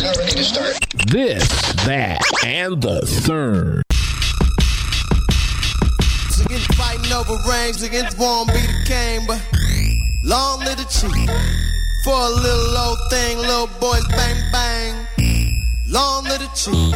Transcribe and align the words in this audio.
are 0.00 0.04
now 0.04 0.12
ready 0.18 0.32
to 0.32 0.44
start. 0.44 0.78
This, 1.08 1.48
that, 1.84 2.20
and 2.44 2.82
the 2.82 3.00
third. 3.06 3.82
Against 6.44 6.74
fighting 6.74 7.12
over 7.12 7.36
rings, 7.48 7.82
against 7.82 8.18
won't 8.18 8.48
be 8.48 8.60
the 8.60 8.84
king, 8.86 9.24
but 9.26 9.40
long 10.24 10.60
live 10.60 10.76
the 10.76 10.84
chief. 10.84 11.30
For 12.04 12.14
a 12.14 12.28
little 12.28 12.76
old 12.76 12.98
thing, 13.10 13.38
little 13.38 13.68
boys 13.80 14.06
bang 14.08 14.52
bang. 14.52 15.06
Long 15.88 16.24
live 16.24 16.40
the 16.40 16.50
chief. 16.54 16.94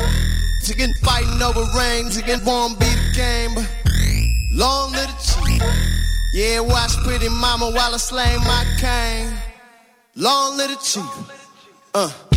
Against 0.70 1.02
fighting 1.02 1.40
over 1.40 1.64
rings, 1.78 2.18
against 2.18 2.44
won't 2.44 2.78
be 2.78 2.86
the 2.86 3.12
king, 3.14 3.54
but 3.54 3.68
long 4.52 4.92
live 4.92 5.08
the 5.08 5.16
chief. 5.22 5.62
Yeah, 6.34 6.60
watch 6.60 6.94
pretty 6.98 7.28
mama 7.28 7.70
while 7.70 7.94
I 7.94 7.96
slay 7.96 8.36
my 8.38 8.66
cane. 8.78 9.33
Long 10.15 10.59
live 10.59 10.70
the 10.70 10.77
chief. 10.77 11.38
Uh. 11.95 12.27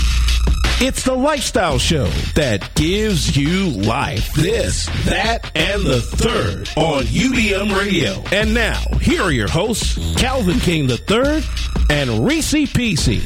It's 0.84 1.03
the 1.03 1.13
lifestyle 1.13 1.77
show 1.77 2.08
that 2.34 2.73
gives 2.73 3.38
you 3.38 3.70
life. 3.70 4.34
This, 4.34 4.88
that, 5.05 5.52
and 5.55 5.85
the 5.85 6.02
third 6.02 6.70
on 6.76 7.03
UBM 7.03 7.77
Radio. 7.77 8.23
And 8.31 8.55
now, 8.55 8.81
here 8.99 9.22
are 9.22 9.31
your 9.31 9.48
hosts, 9.48 10.20
Calvin 10.20 10.59
King 10.59 10.89
III 10.89 11.44
and 11.91 12.25
Reese 12.25 12.53
PC. 12.73 13.22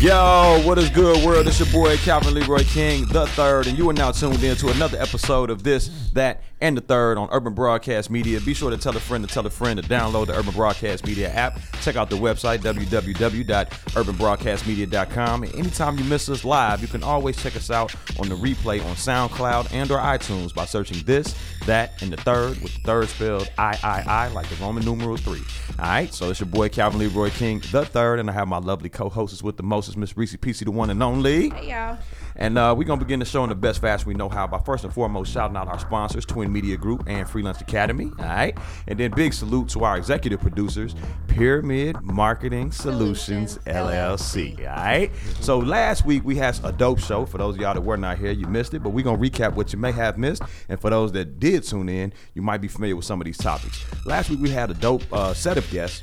Yo, 0.00 0.62
what 0.64 0.78
is 0.78 0.88
good, 0.88 1.22
world? 1.26 1.46
It's 1.46 1.58
your 1.58 1.68
boy 1.68 1.98
Calvin 1.98 2.32
Leroy 2.32 2.64
King, 2.64 3.04
the 3.04 3.26
third, 3.26 3.66
and 3.66 3.76
you 3.76 3.90
are 3.90 3.92
now 3.92 4.10
tuned 4.10 4.42
in 4.42 4.56
to 4.56 4.70
another 4.70 4.98
episode 4.98 5.50
of 5.50 5.62
this, 5.62 5.90
that, 6.14 6.42
and 6.62 6.74
the 6.74 6.80
third 6.80 7.18
on 7.18 7.28
Urban 7.30 7.52
Broadcast 7.52 8.08
Media. 8.08 8.40
Be 8.40 8.54
sure 8.54 8.70
to 8.70 8.78
tell 8.78 8.96
a 8.96 9.00
friend 9.00 9.28
to 9.28 9.32
tell 9.32 9.46
a 9.46 9.50
friend 9.50 9.82
to 9.82 9.86
download 9.86 10.28
the 10.28 10.38
Urban 10.38 10.54
Broadcast 10.54 11.06
Media 11.06 11.30
app. 11.30 11.60
Check 11.82 11.96
out 11.96 12.08
the 12.08 12.16
website, 12.16 12.60
www.urbanbroadcastmedia.com. 12.60 15.42
And 15.42 15.54
anytime 15.54 15.98
you 15.98 16.04
miss 16.04 16.30
us 16.30 16.46
live, 16.46 16.80
you 16.80 16.88
can 16.88 17.02
always 17.02 17.36
check 17.42 17.54
us 17.54 17.70
out 17.70 17.94
on 18.18 18.30
the 18.30 18.36
replay 18.36 18.82
on 18.82 18.96
SoundCloud 18.96 19.74
and 19.74 19.90
or 19.90 19.98
iTunes 19.98 20.54
by 20.54 20.64
searching 20.64 21.04
this, 21.04 21.34
that, 21.66 22.02
and 22.02 22.10
the 22.10 22.16
third, 22.16 22.58
with 22.62 22.72
the 22.74 22.80
third 22.80 23.10
spelled 23.10 23.50
I-I-I, 23.58 24.28
like 24.28 24.48
the 24.48 24.56
Roman 24.56 24.82
numeral 24.82 25.18
three. 25.18 25.42
All 25.78 25.84
right, 25.86 26.10
so 26.12 26.30
it's 26.30 26.40
your 26.40 26.48
boy 26.48 26.70
Calvin 26.70 27.00
Leroy 27.00 27.28
King, 27.30 27.62
the 27.70 27.84
third, 27.84 28.18
and 28.18 28.30
I 28.30 28.32
have 28.32 28.48
my 28.48 28.58
lovely 28.58 28.88
co-hosts 28.88 29.42
with 29.42 29.56
the 29.56 29.62
most, 29.62 29.89
Miss 29.96 30.16
Reese 30.16 30.36
PC, 30.36 30.64
the 30.64 30.70
one 30.70 30.90
and 30.90 31.02
only. 31.02 31.50
Hey 31.50 31.70
y'all. 31.70 31.98
And 32.36 32.56
uh, 32.56 32.74
we're 32.76 32.84
gonna 32.84 33.00
begin 33.00 33.18
the 33.18 33.26
show 33.26 33.42
in 33.42 33.48
the 33.48 33.54
best 33.54 33.80
fashion 33.80 34.08
we 34.08 34.14
know 34.14 34.28
how 34.28 34.46
by 34.46 34.58
first 34.58 34.84
and 34.84 34.92
foremost 34.92 35.32
shouting 35.32 35.56
out 35.56 35.68
our 35.68 35.78
sponsors, 35.78 36.24
Twin 36.24 36.52
Media 36.52 36.76
Group 36.76 37.04
and 37.06 37.28
Free 37.28 37.42
Lunch 37.42 37.60
Academy. 37.60 38.10
All 38.18 38.24
right, 38.24 38.56
and 38.86 38.98
then 38.98 39.10
big 39.10 39.32
salute 39.32 39.68
to 39.70 39.84
our 39.84 39.96
executive 39.96 40.40
producers, 40.40 40.94
Pyramid 41.28 42.00
Marketing 42.02 42.72
Solutions, 42.72 43.58
LLC. 43.66 44.58
All 44.60 44.76
right. 44.76 45.10
So 45.40 45.58
last 45.58 46.04
week 46.06 46.24
we 46.24 46.36
had 46.36 46.58
a 46.64 46.72
dope 46.72 46.98
show. 47.00 47.26
For 47.26 47.38
those 47.38 47.56
of 47.56 47.60
y'all 47.60 47.74
that 47.74 47.80
were 47.80 47.96
not 47.96 48.18
here, 48.18 48.32
you 48.32 48.46
missed 48.46 48.74
it, 48.74 48.82
but 48.82 48.90
we're 48.90 49.04
gonna 49.04 49.18
recap 49.18 49.54
what 49.54 49.72
you 49.72 49.78
may 49.78 49.92
have 49.92 50.16
missed. 50.18 50.42
And 50.68 50.80
for 50.80 50.90
those 50.90 51.12
that 51.12 51.40
did 51.40 51.64
tune 51.64 51.88
in, 51.88 52.12
you 52.34 52.42
might 52.42 52.60
be 52.60 52.68
familiar 52.68 52.96
with 52.96 53.04
some 53.04 53.20
of 53.20 53.24
these 53.24 53.38
topics. 53.38 53.84
Last 54.06 54.30
week 54.30 54.40
we 54.40 54.50
had 54.50 54.70
a 54.70 54.74
dope 54.74 55.02
uh, 55.12 55.34
set 55.34 55.58
of 55.58 55.68
guests. 55.70 56.02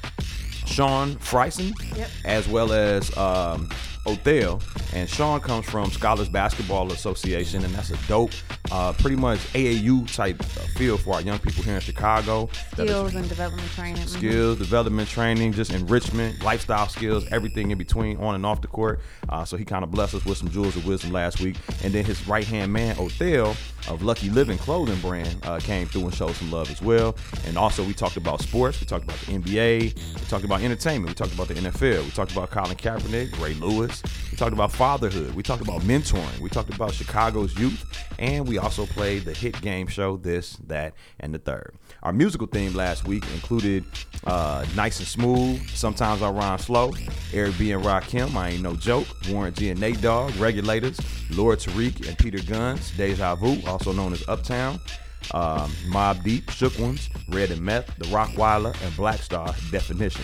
Sean 0.67 1.15
Fryson, 1.15 1.73
Yep. 1.97 2.09
as 2.25 2.47
well 2.47 2.71
as 2.73 3.15
um, 3.17 3.69
Othel. 4.05 4.61
And 4.93 5.09
Sean 5.09 5.39
comes 5.39 5.65
from 5.69 5.91
Scholars 5.91 6.29
Basketball 6.29 6.91
Association, 6.91 7.63
and 7.63 7.73
that's 7.73 7.91
a 7.91 7.97
dope, 8.07 8.31
uh, 8.71 8.93
pretty 8.93 9.15
much 9.17 9.39
AAU 9.53 10.05
type 10.15 10.39
uh, 10.39 10.45
feel 10.77 10.97
for 10.97 11.15
our 11.15 11.21
young 11.21 11.39
people 11.39 11.63
here 11.63 11.75
in 11.75 11.81
Chicago. 11.81 12.49
Skills 12.73 13.15
and 13.15 13.27
development 13.27 13.69
training. 13.71 14.03
Mhm. 14.03 14.07
skills, 14.09 14.57
development, 14.57 15.09
training, 15.09 15.53
just 15.53 15.71
enrichment, 15.71 16.41
lifestyle 16.43 16.87
skills, 16.87 17.25
everything 17.31 17.71
in 17.71 17.77
between, 17.77 18.17
on 18.17 18.35
and 18.35 18.45
off 18.45 18.61
the 18.61 18.67
court. 18.67 18.99
Uh, 19.29 19.43
so 19.43 19.57
he 19.57 19.65
kind 19.65 19.83
of 19.83 19.91
blessed 19.91 20.15
us 20.15 20.25
with 20.25 20.37
some 20.37 20.49
jewels 20.49 20.75
of 20.75 20.85
wisdom 20.85 21.11
last 21.11 21.39
week. 21.41 21.57
And 21.83 21.93
then 21.93 22.05
his 22.05 22.25
right 22.27 22.45
hand 22.45 22.71
man, 22.71 22.95
Othel 22.95 23.55
of 23.89 24.01
Lucky 24.03 24.29
Living 24.29 24.57
Clothing 24.57 24.99
brand, 24.99 25.37
uh, 25.43 25.59
came 25.59 25.87
through 25.87 26.03
and 26.03 26.13
showed 26.13 26.35
some 26.35 26.51
love 26.51 26.69
as 26.71 26.81
well. 26.81 27.15
And 27.45 27.57
also, 27.57 27.83
we 27.83 27.93
talked 27.93 28.17
about 28.17 28.41
sports, 28.41 28.79
we 28.79 28.87
talked 28.87 29.03
about 29.05 29.17
the 29.21 29.33
NBA, 29.33 29.93
we 29.95 30.25
talked 30.27 30.45
about 30.45 30.61
entertainment, 30.61 31.09
we 31.09 31.15
talked 31.15 31.33
about 31.33 31.47
the 31.47 31.55
NFL, 31.55 32.03
we 32.03 32.11
talked 32.11 32.31
about 32.31 32.49
Colin 32.51 32.75
Kaepernick, 32.75 33.39
Ray 33.41 33.53
Lewis, 33.55 34.01
we 34.31 34.37
talked 34.37 34.53
about 34.53 34.71
fatherhood, 34.87 35.35
we 35.35 35.43
talked 35.43 35.61
about 35.61 35.81
mentoring, 35.81 36.39
we 36.39 36.49
talked 36.49 36.73
about 36.73 36.93
Chicago's 36.93 37.53
youth, 37.59 37.83
and 38.19 38.47
we 38.47 38.57
also 38.57 38.85
played 38.85 39.25
the 39.25 39.33
hit 39.33 39.59
game 39.59 39.85
show 39.85 40.15
This, 40.15 40.55
That, 40.67 40.93
and 41.19 41.33
the 41.33 41.39
Third. 41.39 41.75
Our 42.03 42.13
musical 42.13 42.47
theme 42.47 42.73
last 42.73 43.05
week 43.05 43.25
included 43.33 43.83
uh, 44.25 44.65
Nice 44.77 44.99
and 44.99 45.07
Smooth, 45.09 45.67
Sometimes 45.71 46.21
I 46.21 46.29
Rhyme 46.29 46.57
Slow, 46.57 46.93
Eric 47.33 47.57
B. 47.57 47.73
and 47.73 47.83
Rakim, 47.83 48.33
I 48.33 48.51
Ain't 48.51 48.63
No 48.63 48.77
Joke, 48.77 49.07
Warren 49.29 49.53
G. 49.53 49.71
and 49.71 49.79
Nate 49.81 49.99
Dogg, 49.99 50.33
Regulators, 50.37 50.97
Lord 51.31 51.59
Tariq 51.59 52.07
and 52.07 52.17
Peter 52.17 52.37
Gunz, 52.37 52.95
Deja 52.95 53.35
Vu, 53.35 53.61
also 53.67 53.91
known 53.91 54.13
as 54.13 54.25
Uptown, 54.29 54.79
um, 55.33 55.69
Mobb 55.89 56.23
Deep, 56.23 56.49
Shook 56.49 56.79
Ones, 56.79 57.09
Red 57.27 57.51
and 57.51 57.59
Meth, 57.59 57.93
The 57.97 58.05
Rockwilder, 58.05 58.73
and 58.85 58.95
Black 58.95 59.19
Star 59.19 59.53
Definition. 59.69 60.23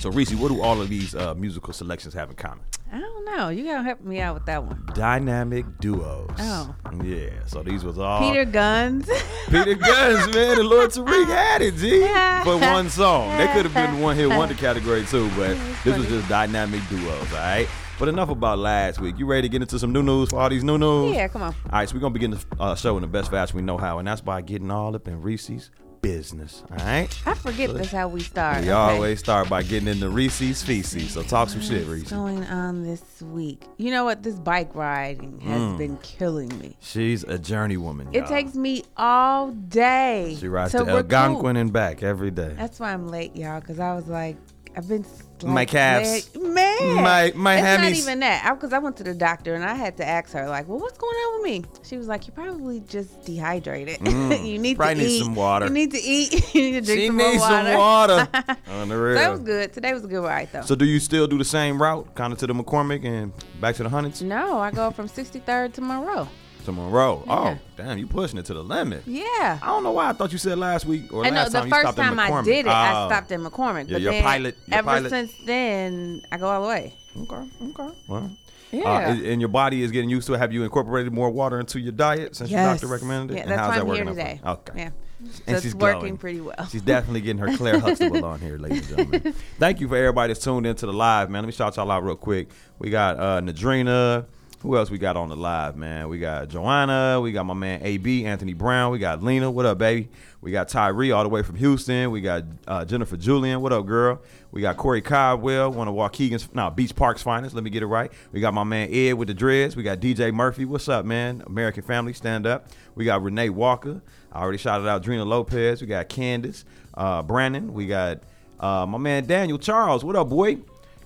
So, 0.00 0.10
Reese, 0.10 0.34
what 0.34 0.48
do 0.48 0.62
all 0.62 0.82
of 0.82 0.88
these 0.88 1.14
uh, 1.14 1.36
musical 1.36 1.72
selections 1.72 2.12
have 2.14 2.28
in 2.28 2.34
common? 2.34 2.64
I 2.94 3.00
don't 3.00 3.24
know. 3.24 3.48
You 3.48 3.64
gotta 3.64 3.82
help 3.82 4.02
me 4.02 4.20
out 4.20 4.34
with 4.34 4.46
that 4.46 4.62
one. 4.62 4.80
Dynamic 4.94 5.64
duos. 5.80 6.30
Oh. 6.38 6.72
Yeah, 7.02 7.30
so 7.44 7.60
these 7.64 7.82
was 7.82 7.98
all 7.98 8.20
Peter 8.20 8.46
Gunz. 8.46 9.06
Peter 9.48 9.74
Gunz, 9.74 10.32
man, 10.32 10.60
and 10.60 10.68
Lord 10.68 10.90
Tariq 10.90 11.26
had 11.26 11.60
it, 11.60 11.74
G, 11.74 12.02
for 12.44 12.56
one 12.56 12.88
song. 12.88 13.36
They 13.36 13.48
could 13.48 13.64
have 13.64 13.74
been 13.74 13.96
the 13.96 14.00
one 14.00 14.14
hit 14.14 14.28
wonder 14.28 14.54
category 14.54 15.04
too, 15.06 15.28
but 15.30 15.58
this 15.84 15.98
was 15.98 16.06
just 16.06 16.28
dynamic 16.28 16.82
duos, 16.88 17.32
all 17.32 17.38
right? 17.38 17.66
But 17.98 18.10
enough 18.10 18.28
about 18.28 18.60
last 18.60 19.00
week. 19.00 19.18
You 19.18 19.26
ready 19.26 19.48
to 19.48 19.48
get 19.48 19.60
into 19.60 19.80
some 19.80 19.92
new 19.92 20.04
news 20.04 20.30
for 20.30 20.38
all 20.38 20.48
these 20.48 20.62
new 20.62 20.78
news? 20.78 21.16
yeah, 21.16 21.26
come 21.26 21.42
on. 21.42 21.52
All 21.64 21.72
right, 21.72 21.88
so 21.88 21.96
we're 21.96 22.00
gonna 22.00 22.14
begin 22.14 22.30
the 22.30 22.44
uh, 22.60 22.76
show 22.76 22.96
in 22.96 23.00
the 23.02 23.08
best 23.08 23.28
fashion 23.28 23.56
we 23.56 23.62
know 23.62 23.76
how, 23.76 23.98
and 23.98 24.06
that's 24.06 24.20
by 24.20 24.40
getting 24.40 24.70
all 24.70 24.94
up 24.94 25.08
in 25.08 25.20
Reese's 25.20 25.72
business. 26.04 26.62
All 26.70 26.76
right. 26.86 27.08
I 27.26 27.34
forget 27.34 27.72
that's 27.74 27.90
how 27.90 28.08
we 28.08 28.20
start. 28.20 28.60
We 28.62 28.70
Okay. 28.70 28.72
always 28.72 29.18
start 29.18 29.48
by 29.48 29.62
getting 29.62 29.88
into 29.88 30.08
Reese's 30.10 30.62
feces. 30.62 31.12
So 31.12 31.22
talk 31.22 31.48
some 31.48 31.60
shit, 31.62 31.88
What's 31.88 32.10
going 32.10 32.44
on 32.44 32.82
this 32.84 33.02
week? 33.22 33.64
You 33.78 33.90
know 33.90 34.04
what? 34.04 34.22
This 34.22 34.34
bike 34.34 34.74
riding 34.74 35.40
has 35.40 35.60
Mm. 35.62 35.78
been 35.78 35.96
killing 36.02 36.56
me. 36.58 36.76
She's 36.80 37.24
a 37.24 37.38
journey 37.38 37.76
woman. 37.78 38.08
It 38.12 38.18
y'all. 38.20 38.28
takes 38.28 38.54
me 38.54 38.84
all 38.96 39.50
day. 39.50 40.36
She 40.38 40.48
rides 40.48 40.72
to 40.72 40.84
to. 40.84 40.90
Algonquin 40.90 41.56
and 41.56 41.72
back 41.72 42.02
every 42.02 42.30
day. 42.30 42.54
That's 42.58 42.78
why 42.78 42.92
I'm 42.92 43.08
late, 43.08 43.34
y'all, 43.36 43.60
because 43.60 43.80
I 43.80 43.94
was 43.94 44.06
like, 44.06 44.36
I've 44.76 44.88
been 44.88 45.04
like, 45.42 45.52
My 45.52 45.64
calves. 45.64 46.34
man. 46.36 47.02
My- 47.02 47.32
my 47.34 47.56
It's 47.56 47.82
not 47.82 47.92
even 47.92 48.20
that. 48.20 48.52
Because 48.54 48.72
I, 48.72 48.78
went 48.78 48.96
to 48.96 49.04
the 49.04 49.14
doctor 49.14 49.54
and 49.54 49.64
I 49.64 49.74
had 49.74 49.96
to 49.98 50.06
ask 50.08 50.32
her, 50.32 50.48
like, 50.48 50.68
well, 50.68 50.78
what's 50.78 50.98
going 50.98 51.14
on 51.14 51.42
with 51.42 51.50
me? 51.50 51.64
She 51.84 51.96
was 51.96 52.08
like, 52.08 52.26
you're 52.26 52.34
probably 52.34 52.80
just 52.80 53.24
dehydrated. 53.24 53.98
you 54.06 54.58
need 54.58 54.74
Mm. 54.74 54.76
Probably 54.76 54.94
to 54.94 55.00
need 55.02 55.06
eat. 55.08 55.22
some 55.24 55.34
water. 55.34 55.66
You 55.66 55.72
need 55.72 55.90
to 55.92 56.00
eat. 56.00 56.32
you 56.54 56.60
need 56.62 56.72
to 56.72 56.80
drink 56.80 57.00
She 57.00 57.06
some 57.08 57.16
needs 57.16 57.40
water. 57.40 57.68
some 57.70 57.78
water. 57.78 58.28
On 58.68 58.88
the 58.88 58.94
So 58.94 59.14
that 59.14 59.30
was 59.30 59.40
good. 59.40 59.72
Today 59.72 59.92
was 59.94 60.04
a 60.04 60.08
good 60.08 60.22
ride, 60.24 60.48
though. 60.52 60.62
So 60.62 60.74
do 60.74 60.84
you 60.84 60.98
still 60.98 61.26
do 61.26 61.38
the 61.38 61.44
same 61.44 61.80
route, 61.80 62.14
kind 62.14 62.32
of 62.32 62.38
to 62.40 62.46
the 62.46 62.54
McCormick 62.54 63.04
and 63.04 63.32
back 63.60 63.76
to 63.76 63.82
the 63.82 63.88
hundreds 63.88 64.22
no, 64.22 64.58
I 64.58 64.70
go 64.70 64.90
from 64.90 65.08
63rd 65.08 65.74
to 65.74 65.80
Monroe. 65.82 66.28
To 66.64 66.72
Monroe? 66.72 67.22
Yeah. 67.26 67.32
Oh, 67.34 67.58
damn, 67.76 67.98
you 67.98 68.06
pushing 68.06 68.38
it 68.38 68.44
to 68.46 68.54
the 68.54 68.62
limit. 68.64 69.02
Yeah. 69.06 69.24
I 69.62 69.66
don't 69.66 69.82
know 69.82 69.92
why 69.92 70.10
I 70.10 70.12
thought 70.12 70.32
you 70.32 70.38
said 70.38 70.58
last 70.58 70.84
week 70.86 71.12
or 71.12 71.24
I 71.24 71.30
know 71.30 71.36
last 71.36 71.52
the 71.52 71.58
time 71.58 71.66
you 71.68 71.70
first 71.72 71.82
stopped 71.82 71.98
time 71.98 72.18
at 72.18 72.30
I 72.32 72.42
did 72.42 72.66
it, 72.66 72.68
I 72.68 73.04
Oh. 73.04 73.08
stopped 73.08 73.30
in 73.32 73.42
McCormick. 73.44 73.86
Yeah, 73.88 73.92
but 73.94 74.02
your 74.02 74.12
then 74.12 74.22
pilot- 74.22 74.56
your 74.66 74.78
ever 74.78 74.86
pilot- 74.88 75.10
since 75.10 75.32
then, 75.46 76.22
I 76.32 76.36
go 76.38 76.48
all 76.48 76.62
the 76.62 76.68
way. 76.68 76.94
Okay, 77.16 77.50
okay. 77.70 77.94
Well, 78.08 78.30
Yeah. 78.72 78.82
uh, 78.88 78.98
and- 79.12 79.26
and 79.26 79.40
your 79.40 79.48
body 79.48 79.82
is 79.82 79.90
getting 79.90 80.10
used 80.10 80.26
to 80.26 80.34
it. 80.34 80.38
Have 80.38 80.52
you 80.52 80.64
incorporated 80.64 81.12
more 81.12 81.30
water 81.30 81.60
into 81.60 81.78
your 81.78 81.92
diet 81.92 82.34
since 82.36 82.50
your 82.50 82.60
doctor 82.64 82.86
recommended 82.88 83.34
it? 83.34 83.36
Yeah, 83.36 83.42
And 83.42 83.50
that's 83.52 83.60
how's 83.60 83.68
why 83.68 83.74
I'm 83.76 83.86
here 83.94 84.04
working 84.04 84.08
out 84.08 84.10
today. 84.16 84.40
you? 84.44 84.50
Okay. 84.50 84.72
Yeah. 84.76 84.90
And 85.20 85.32
So 85.46 85.52
it's 85.54 85.62
she's 85.62 85.74
working 85.74 86.18
pretty 86.18 86.40
well. 86.42 86.66
She's 86.70 86.82
definitely 86.82 87.22
getting 87.22 87.38
her 87.38 87.56
Claire 87.56 87.78
Huxtable 87.80 88.24
on 88.26 88.40
here, 88.40 88.58
ladies 88.58 88.90
and 88.90 88.98
gentlemen. 89.10 89.34
Thank 89.58 89.80
you 89.80 89.88
for 89.88 89.96
everybody 89.96 90.32
that's 90.34 90.44
tuned 90.44 90.66
into 90.66 90.84
the 90.86 90.92
live, 90.92 91.30
man. 91.30 91.42
Let 91.42 91.46
me 91.46 91.52
shout 91.52 91.76
y'all 91.76 91.90
out 91.90 92.04
real 92.04 92.16
quick. 92.16 92.48
We 92.78 92.90
got 92.90 93.18
uh, 93.18 93.40
Nadrina. 93.40 94.26
Who 94.64 94.78
else 94.78 94.90
we 94.90 94.96
got 94.96 95.18
on 95.18 95.28
the 95.28 95.36
live, 95.36 95.76
man? 95.76 96.08
We 96.08 96.18
got 96.18 96.48
Joanna. 96.48 97.20
We 97.20 97.32
got 97.32 97.44
my 97.44 97.52
man 97.52 97.80
AB, 97.82 98.24
Anthony 98.24 98.54
Brown. 98.54 98.92
We 98.92 98.98
got 98.98 99.22
Lena. 99.22 99.50
What 99.50 99.66
up, 99.66 99.76
baby? 99.76 100.08
We 100.40 100.52
got 100.52 100.70
Tyree 100.70 101.10
all 101.10 101.22
the 101.22 101.28
way 101.28 101.42
from 101.42 101.56
Houston. 101.56 102.10
We 102.10 102.22
got 102.22 102.44
uh, 102.66 102.82
Jennifer 102.86 103.18
Julian. 103.18 103.60
What 103.60 103.74
up, 103.74 103.84
girl? 103.84 104.22
We 104.52 104.62
got 104.62 104.78
Corey 104.78 105.02
Caldwell, 105.02 105.70
one 105.70 105.86
of 105.86 105.94
Waukegan's, 105.94 106.48
no, 106.54 106.70
Beach 106.70 106.96
Park's 106.96 107.20
finest. 107.20 107.54
Let 107.54 107.62
me 107.62 107.68
get 107.68 107.82
it 107.82 107.88
right. 107.88 108.10
We 108.32 108.40
got 108.40 108.54
my 108.54 108.64
man 108.64 108.88
Ed 108.90 109.12
with 109.12 109.28
the 109.28 109.34
dreads. 109.34 109.76
We 109.76 109.82
got 109.82 110.00
DJ 110.00 110.32
Murphy. 110.32 110.64
What's 110.64 110.88
up, 110.88 111.04
man? 111.04 111.42
American 111.46 111.82
Family, 111.82 112.14
stand 112.14 112.46
up. 112.46 112.66
We 112.94 113.04
got 113.04 113.22
Renee 113.22 113.50
Walker. 113.50 114.00
I 114.32 114.40
already 114.40 114.56
shouted 114.56 114.88
out 114.88 115.02
Drina 115.02 115.26
Lopez. 115.26 115.82
We 115.82 115.88
got 115.88 116.08
Candace, 116.08 116.64
uh, 116.94 117.20
Brandon. 117.22 117.74
We 117.74 117.86
got 117.86 118.20
uh, 118.60 118.86
my 118.86 118.96
man 118.96 119.26
Daniel 119.26 119.58
Charles. 119.58 120.02
What 120.06 120.16
up, 120.16 120.30
boy? 120.30 120.56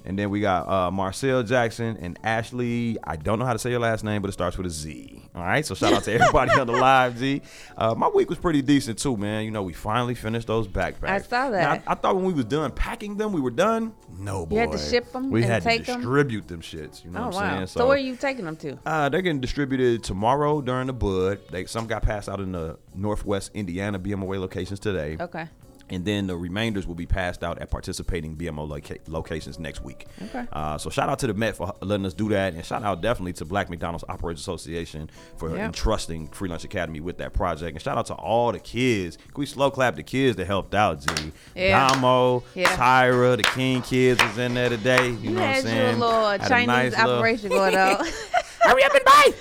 And 0.08 0.18
then 0.18 0.30
we 0.30 0.40
got 0.40 0.66
uh, 0.66 0.90
Marcel 0.90 1.42
Jackson 1.42 1.98
and 2.00 2.18
Ashley. 2.24 2.96
I 3.04 3.16
don't 3.16 3.38
know 3.38 3.44
how 3.44 3.52
to 3.52 3.58
say 3.58 3.68
your 3.68 3.78
last 3.80 4.04
name, 4.04 4.22
but 4.22 4.30
it 4.30 4.32
starts 4.32 4.56
with 4.56 4.66
a 4.66 4.70
Z. 4.70 5.22
All 5.34 5.42
right. 5.42 5.66
So 5.66 5.74
shout 5.74 5.92
out 5.92 6.02
to 6.04 6.12
everybody 6.14 6.50
on 6.58 6.66
the 6.66 6.72
live, 6.88 7.18
Z. 7.18 7.42
Uh, 7.76 7.94
my 7.94 8.08
week 8.08 8.30
was 8.30 8.38
pretty 8.38 8.62
decent 8.62 8.98
too, 8.98 9.18
man. 9.18 9.44
You 9.44 9.50
know, 9.50 9.62
we 9.62 9.74
finally 9.74 10.14
finished 10.14 10.46
those 10.46 10.66
backpacks. 10.66 11.08
I 11.10 11.18
saw 11.18 11.44
Now, 11.44 11.50
that. 11.50 11.82
I, 11.86 11.92
I 11.92 11.94
thought 11.94 12.16
when 12.16 12.24
we 12.24 12.32
was 12.32 12.46
done 12.46 12.70
packing 12.72 13.18
them, 13.18 13.34
we 13.34 13.42
were 13.42 13.50
done. 13.50 13.92
No, 14.18 14.46
boy. 14.46 14.54
You 14.54 14.60
had 14.62 14.72
to 14.72 14.78
ship 14.78 15.12
them. 15.12 15.30
We 15.30 15.42
had 15.42 15.62
take 15.62 15.84
to 15.84 15.96
distribute 15.96 16.48
them 16.48 16.62
shits. 16.62 17.04
You 17.04 17.10
know 17.10 17.24
Oh 17.24 17.26
what 17.26 17.36
I'm 17.36 17.42
wow. 17.42 17.54
saying? 17.56 17.66
So, 17.66 17.86
where 17.86 17.96
are 17.96 18.00
you 18.00 18.16
taking 18.16 18.46
them 18.46 18.56
to? 18.56 18.78
Uh, 18.86 19.10
they're 19.10 19.20
getting 19.20 19.42
distributed 19.42 20.02
tomorrow 20.02 20.62
during 20.62 20.86
the 20.86 20.94
bud. 20.94 21.40
They 21.50 21.66
some 21.66 21.86
got 21.86 22.02
passed 22.02 22.30
out 22.30 22.40
in 22.40 22.52
the 22.52 22.78
Northwest 22.94 23.50
Indiana 23.52 23.98
BMOA 23.98 24.40
locations 24.40 24.80
today. 24.80 25.18
Okay. 25.20 25.48
And 25.90 26.04
then 26.04 26.26
the 26.26 26.36
remainders 26.36 26.86
will 26.86 26.94
be 26.94 27.06
passed 27.06 27.42
out 27.42 27.58
at 27.60 27.70
participating 27.70 28.36
BMO 28.36 28.68
loca- 28.68 28.98
locations 29.06 29.58
next 29.58 29.82
week. 29.82 30.06
Okay. 30.22 30.44
Uh, 30.52 30.76
so 30.76 30.90
shout 30.90 31.08
out 31.08 31.18
to 31.20 31.26
the 31.26 31.34
Met 31.34 31.56
for 31.56 31.72
letting 31.80 32.04
us 32.04 32.12
do 32.14 32.28
that, 32.28 32.52
and 32.54 32.64
shout 32.64 32.82
out 32.82 33.00
definitely 33.00 33.32
to 33.34 33.44
Black 33.44 33.70
McDonald's 33.70 34.04
Operators 34.08 34.40
Association 34.40 35.08
for 35.38 35.56
Yeah. 35.56 35.66
entrusting 35.66 36.28
Free 36.28 36.48
Lunch 36.48 36.64
Academy 36.64 37.00
with 37.00 37.18
that 37.18 37.32
project, 37.32 37.72
and 37.74 37.80
shout 37.82 37.96
out 37.96 38.06
to 38.06 38.14
all 38.14 38.52
the 38.52 38.58
kids. 38.58 39.16
Can 39.16 39.34
we 39.36 39.46
slow 39.46 39.70
clap 39.70 39.96
the 39.96 40.02
kids 40.02 40.36
that 40.36 40.46
helped 40.46 40.74
out? 40.74 41.02
Z, 41.02 41.32
Yeah. 41.54 41.88
Damo, 41.88 42.42
Yeah. 42.54 42.76
Tyra, 42.76 43.36
the 43.36 43.42
King 43.44 43.80
kids 43.82 44.22
was 44.22 44.36
in 44.38 44.54
there 44.54 44.68
today. 44.68 45.08
You, 45.08 45.18
You 45.18 45.30
know 45.30 45.40
what 45.40 45.48
I'm 45.48 45.54
had 45.54 45.62
saying? 45.64 45.98
your 45.98 46.06
little 46.06 46.28
Had 46.30 46.42
a 46.42 46.48
Chinese 46.48 46.66
nice 46.66 46.96
little- 46.98 47.14
operation 47.16 47.48
going 47.48 47.76
on. 47.76 48.06
hurry 48.60 48.84
up 48.84 48.94
and 48.94 49.04
buy. 49.04 49.32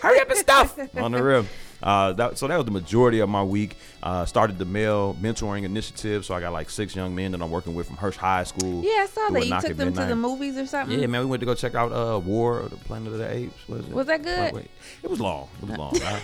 hurry 0.00 0.20
up 0.20 0.30
and 0.30 0.38
stuff 0.38 0.78
on 0.96 1.12
the 1.12 1.22
rim. 1.22 1.48
Uh, 1.82 2.12
that, 2.12 2.38
so 2.38 2.46
that 2.46 2.56
was 2.56 2.64
the 2.64 2.70
majority 2.70 3.20
of 3.20 3.28
my 3.28 3.42
week. 3.42 3.76
Uh, 4.02 4.24
started 4.24 4.58
the 4.58 4.64
male 4.64 5.14
mentoring 5.20 5.64
initiative. 5.64 6.24
So 6.24 6.34
I 6.34 6.40
got 6.40 6.52
like 6.52 6.70
six 6.70 6.94
young 6.94 7.14
men 7.14 7.32
that 7.32 7.42
I'm 7.42 7.50
working 7.50 7.74
with 7.74 7.86
from 7.86 7.96
Hirsch 7.96 8.16
High 8.16 8.44
School. 8.44 8.82
yeah, 8.82 9.02
I 9.02 9.06
saw 9.06 9.28
that. 9.30 9.46
You 9.46 9.60
took 9.60 9.76
them 9.76 9.92
to 9.94 10.04
the 10.04 10.16
movies 10.16 10.56
or 10.56 10.66
something. 10.66 10.98
Yeah, 10.98 11.06
man, 11.06 11.20
we 11.22 11.26
went 11.26 11.40
to 11.40 11.46
go 11.46 11.54
check 11.54 11.74
out 11.74 11.92
uh, 11.92 12.18
War 12.18 12.60
of 12.60 12.70
the 12.70 12.76
Planet 12.76 13.12
of 13.12 13.18
the 13.18 13.30
Apes. 13.32 13.68
Was, 13.68 13.80
it? 13.86 13.92
Was 13.92 14.06
that 14.06 14.22
good? 14.22 14.52
Wait. 14.54 14.70
It 15.02 15.10
was 15.10 15.20
long. 15.20 15.48
It 15.62 15.68
was 15.68 15.78
long. 15.78 15.92
I, 16.02 16.20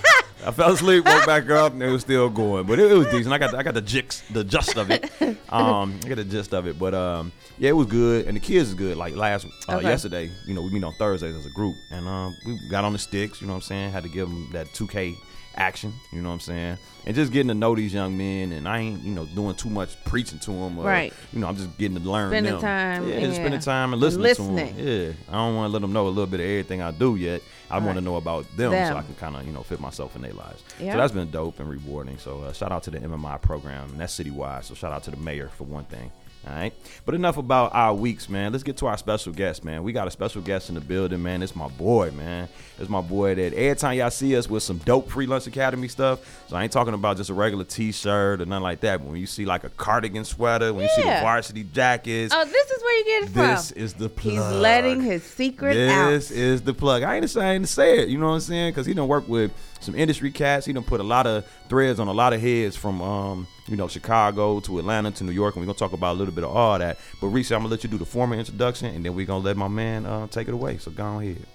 I 0.46 0.50
fell 0.52 0.72
asleep, 0.72 1.05
woke 1.05 1.26
back 1.26 1.49
up, 1.50 1.72
and 1.72 1.82
it 1.82 1.90
was 1.90 2.02
still 2.02 2.28
going. 2.28 2.66
But 2.66 2.78
it, 2.78 2.90
it 2.93 2.94
was 2.96 3.06
decent. 3.08 3.32
I 3.32 3.38
got 3.38 3.54
I 3.54 3.62
got 3.62 3.75
the 3.75 3.82
jix, 3.82 4.22
the 4.32 4.44
gist 4.44 4.76
of 4.76 4.90
it. 4.90 5.11
Um, 5.50 5.99
I 6.04 6.08
got 6.08 6.16
the 6.16 6.25
gist 6.25 6.52
of 6.54 6.66
it. 6.66 6.78
But 6.78 6.94
um, 6.94 7.32
yeah, 7.58 7.70
it 7.70 7.76
was 7.76 7.87
good, 7.87 8.26
and 8.26 8.37
the 8.37 8.40
kids 8.40 8.69
is 8.69 8.75
good. 8.75 8.96
Like 8.96 9.16
last 9.16 9.46
uh, 9.69 9.76
Okay. 9.78 9.88
yesterday, 9.88 10.31
you 10.46 10.54
know, 10.54 10.62
we 10.62 10.70
meet 10.70 10.84
on 10.84 10.93
Thursdays 10.94 11.34
as 11.34 11.46
a 11.46 11.50
group, 11.50 11.75
and 11.90 12.06
um, 12.06 12.37
we 12.46 12.58
got 12.69 12.84
on 12.84 12.93
the 12.93 12.99
sticks. 12.99 13.40
You 13.40 13.46
know 13.46 13.54
what 13.54 13.58
I'm 13.58 13.62
saying? 13.62 13.93
Had 13.93 14.02
to 14.04 14.08
give 14.08 14.28
them 14.28 14.49
that 14.52 14.66
2K 14.69 15.16
action. 15.58 15.93
You 16.12 16.22
know 16.22 16.28
what 16.28 16.34
I'm 16.34 16.40
saying? 16.40 16.78
And 17.06 17.14
just 17.14 17.32
getting 17.32 17.49
to 17.49 17.55
know 17.55 17.75
these 17.75 17.93
young 17.93 18.16
men, 18.16 18.52
and 18.52 18.69
I 18.69 18.78
ain't 18.81 19.02
you 19.02 19.14
know 19.14 19.25
doing 19.26 19.55
too 19.55 19.70
much 19.70 20.02
preaching 20.05 20.38
to 20.40 20.50
them. 20.50 20.78
Or, 20.78 20.84
Right. 20.84 21.12
You 21.32 21.40
know, 21.40 21.46
I'm 21.49 21.56
just 21.56 21.76
getting 21.78 21.99
to 21.99 22.08
learn 22.10 22.31
Spending 22.31 22.52
them. 22.52 22.60
time, 22.60 23.08
Yeah, 23.08 23.20
just 23.20 23.34
spending 23.37 23.52
yeah. 23.55 23.58
time 23.60 23.93
and 23.93 24.02
And 24.02 24.16
listening, 24.16 24.56
to 24.69 24.75
them. 24.75 24.87
Yeah, 24.87 25.12
I 25.28 25.32
don't 25.32 25.56
want 25.56 25.69
to 25.69 25.72
let 25.72 25.82
them 25.82 25.93
know 25.93 26.06
a 26.06 26.08
little 26.10 26.26
bit 26.26 26.40
of 26.40 26.46
everything 26.46 26.82
I 26.82 26.90
do 26.90 27.16
yet. 27.16 27.43
I 27.70 27.78
want 27.78 27.96
to 27.96 28.00
know 28.02 28.16
about 28.16 28.44
them, 28.56 28.72
Them. 28.72 28.93
so 28.93 28.96
I 28.99 29.02
can 29.02 29.14
kind 29.16 29.37
of 29.37 29.46
you 29.46 29.52
know 29.52 29.62
fit 29.62 29.81
myself 29.81 30.16
in 30.16 30.22
their 30.22 30.32
lives. 30.32 30.62
Yeah. 30.81 30.93
So 30.93 30.99
that's 30.99 31.12
been 31.12 31.31
dope 31.31 31.61
and 31.61 31.69
rewarding. 31.69 32.19
So 32.19 32.40
uh, 32.43 32.52
shout 32.52 32.72
out 32.72 32.82
to 32.84 32.90
the 32.90 32.99
MMI 33.00 33.40
program, 33.40 33.90
and 33.90 34.00
that's 34.00 34.19
citywide. 34.19 34.64
So 34.64 34.75
shout 34.75 34.93
out 34.93 35.02
to 35.04 35.11
the 35.11 35.16
mayor 35.19 35.49
for 35.56 35.64
one 35.64 35.84
thing. 35.84 36.11
All 36.48 36.54
right, 36.54 36.72
but 37.04 37.14
enough 37.14 37.36
about 37.36 37.74
our 37.74 37.92
weeks, 37.94 38.28
man. 38.30 38.52
Let's 38.52 38.64
get 38.64 38.78
to 38.78 38.86
our 38.86 38.96
special 38.96 39.34
guest, 39.34 39.64
man. 39.64 39.82
We 39.82 39.92
got 39.92 40.08
a 40.08 40.10
special 40.10 40.40
guest 40.40 40.70
in 40.70 40.76
the 40.76 40.80
building, 40.80 41.22
man. 41.22 41.42
It's 41.42 41.54
my 41.54 41.68
boy, 41.68 42.10
man. 42.12 42.48
It's 42.78 42.88
my 42.88 43.02
boy 43.02 43.34
that 43.34 43.52
every 43.52 43.76
time 43.76 43.98
y'all 43.98 44.08
see 44.10 44.34
us 44.34 44.48
with 44.48 44.62
some 44.62 44.78
dope 44.78 45.10
Free 45.10 45.26
Lunch 45.26 45.46
Academy 45.46 45.88
stuff. 45.88 46.20
So 46.48 46.56
I 46.56 46.62
ain't 46.62 46.72
talking 46.72 46.94
about 46.94 47.18
just 47.18 47.28
a 47.28 47.34
regular 47.34 47.64
T-shirt 47.64 48.40
or 48.40 48.46
nothing 48.46 48.62
like 48.62 48.80
that. 48.80 48.98
But 48.98 49.08
when 49.10 49.20
you 49.20 49.26
see 49.26 49.44
like 49.44 49.64
a 49.64 49.68
cardigan 49.68 50.24
sweater, 50.24 50.72
when 50.72 50.84
you 50.84 50.90
see 50.96 51.02
the 51.02 51.20
varsity 51.20 51.64
jackets, 51.64 52.32
Oh, 52.34 52.44
this 52.46 52.70
is 52.70 52.82
where 52.82 52.98
you 52.98 53.04
get 53.04 53.22
it 53.24 53.32
from. 53.32 53.46
this 53.48 53.70
is 53.72 53.94
the 53.94 54.08
plug. 54.08 54.32
He's 54.32 54.40
letting 54.60 55.00
his 55.02 55.24
secret 55.24 55.74
This 55.74 55.92
out. 55.92 56.10
This 56.10 56.30
is 56.30 56.62
the 56.62 56.72
plug. 56.72 57.02
I 57.02 57.16
ain't 57.16 57.24
ashamed 57.26 57.66
to 57.66 57.70
say 57.70 57.98
it. 57.98 58.08
You 58.08 58.16
know 58.18 58.28
what 58.28 58.34
I'm 58.34 58.40
saying? 58.40 58.70
Because 58.70 58.86
he 58.86 58.94
done 58.94 59.08
work 59.08 59.28
with 59.28 59.52
some 59.80 59.94
industry 59.94 60.30
cats. 60.30 60.64
He 60.64 60.72
done 60.72 60.84
put 60.84 61.00
a 61.00 61.04
lot 61.04 61.26
of 61.26 61.44
threads 61.68 62.00
on 62.00 62.08
a 62.08 62.12
lot 62.12 62.32
of 62.32 62.40
heads 62.40 62.74
from, 62.74 63.02
um, 63.02 63.46
you 63.68 63.76
know, 63.76 63.88
Chicago 63.88 64.60
to 64.60 64.78
Atlanta 64.78 65.10
to 65.12 65.24
New 65.24 65.32
York, 65.32 65.54
and 65.54 65.62
we're 65.62 65.66
gonna 65.66 65.78
talk 65.78 65.92
about 65.92 66.14
a 66.14 66.18
little 66.18 66.34
bit 66.34 66.44
of 66.44 66.50
all 66.54 66.78
that. 66.78 66.98
But 67.20 67.28
Reese, 67.28 67.50
I'm 67.52 67.60
gonna 67.60 67.70
let 67.70 67.84
you 67.84 67.90
do 67.90 67.98
the 67.98 68.06
formal 68.06 68.38
introduction, 68.38 68.94
and 68.94 69.04
then 69.04 69.14
we're 69.14 69.26
gonna 69.26 69.44
let 69.44 69.56
my 69.56 69.68
man 69.68 70.06
uh, 70.06 70.26
take 70.26 70.48
it 70.48 70.54
away. 70.54 70.78
So 70.78 70.90
go 70.90 71.20
ahead. 71.20 71.46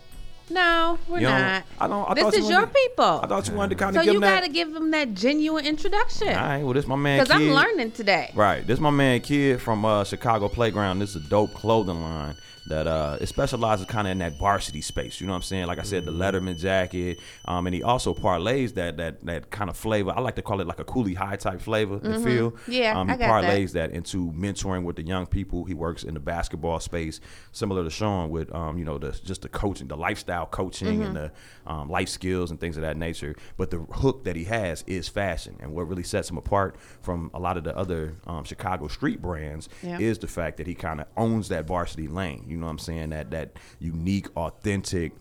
No, 0.49 0.99
we're 1.07 1.19
You 1.19 1.27
don't- 1.27 1.63
I 1.79 1.87
don't. 1.87 2.09
I 2.09 2.13
this 2.13 2.23
thought 2.23 2.33
is 2.33 2.49
your 2.49 2.59
wanted- 2.59 2.73
people. 2.75 3.19
I 3.23 3.27
thought 3.27 3.47
you 3.47 3.53
wanted 3.55 3.69
to 3.77 3.83
kind 3.83 3.93
so 3.93 3.99
of 4.01 4.05
give 4.05 4.13
you 4.15 4.19
got 4.19 4.41
to 4.43 4.49
give 4.49 4.73
them 4.73 4.91
that 4.91 5.13
genuine 5.13 5.65
introduction. 5.65 6.29
All 6.29 6.35
right. 6.35 6.63
Well, 6.63 6.73
this 6.73 6.85
my 6.87 6.95
man. 6.95 7.19
Because 7.23 7.31
I'm 7.35 7.49
learning 7.51 7.91
today. 7.91 8.31
Right. 8.35 8.65
This 8.65 8.79
my 8.79 8.89
man 8.91 9.21
Kid 9.21 9.61
from 9.61 9.85
uh, 9.85 10.03
Chicago 10.03 10.49
Playground. 10.49 10.99
This 10.99 11.11
is 11.15 11.25
a 11.25 11.29
dope 11.29 11.53
clothing 11.53 12.01
line 12.01 12.35
that 12.67 12.87
uh 12.87 13.17
it 13.19 13.27
specializes 13.27 13.85
kind 13.87 14.07
of 14.07 14.13
in 14.13 14.19
that 14.19 14.39
varsity 14.39 14.79
space. 14.79 15.19
You 15.19 15.27
know 15.27 15.33
what 15.33 15.37
I'm 15.39 15.43
saying? 15.43 15.67
Like 15.67 15.79
I 15.79 15.83
said, 15.83 16.05
the 16.05 16.13
Letterman 16.13 16.57
jacket. 16.57 17.19
Um, 17.43 17.67
and 17.67 17.75
he 17.75 17.83
also 17.83 18.13
parlays 18.13 18.73
that 18.75 18.95
that 18.95 19.25
that 19.25 19.51
kind 19.51 19.69
of 19.69 19.75
flavor. 19.75 20.13
I 20.15 20.21
like 20.21 20.35
to 20.35 20.41
call 20.41 20.61
it 20.61 20.67
like 20.67 20.79
a 20.79 20.85
Cooley 20.85 21.13
High 21.13 21.35
type 21.35 21.59
flavor 21.59 21.99
and 22.01 22.23
feel. 22.23 22.51
Mm-hmm. 22.51 22.71
Yeah, 22.71 22.97
um, 22.97 23.09
I 23.09 23.13
he 23.13 23.19
got 23.19 23.41
that. 23.41 23.49
parlays 23.51 23.73
that. 23.73 23.91
into 23.91 24.31
mentoring 24.31 24.85
with 24.85 24.95
the 24.95 25.03
young 25.03 25.25
people. 25.25 25.65
He 25.65 25.73
works 25.73 26.03
in 26.05 26.13
the 26.13 26.21
basketball 26.21 26.79
space, 26.79 27.19
similar 27.51 27.83
to 27.83 27.89
Sean 27.89 28.29
with 28.29 28.49
um, 28.55 28.77
you 28.77 28.85
know, 28.85 28.97
the 28.97 29.11
just 29.25 29.41
the 29.41 29.49
coaching, 29.49 29.89
the 29.89 29.97
lifestyle 29.97 30.32
coaching 30.45 30.99
Mm-hmm. 30.99 31.01
and 31.03 31.15
the 31.15 31.31
um, 31.65 31.89
life 31.89 32.09
skills 32.09 32.51
and 32.51 32.59
things 32.59 32.75
of 32.77 32.81
that 32.81 32.97
nature. 32.97 33.35
But 33.57 33.69
the 33.71 33.77
hook 33.79 34.23
that 34.25 34.35
he 34.35 34.43
has 34.45 34.83
is 34.87 35.07
fashion, 35.07 35.55
and 35.61 35.73
what 35.73 35.87
really 35.87 36.03
sets 36.03 36.29
him 36.29 36.37
apart 36.37 36.75
from 37.01 37.31
a 37.33 37.39
lot 37.39 37.55
of 37.57 37.63
the 37.63 37.75
other 37.77 38.15
um, 38.27 38.43
Chicago 38.43 38.87
street 38.87 39.21
brands 39.21 39.69
Yeah. 39.81 39.97
is 39.99 40.17
the 40.19 40.27
fact 40.27 40.57
that 40.57 40.67
he 40.67 40.75
kind 40.75 40.99
of 40.99 41.07
owns 41.15 41.47
that 41.49 41.65
varsity 41.65 42.07
lane. 42.07 42.43
You 42.47 42.57
know 42.57 42.65
what 42.65 42.71
I'm 42.73 42.79
saying? 42.79 43.09
That 43.11 43.31
that 43.31 43.57
unique, 43.79 44.27
authentic. 44.35 45.13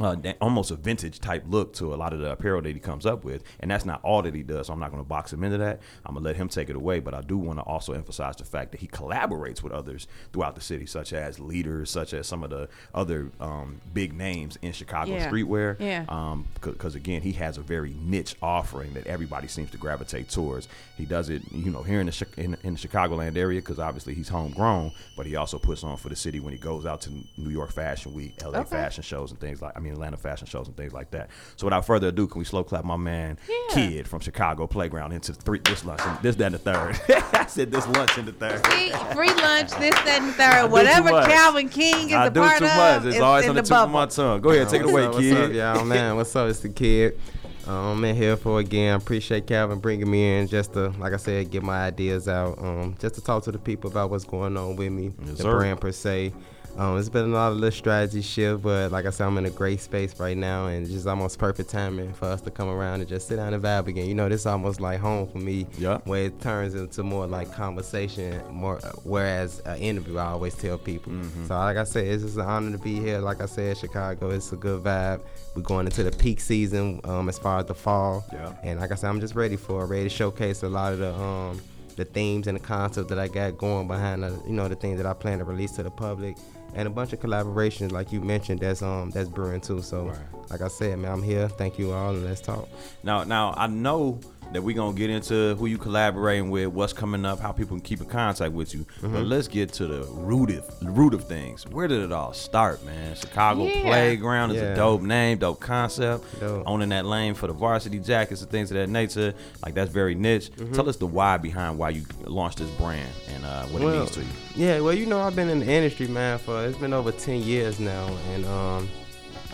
Uh, 0.00 0.16
almost 0.40 0.70
a 0.70 0.76
vintage 0.76 1.20
type 1.20 1.44
look 1.46 1.74
to 1.74 1.92
a 1.92 1.96
lot 1.96 2.12
of 2.12 2.20
the 2.20 2.30
apparel 2.32 2.62
that 2.62 2.72
he 2.74 2.80
comes 2.80 3.04
up 3.04 3.22
with, 3.24 3.42
and 3.60 3.70
that's 3.70 3.84
not 3.84 4.00
all 4.02 4.22
that 4.22 4.34
he 4.34 4.42
does. 4.42 4.66
So 4.68 4.72
I'm 4.72 4.80
not 4.80 4.90
going 4.90 5.02
to 5.02 5.08
box 5.08 5.32
him 5.32 5.44
into 5.44 5.58
that. 5.58 5.80
I'm 6.06 6.14
gonna 6.14 6.24
let 6.24 6.36
him 6.36 6.48
take 6.48 6.70
it 6.70 6.76
away, 6.76 7.00
but 7.00 7.12
I 7.14 7.20
do 7.20 7.36
want 7.36 7.58
to 7.58 7.62
also 7.64 7.92
emphasize 7.92 8.36
the 8.36 8.44
fact 8.44 8.70
that 8.72 8.80
he 8.80 8.86
collaborates 8.86 9.62
with 9.62 9.72
others 9.72 10.06
throughout 10.32 10.54
the 10.54 10.60
city, 10.60 10.86
such 10.86 11.12
as 11.12 11.38
leaders, 11.38 11.90
such 11.90 12.14
as 12.14 12.26
some 12.26 12.42
of 12.44 12.50
the 12.50 12.68
other 12.94 13.30
um, 13.40 13.80
big 13.92 14.12
names 14.14 14.56
in 14.62 14.72
Chicago 14.72 15.12
Yeah. 15.12 15.30
streetwear. 15.30 15.76
Yeah. 15.78 16.04
Um, 16.08 16.46
because 16.62 16.94
again, 16.94 17.22
he 17.22 17.32
has 17.32 17.58
a 17.58 17.60
very 17.62 17.94
niche 18.00 18.36
offering 18.42 18.94
that 18.94 19.06
everybody 19.06 19.48
seems 19.48 19.70
to 19.72 19.76
gravitate 19.76 20.28
towards. 20.28 20.68
He 20.96 21.04
does 21.04 21.28
it, 21.28 21.42
you 21.52 21.70
know, 21.70 21.82
here 21.82 22.00
in 22.00 22.06
the 22.06 22.26
in, 22.36 22.56
in 22.62 22.74
the 22.74 22.78
Chicagoland 22.80 23.36
area 23.36 23.60
because 23.60 23.78
obviously 23.78 24.14
he's 24.14 24.28
homegrown, 24.28 24.92
but 25.16 25.26
he 25.26 25.36
also 25.36 25.58
puts 25.58 25.84
on 25.84 25.96
for 25.96 26.08
the 26.08 26.16
city 26.16 26.40
when 26.40 26.52
he 26.52 26.58
goes 26.58 26.86
out 26.86 27.00
to 27.02 27.10
New 27.36 27.50
York 27.50 27.70
Fashion 27.72 28.12
Week, 28.14 28.34
LA 28.42 28.60
Okay. 28.60 28.70
fashion 28.70 29.02
shows, 29.02 29.30
and 29.30 29.40
things 29.40 29.60
like. 29.62 29.76
I 29.76 29.80
mean, 29.80 29.89
Atlanta 29.90 30.16
fashion 30.16 30.46
shows 30.46 30.66
and 30.66 30.76
things 30.76 30.92
like 30.92 31.10
that. 31.12 31.30
So 31.56 31.66
without 31.66 31.86
further 31.86 32.08
ado, 32.08 32.26
can 32.26 32.38
we 32.38 32.44
slow 32.44 32.64
clap 32.64 32.84
my 32.84 32.96
man 32.96 33.38
Yeah. 33.48 33.74
Kid 33.74 34.08
from 34.08 34.20
Chicago 34.20 34.66
Playground 34.66 35.12
into 35.12 35.32
three 35.32 35.60
this 35.64 35.84
lunch, 35.84 36.00
and 36.04 36.18
this, 36.22 36.36
that, 36.36 36.46
and 36.46 36.54
the 36.54 36.58
third. 36.58 37.00
I 37.34 37.46
said 37.46 37.70
this 37.70 37.86
lunch 37.88 38.16
in 38.18 38.24
the 38.26 38.32
third. 38.32 38.64
See, 38.66 38.90
free 39.14 39.28
lunch, 39.28 39.70
this, 39.78 39.94
that, 39.94 40.18
and 40.22 40.40
I 40.40 40.62
third. 40.62 40.70
Whatever. 40.70 41.08
Calvin 41.10 41.68
King 41.68 42.08
is 42.10 42.14
I 42.14 42.26
a 42.26 42.30
do 42.30 42.40
part 42.40 42.58
too 42.58 42.64
of, 42.66 42.76
much. 42.76 43.04
It's 43.06 43.16
is 43.16 43.22
always 43.22 43.44
in 43.44 43.50
on 43.50 43.56
the 43.56 43.62
the 43.62 43.68
tip 43.68 43.76
of 43.78 43.90
my 43.90 44.06
tongue. 44.06 44.40
Go 44.40 44.50
ahead, 44.50 44.68
take 44.68 44.82
it 44.82 44.88
away, 44.88 45.04
up, 45.06 45.14
kid. 45.18 45.34
What's 45.34 45.48
up, 45.48 45.52
y'all, 45.76 45.84
man? 45.86 46.16
What's 46.16 46.34
up? 46.36 46.48
It's 46.48 46.60
the 46.60 46.68
kid. 46.68 47.18
Um, 47.66 47.74
I'm 47.98 48.04
in 48.06 48.16
here 48.16 48.36
for 48.36 48.58
again. 48.58 48.96
Appreciate 48.96 49.46
Calvin 49.46 49.78
bringing 49.80 50.10
me 50.10 50.38
in 50.38 50.48
just 50.48 50.72
to, 50.72 50.88
like 50.98 51.12
I 51.12 51.18
said, 51.18 51.50
get 51.50 51.62
my 51.62 51.84
ideas 51.86 52.26
out. 52.26 52.58
Um, 52.58 52.96
just 52.98 53.16
to 53.16 53.20
talk 53.20 53.44
to 53.44 53.52
the 53.52 53.58
people 53.58 53.90
about 53.90 54.10
what's 54.10 54.24
going 54.24 54.56
on 54.56 54.76
with 54.76 54.90
me, 54.90 55.12
Yes, 55.20 55.36
the 55.36 55.42
sir. 55.42 55.58
brand 55.58 55.80
per 55.80 55.92
se. 55.92 56.32
Um, 56.76 56.98
it's 56.98 57.08
been 57.08 57.24
a 57.24 57.34
lot 57.34 57.52
of 57.52 57.58
little 57.58 57.76
strategy 57.76 58.22
shift, 58.22 58.62
but 58.62 58.90
like 58.92 59.04
I 59.04 59.10
said, 59.10 59.26
I'm 59.26 59.36
in 59.38 59.46
a 59.46 59.50
great 59.50 59.80
space 59.80 60.18
right 60.18 60.36
now, 60.36 60.66
and 60.66 60.82
it's 60.82 60.92
just 60.92 61.06
almost 61.06 61.38
perfect 61.38 61.70
timing 61.70 62.12
for 62.14 62.26
us 62.26 62.40
to 62.42 62.50
come 62.50 62.68
around 62.68 63.00
and 63.00 63.08
just 63.08 63.28
sit 63.28 63.36
down 63.36 63.52
and 63.52 63.62
vibe 63.62 63.86
again. 63.86 64.06
You 64.06 64.14
know, 64.14 64.28
this 64.28 64.42
is 64.42 64.46
almost 64.46 64.80
like 64.80 65.00
home 65.00 65.28
for 65.28 65.38
me. 65.38 65.66
Yeah. 65.78 65.98
Where 66.04 66.26
it 66.26 66.40
turns 66.40 66.74
into 66.74 67.02
more 67.02 67.26
like 67.26 67.52
conversation, 67.52 68.42
more 68.50 68.78
whereas 69.04 69.60
an 69.60 69.78
interview. 69.78 70.18
I 70.18 70.26
always 70.26 70.54
tell 70.54 70.78
people. 70.78 71.12
Mm-hmm. 71.12 71.46
So 71.46 71.54
like 71.54 71.76
I 71.76 71.84
said, 71.84 72.06
it's 72.06 72.22
just 72.22 72.36
an 72.36 72.42
honor 72.42 72.72
to 72.72 72.82
be 72.82 72.98
here. 72.98 73.18
Like 73.18 73.40
I 73.40 73.46
said, 73.46 73.76
Chicago, 73.76 74.30
it's 74.30 74.52
a 74.52 74.56
good 74.56 74.82
vibe. 74.82 75.20
We're 75.54 75.62
going 75.62 75.86
into 75.86 76.02
the 76.02 76.12
peak 76.12 76.40
season 76.40 77.00
um, 77.04 77.28
as 77.28 77.38
far 77.38 77.58
as 77.58 77.66
the 77.66 77.74
fall. 77.74 78.24
Yeah. 78.32 78.54
And 78.62 78.80
like 78.80 78.92
I 78.92 78.94
said, 78.94 79.10
I'm 79.10 79.20
just 79.20 79.34
ready 79.34 79.56
for 79.56 79.84
it, 79.84 79.86
ready 79.88 80.04
to 80.04 80.08
showcase 80.08 80.62
a 80.62 80.68
lot 80.68 80.92
of 80.92 80.98
the 81.00 81.12
um, 81.14 81.60
the 81.96 82.04
themes 82.04 82.46
and 82.46 82.56
the 82.56 82.62
concepts 82.62 83.08
that 83.10 83.18
I 83.18 83.28
got 83.28 83.58
going 83.58 83.86
behind 83.86 84.22
the, 84.22 84.30
you 84.46 84.52
know 84.52 84.68
the 84.68 84.76
things 84.76 84.96
that 84.96 85.06
I 85.06 85.12
plan 85.12 85.38
to 85.38 85.44
release 85.44 85.72
to 85.72 85.82
the 85.82 85.90
public. 85.90 86.36
And 86.74 86.86
a 86.86 86.90
bunch 86.90 87.12
of 87.12 87.20
collaborations, 87.20 87.92
like 87.92 88.12
you 88.12 88.20
mentioned, 88.20 88.60
that's 88.60 88.82
um 88.82 89.10
that's 89.10 89.28
brewing 89.28 89.60
too. 89.60 89.82
So, 89.82 90.06
Right. 90.08 90.18
like 90.50 90.60
I 90.60 90.68
said, 90.68 90.98
man, 90.98 91.12
I'm 91.12 91.22
here. 91.22 91.48
Thank 91.48 91.78
you 91.78 91.92
all, 91.92 92.10
and 92.10 92.24
let's 92.24 92.40
talk. 92.40 92.68
Now, 93.02 93.24
now 93.24 93.54
I 93.56 93.66
know 93.66 94.20
that 94.52 94.60
we're 94.64 94.74
gonna 94.74 94.96
get 94.96 95.10
into 95.10 95.54
who 95.56 95.66
you 95.66 95.78
collaborating 95.78 96.50
with, 96.50 96.66
what's 96.68 96.92
coming 96.92 97.24
up, 97.24 97.38
how 97.38 97.52
people 97.52 97.76
can 97.76 97.84
keep 97.84 98.00
in 98.00 98.06
contact 98.06 98.52
with 98.52 98.74
you. 98.74 98.80
Mm-hmm. 99.00 99.12
But 99.12 99.26
let's 99.26 99.46
get 99.46 99.72
to 99.74 99.86
the 99.86 100.02
root 100.10 100.50
of 100.50 100.64
root 100.82 101.14
of 101.14 101.22
things. 101.28 101.64
Where 101.68 101.86
did 101.86 102.00
it 102.02 102.10
all 102.10 102.32
start, 102.32 102.84
man? 102.84 103.14
Chicago 103.14 103.66
Yeah. 103.66 103.82
Playground 103.82 104.50
is 104.50 104.56
Yeah. 104.56 104.72
a 104.72 104.76
dope 104.76 105.02
name, 105.02 105.38
dope 105.38 105.60
concept. 105.60 106.24
Dope. 106.40 106.64
Owning 106.66 106.88
that 106.88 107.06
lane 107.06 107.34
for 107.34 107.46
the 107.46 107.52
varsity 107.52 108.00
jackets 108.00 108.42
and 108.42 108.50
things 108.50 108.72
of 108.72 108.76
that 108.76 108.88
nature, 108.88 109.34
like 109.64 109.74
that's 109.74 109.90
very 109.92 110.16
niche. 110.16 110.50
Mm-hmm. 110.56 110.72
Tell 110.74 110.88
us 110.88 110.96
the 110.96 111.06
why 111.06 111.36
behind 111.36 111.78
why 111.78 111.90
you 111.90 112.02
launched 112.24 112.58
this 112.58 112.70
brand 112.70 113.08
and 113.32 113.44
uh, 113.44 113.66
what 113.66 113.82
it 113.82 113.86
means 113.86 114.10
to 114.12 114.20
you. 114.20 114.26
Yeah, 114.56 114.80
well, 114.80 114.92
you 114.92 115.06
know, 115.06 115.20
I've 115.20 115.36
been 115.36 115.48
in 115.48 115.60
the 115.60 115.70
industry, 115.70 116.08
man, 116.08 116.38
for 116.38 116.64
it's 116.66 116.76
been 116.76 116.92
over 116.92 117.12
10 117.12 117.42
years 117.42 117.78
now, 117.78 118.08
and 118.30 118.44
um, 118.46 118.88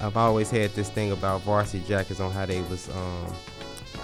I've 0.00 0.16
always 0.16 0.50
had 0.50 0.70
this 0.70 0.88
thing 0.88 1.12
about 1.12 1.42
varsity 1.42 1.84
jackets 1.86 2.18
on 2.18 2.32
how 2.32 2.46
they 2.46 2.62
was 2.62 2.88
um, 2.88 3.26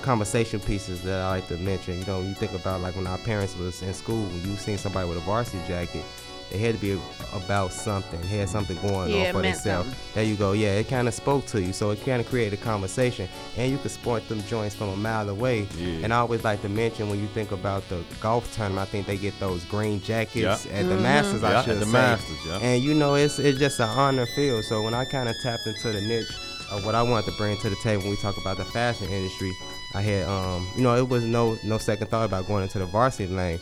conversation 0.03 0.61
pieces 0.61 1.03
that 1.03 1.23
I 1.23 1.31
like 1.31 1.49
to 1.49 1.57
mention. 1.57 1.99
You 1.99 2.05
know, 2.05 2.21
you 2.21 2.35
think 2.35 2.53
about 2.53 2.83
like 2.83 2.95
when 2.95 3.07
our 3.07 3.19
parents 3.19 3.57
was 3.57 3.81
in 3.83 3.95
school, 3.95 4.29
you 4.45 4.55
seen 4.57 4.77
somebody 4.77 5.09
with 5.09 5.17
a 5.17 5.23
varsity 5.23 5.63
jacket, 5.67 6.05
it 6.53 6.61
had 6.61 6.75
to 6.75 6.81
be 6.81 7.01
about 7.35 7.73
something, 7.73 8.21
it 8.21 8.27
had 8.27 8.49
something 8.49 8.77
going 8.83 9.11
Yeah, 9.11 9.29
on 9.29 9.33
for 9.35 9.41
meant 9.41 9.55
themselves. 9.57 9.89
something. 9.89 10.05
There 10.15 10.25
you 10.25 10.37
go. 10.37 10.53
Yeah, 10.53 10.75
it 10.79 10.89
kind 10.89 11.09
of 11.09 11.15
spoke 11.15 11.47
to 11.47 11.63
you, 11.63 11.73
so 11.73 11.91
it 11.91 12.05
kind 12.05 12.21
of 12.21 12.29
created 12.29 12.59
a 12.61 12.63
conversation, 12.63 13.29
and 13.57 13.71
you 13.73 13.79
could 13.79 13.91
sport 13.91 14.29
them 14.29 14.43
joints 14.45 14.75
from 14.75 14.91
a 14.91 14.97
mile 14.97 15.29
away. 15.31 15.67
Yeah. 15.79 16.01
And 16.05 16.13
I 16.13 16.19
always 16.19 16.45
like 16.45 16.61
to 16.63 16.69
mention 16.69 17.09
when 17.09 17.21
you 17.21 17.27
think 17.29 17.51
about 17.53 17.89
the 17.89 18.03
golf 18.21 18.55
tournament, 18.55 18.87
I 18.87 18.91
think 18.91 19.07
they 19.07 19.17
get 19.17 19.39
those 19.41 19.65
green 19.65 20.01
jackets 20.03 20.67
Yeah. 20.67 20.79
at 20.79 20.89
the 20.89 20.97
Masters. 20.97 21.43
I 21.43 21.53
Yeah, 21.53 21.63
should 21.63 21.73
at 21.75 21.79
the 21.81 21.87
say. 21.87 21.93
Masters, 21.93 22.37
yeah. 22.47 22.59
And 22.59 22.83
you 22.83 22.95
know, 22.95 23.15
it's 23.15 23.39
it's 23.39 23.59
just 23.59 23.81
an 23.81 23.89
honor 23.89 24.27
field. 24.27 24.65
So 24.65 24.83
when 24.83 24.93
I 24.95 25.05
kind 25.07 25.29
of 25.29 25.35
tapped 25.43 25.67
into 25.67 25.91
the 25.93 26.01
niche 26.03 26.31
of 26.71 26.85
what 26.85 26.95
I 26.95 27.03
wanted 27.03 27.31
to 27.31 27.37
bring 27.39 27.57
to 27.59 27.71
the 27.71 27.77
table 27.83 28.03
when 28.03 28.11
we 28.11 28.17
talk 28.17 28.37
about 28.37 28.57
the 28.59 28.65
fashion 28.67 29.09
industry, 29.09 29.53
I 29.95 30.03
had 30.03 30.29
um, 30.29 30.69
you 30.77 30.83
know, 30.83 30.97
it 30.97 31.09
was 31.09 31.25
no 31.25 31.57
no 31.65 31.79
second 31.79 32.09
thought 32.09 32.25
about 32.27 32.47
going 32.47 32.63
into 32.63 32.79
the 32.79 32.87
varsity 32.87 33.27
lane. 33.33 33.59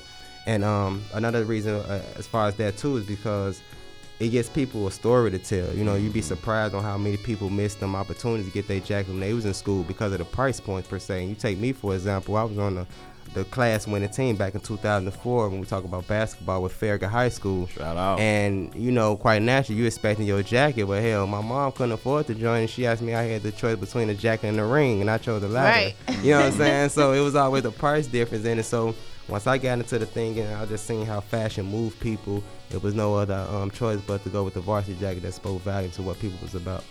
And 0.47 0.65
um, 0.65 1.03
another 1.15 1.45
reason 1.45 1.75
uh, 1.75 2.03
as 2.17 2.27
far 2.27 2.49
as 2.49 2.55
that 2.57 2.77
too 2.77 2.97
is 2.97 3.05
because 3.05 3.61
it 4.19 4.29
gives 4.29 4.49
people 4.49 4.87
a 4.87 4.91
story 4.91 5.31
to 5.31 5.39
tell. 5.39 5.73
You 5.75 5.85
know, 5.85 5.95
you'd 5.95 6.13
be 6.13 6.23
surprised 6.23 6.75
on 6.75 6.83
how 6.83 6.99
many 6.99 7.17
people 7.17 7.49
missed 7.49 7.81
them 7.81 7.97
opportunities 7.97 8.47
to 8.47 8.53
get 8.53 8.69
their 8.69 8.81
jacket 8.81 9.11
when 9.11 9.21
they 9.21 9.33
was 9.33 9.47
in 9.47 9.55
school 9.55 9.83
because 9.83 10.13
of 10.13 10.19
the 10.19 10.25
price 10.25 10.61
points 10.61 10.89
per 10.89 10.99
se. 10.99 11.21
And 11.21 11.29
you 11.31 11.35
take 11.35 11.59
me 11.59 11.73
for 11.73 11.95
example, 11.95 12.37
I 12.37 12.45
was 12.45 12.59
on 12.59 12.75
the 12.75 12.87
the 13.35 13.45
class 13.45 13.87
winning 13.87 14.09
team 14.09 14.35
back 14.35 14.55
in 14.55 14.61
2004 14.61 15.49
when 15.49 15.61
we 15.61 15.67
talk 15.67 15.85
about 15.85 16.07
basketball 16.09 16.63
with 16.63 16.73
Farragut 16.73 17.11
High 17.11 17.29
School. 17.29 17.69
Shout 17.69 17.97
out. 17.97 18.19
And 18.19 18.75
you 18.75 18.91
know, 18.91 19.17
quite 19.17 19.43
naturally, 19.43 19.81
you 19.81 19.87
expecting 19.87 20.27
your 20.27 20.43
jacket, 20.43 20.87
but 20.87 21.03
hell, 21.03 21.27
my 21.27 21.41
mom 21.41 21.73
couldn't 21.73 21.93
afford 21.93 22.27
to 22.27 22.35
join. 22.35 22.63
And 22.63 22.71
she 22.71 22.87
asked 22.87 23.03
me, 23.03 23.15
I 23.15 23.23
had 23.23 23.43
the 23.43 23.53
choice 23.53 23.77
between 23.79 24.09
the 24.09 24.15
jacket 24.15 24.49
and 24.49 24.59
the 24.59 24.65
ring, 24.65 25.01
and 25.01 25.09
I 25.09 25.19
chose 25.19 25.43
the 25.43 25.49
latter. 25.49 25.95
Right. 26.09 26.25
You 26.25 26.33
know 26.33 26.39
what 26.39 26.47
I'm 26.47 26.53
saying? 26.59 26.89
So 26.91 27.13
it 27.13 27.21
was 27.21 27.37
always 27.37 27.65
a 27.65 27.71
price 27.71 28.07
difference 28.07 28.45
in 28.45 28.59
it. 28.59 28.65
So 28.65 28.95
once 29.31 29.47
I 29.47 29.59
got 29.59 29.79
into 29.79 29.99
the 29.99 30.07
thing 30.07 30.39
and 30.39 30.55
I 30.55 30.67
just 30.67 30.87
seen 30.87 31.07
how 31.07 31.21
fashion 31.21 31.67
moved 31.67 31.99
people, 32.01 32.43
it 32.73 32.83
was 32.83 32.95
no 32.95 33.15
other 33.15 33.47
um, 33.51 33.71
choice 33.71 34.01
but 34.07 34.23
to 34.25 34.29
go 34.29 34.43
with 34.45 34.55
the 34.55 34.61
varsity 34.61 34.97
jacket 34.99 35.23
that 35.23 35.33
spoke 35.35 35.61
value 35.63 35.89
to 35.91 36.03
what 36.03 36.19
people 36.19 36.39
was 36.43 36.55
about. 36.55 36.85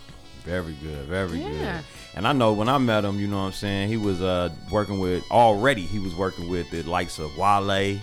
Very 0.44 0.72
good, 0.82 1.04
very 1.06 1.38
Yeah. 1.38 1.48
good. 1.50 1.84
And 2.16 2.26
I 2.26 2.32
know 2.32 2.54
when 2.54 2.66
I 2.68 2.78
met 2.78 3.04
him, 3.04 3.20
you 3.20 3.28
know 3.28 3.36
what 3.40 3.48
I'm 3.48 3.52
saying, 3.52 3.88
he 3.90 3.98
was 3.98 4.22
uh, 4.22 4.48
working 4.72 4.98
with 4.98 5.22
already. 5.30 5.82
He 5.82 5.98
was 5.98 6.14
working 6.14 6.48
with 6.48 6.70
the 6.70 6.82
likes 6.84 7.18
of 7.18 7.36
Wale, 7.36 8.00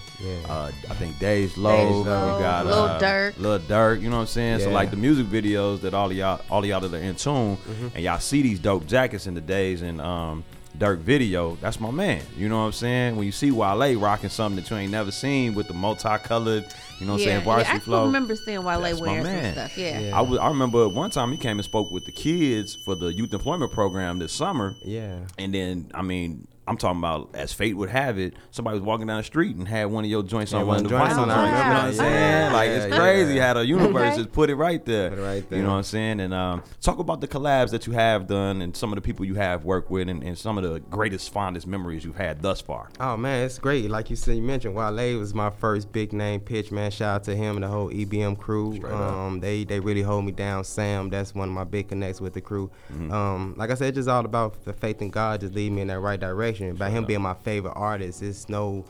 uh, 0.48 0.72
I 0.90 0.94
think 0.94 1.18
Dave's 1.18 1.58
Low, 1.58 1.72
Dej 1.72 2.06
Loaf, 2.06 2.38
you 2.38 2.44
got 2.44 2.66
Lil 2.68 2.76
uh, 2.76 3.00
Durk. 3.00 3.38
Lil 3.40 3.60
Durk. 3.62 4.02
You 4.02 4.10
know 4.12 4.18
what 4.18 4.22
I'm 4.22 4.28
saying? 4.28 4.60
So 4.60 4.70
like 4.70 4.92
the 4.92 4.98
music 4.98 5.26
videos 5.26 5.82
that 5.82 5.96
all 5.96 6.12
of 6.12 6.16
y'all, 6.16 6.40
all 6.52 6.60
of 6.60 6.66
y'all 6.70 6.80
that 6.80 6.94
are 6.94 6.98
in 7.02 7.16
tune, 7.16 7.58
Mm-hmm. 7.58 7.88
and 7.96 8.04
y'all 8.04 8.20
see 8.20 8.44
these 8.44 8.60
dope 8.60 8.86
jackets 8.86 9.26
in 9.26 9.34
the 9.34 9.42
days 9.42 9.82
and 9.82 10.00
um. 10.00 10.44
Durk 10.78 11.00
video, 11.00 11.56
that's 11.56 11.80
my 11.80 11.90
man. 11.90 12.22
You 12.36 12.50
know 12.50 12.60
what 12.60 12.66
I'm 12.66 12.72
saying? 12.72 13.16
When 13.16 13.26
you 13.26 13.32
see 13.32 13.52
Wale 13.52 13.96
rocking 14.00 14.30
something 14.30 14.62
that 14.62 14.70
you 14.70 14.78
ain't 14.78 14.92
never 14.92 15.12
seen 15.12 15.56
with 15.56 15.68
the 15.68 15.74
multicolored, 15.74 16.66
you 17.00 17.06
know 17.06 17.14
what 17.14 17.22
I'm 17.22 17.26
saying, 17.26 17.44
varsity 17.44 17.72
yeah, 17.72 17.76
I 17.76 17.80
flow. 17.80 18.06
remember 18.06 18.36
seeing 18.36 18.64
Wale 18.64 18.82
That's 18.82 19.00
my 19.02 19.08
wearing 19.08 19.26
some 19.26 19.52
stuff. 19.54 19.78
Yeah. 19.78 20.00
Yeah. 20.00 20.18
I 20.18 20.22
was, 20.22 20.40
I 20.40 20.48
remember 20.50 20.88
one 20.88 21.10
time 21.10 21.32
he 21.32 21.38
came 21.38 21.58
and 21.58 21.66
spoke 21.66 21.90
with 21.92 22.06
the 22.06 22.12
kids 22.12 22.76
for 22.76 22.96
the 22.96 23.12
youth 23.14 23.34
employment 23.34 23.72
program 23.72 24.20
this 24.20 24.34
summer. 24.34 24.76
Yeah. 24.84 25.20
And 25.38 25.54
then, 25.54 25.92
I 25.94 26.04
mean, 26.04 26.48
I'm 26.68 26.78
talking 26.78 27.00
about 27.00 27.30
as 27.34 27.54
fate 27.54 27.76
would 27.78 27.90
have 27.90 28.20
it, 28.20 28.34
somebody 28.52 28.76
was 28.78 28.84
walking 28.84 29.08
down 29.08 29.18
the 29.18 29.24
street 29.24 29.56
and 29.56 29.68
had 29.68 29.86
one 29.86 30.04
of 30.04 30.10
your 30.10 30.24
joints 30.24 30.52
Yeah, 30.52 30.60
on 30.60 30.68
one 30.68 30.76
one 30.78 30.86
of 30.86 30.92
the 30.92 30.98
joints 30.98 31.14
vinyl 31.16 31.22
on, 31.22 31.28
joints. 31.30 31.40
I 31.40 31.46
You 31.48 31.64
know 31.70 31.74
what 31.76 31.84
I'm 31.84 31.94
saying? 31.94 32.14
yeah. 32.14 32.54
Like 32.54 32.70
Yeah, 32.70 32.76
it's 32.76 32.88
yeah. 32.88 32.98
crazy 33.00 33.38
how 33.40 33.54
the 33.54 33.66
universe 33.66 34.02
Okay. 34.14 34.16
just 34.18 34.32
put 34.32 34.50
it 34.50 34.56
right 34.56 34.86
there. 34.86 35.10
Put 35.10 35.20
it 35.20 35.22
right 35.22 35.46
You 35.50 35.62
know 35.64 35.70
what 35.72 35.76
I'm 35.78 35.84
saying? 35.84 36.20
And 36.20 36.34
um, 36.34 36.64
talk 36.82 37.00
about 37.00 37.22
the 37.22 37.28
collabs 37.28 37.72
that 37.72 37.88
you 37.88 37.94
have 37.94 38.28
done 38.28 38.62
and 38.62 38.76
some 38.76 38.92
of 38.92 38.96
the 38.98 39.02
people 39.02 39.24
you 39.26 39.36
have 39.36 39.64
worked 39.66 39.90
with 39.90 40.10
and, 40.10 40.22
and 40.24 40.38
some 40.38 40.58
of 40.58 40.64
the 40.64 40.80
greatest, 40.80 41.32
fondest 41.32 41.68
memories 41.68 42.04
you've 42.04 42.18
had 42.18 42.42
thus 42.42 42.60
far. 42.62 42.90
Oh 43.00 43.16
man, 43.18 43.46
it's 43.46 43.60
great. 43.60 43.90
Like 43.90 44.10
you 44.10 44.16
said, 44.16 44.36
you 44.36 44.42
mentioned 44.44 44.76
Wale 44.76 45.18
was 45.20 45.34
my 45.34 45.50
first 45.50 45.92
big 45.92 46.12
name 46.14 46.40
pitch, 46.42 46.72
man. 46.72 46.92
Shout 46.92 47.16
out 47.16 47.24
to 47.26 47.36
him 47.36 47.56
and 47.56 47.64
the 47.64 47.68
whole 47.70 47.90
EBM 47.90 48.38
crew. 48.38 48.76
Straight 48.76 48.92
up. 48.92 49.00
Um, 49.14 49.40
they 49.40 49.64
they 49.64 49.80
really 49.80 50.02
hold 50.02 50.26
me 50.26 50.32
down. 50.32 50.64
Sam, 50.64 51.10
that's 51.10 51.34
one 51.34 51.48
of 51.50 51.54
my 51.56 51.64
big 51.64 51.88
connects 51.90 52.20
with 52.20 52.34
the 52.34 52.42
crew. 52.42 52.70
Mm-hmm. 52.92 53.12
Um, 53.14 53.54
like 53.58 53.70
I 53.70 53.76
said, 53.76 53.90
it's 53.90 53.96
just 53.96 54.10
all 54.10 54.26
about 54.26 54.66
the 54.66 54.74
faith 54.74 55.02
in 55.02 55.10
God, 55.10 55.42
just 55.42 55.54
lead 55.54 55.72
me 55.72 55.82
in 55.82 55.88
that 55.88 56.00
right 56.00 56.20
direction. 56.20 56.57
By 56.78 56.90
him 56.90 57.06
being 57.06 57.22
my 57.22 57.34
favorite 57.34 57.74
artist, 57.76 58.22
it's 58.22 58.50
no 58.50 58.86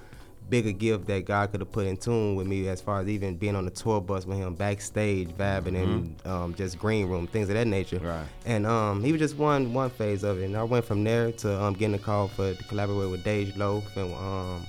bigger 0.49 0.71
gift 0.71 1.07
that 1.07 1.25
God 1.25 1.51
could 1.51 1.59
have 1.59 1.71
put 1.71 1.85
in 1.87 1.97
tune 1.97 2.35
with 2.35 2.47
me 2.47 2.67
as 2.69 2.81
far 2.81 3.01
as 3.01 3.07
even 3.07 3.35
being 3.35 3.55
on 3.55 3.65
the 3.65 3.71
tour 3.71 3.99
bus 3.99 4.25
with 4.25 4.37
him 4.37 4.55
backstage, 4.55 5.29
vibing 5.29 5.75
in 5.75 6.15
um, 6.25 6.55
just 6.55 6.79
green 6.79 7.07
room, 7.07 7.27
things 7.27 7.49
of 7.49 7.55
that 7.55 7.67
nature. 7.67 7.97
Mm-hmm. 7.97 8.07
Right. 8.07 8.25
And 8.45 8.65
um, 8.65 9.03
he 9.03 9.11
was 9.11 9.19
just 9.19 9.35
one 9.37 9.73
one 9.73 9.89
phase 9.89 10.23
of 10.23 10.39
it, 10.39 10.45
and 10.45 10.55
I 10.55 10.63
went 10.63 10.85
from 10.85 11.03
there 11.03 11.31
to 11.33 11.61
um, 11.61 11.73
getting 11.73 11.95
a 11.95 11.99
call 11.99 12.27
for 12.27 12.53
to 12.53 12.63
collaborate 12.65 13.11
with 13.11 13.23
Dej 13.23 13.57
Loaf 13.57 13.95
and 13.97 14.13
um, 14.13 14.65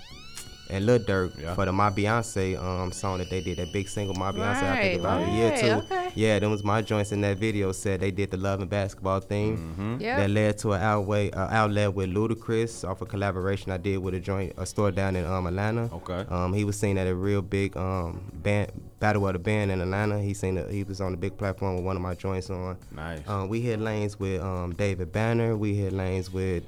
and 0.70 0.87
Lil 0.87 0.98
Durk 1.00 1.38
Yeah. 1.40 1.54
for 1.54 1.64
the 1.64 1.72
My 1.72 1.90
Beyonce 1.90 2.58
um, 2.62 2.92
song 2.92 3.18
that 3.18 3.30
they 3.30 3.40
did, 3.40 3.58
that 3.58 3.72
big 3.72 3.88
single 3.88 4.14
My 4.14 4.32
Beyonce. 4.32 4.62
I 4.62 4.82
think 4.82 5.00
about 5.00 5.28
a 5.28 5.30
year 5.32 5.56
two. 5.56 5.66
okay. 5.92 6.10
Yeah, 6.14 6.38
them 6.38 6.50
was 6.50 6.64
my 6.64 6.82
joints 6.82 7.12
in 7.12 7.20
that 7.22 7.38
video. 7.38 7.72
Said 7.72 8.00
they 8.00 8.10
did 8.10 8.30
the 8.30 8.37
love 8.37 8.60
and 8.60 8.68
basketball 8.70 9.20
theme. 9.20 9.56
Mm-hmm. 9.58 10.00
Yep. 10.00 10.16
That 10.18 10.30
led 10.30 10.58
to 10.58 10.72
an 10.72 10.82
outway, 10.82 11.30
uh, 11.30 11.48
outlet 11.48 11.94
with 11.94 12.10
Ludacris 12.10 12.88
off 12.88 13.00
a 13.02 13.06
collaboration 13.06 13.70
I 13.72 13.76
did 13.76 13.98
with 13.98 14.14
a 14.14 14.20
joint 14.20 14.52
a 14.56 14.66
store 14.66 14.90
down 14.90 15.16
in 15.16 15.25
um, 15.25 15.46
Atlanta. 15.46 15.90
Okay. 15.92 16.25
Um, 16.28 16.52
he 16.52 16.64
was 16.64 16.78
seen 16.78 16.98
at 16.98 17.06
a 17.06 17.14
real 17.14 17.42
big 17.42 17.76
um, 17.76 18.30
band 18.42 18.72
battle 19.00 19.26
of 19.28 19.32
the 19.34 19.38
band 19.38 19.70
in 19.70 19.80
Atlanta. 19.80 20.20
He 20.20 20.34
seen 20.34 20.56
the, 20.56 20.64
he 20.72 20.82
was 20.82 21.00
on 21.00 21.12
the 21.12 21.16
big 21.16 21.37
platform 21.37 21.76
with 21.76 21.84
one 21.84 21.94
of 21.94 22.02
my 22.02 22.14
joints 22.14 22.50
on. 22.50 22.76
Nice. 22.90 23.20
Um, 23.28 23.48
we 23.48 23.60
hit 23.60 23.78
lanes 23.80 24.18
with 24.18 24.40
um, 24.42 24.75
David 24.75 25.12
Banner. 25.12 25.56
We 25.56 25.75
hit 25.75 25.92
lanes 25.92 26.32
with 26.32 26.64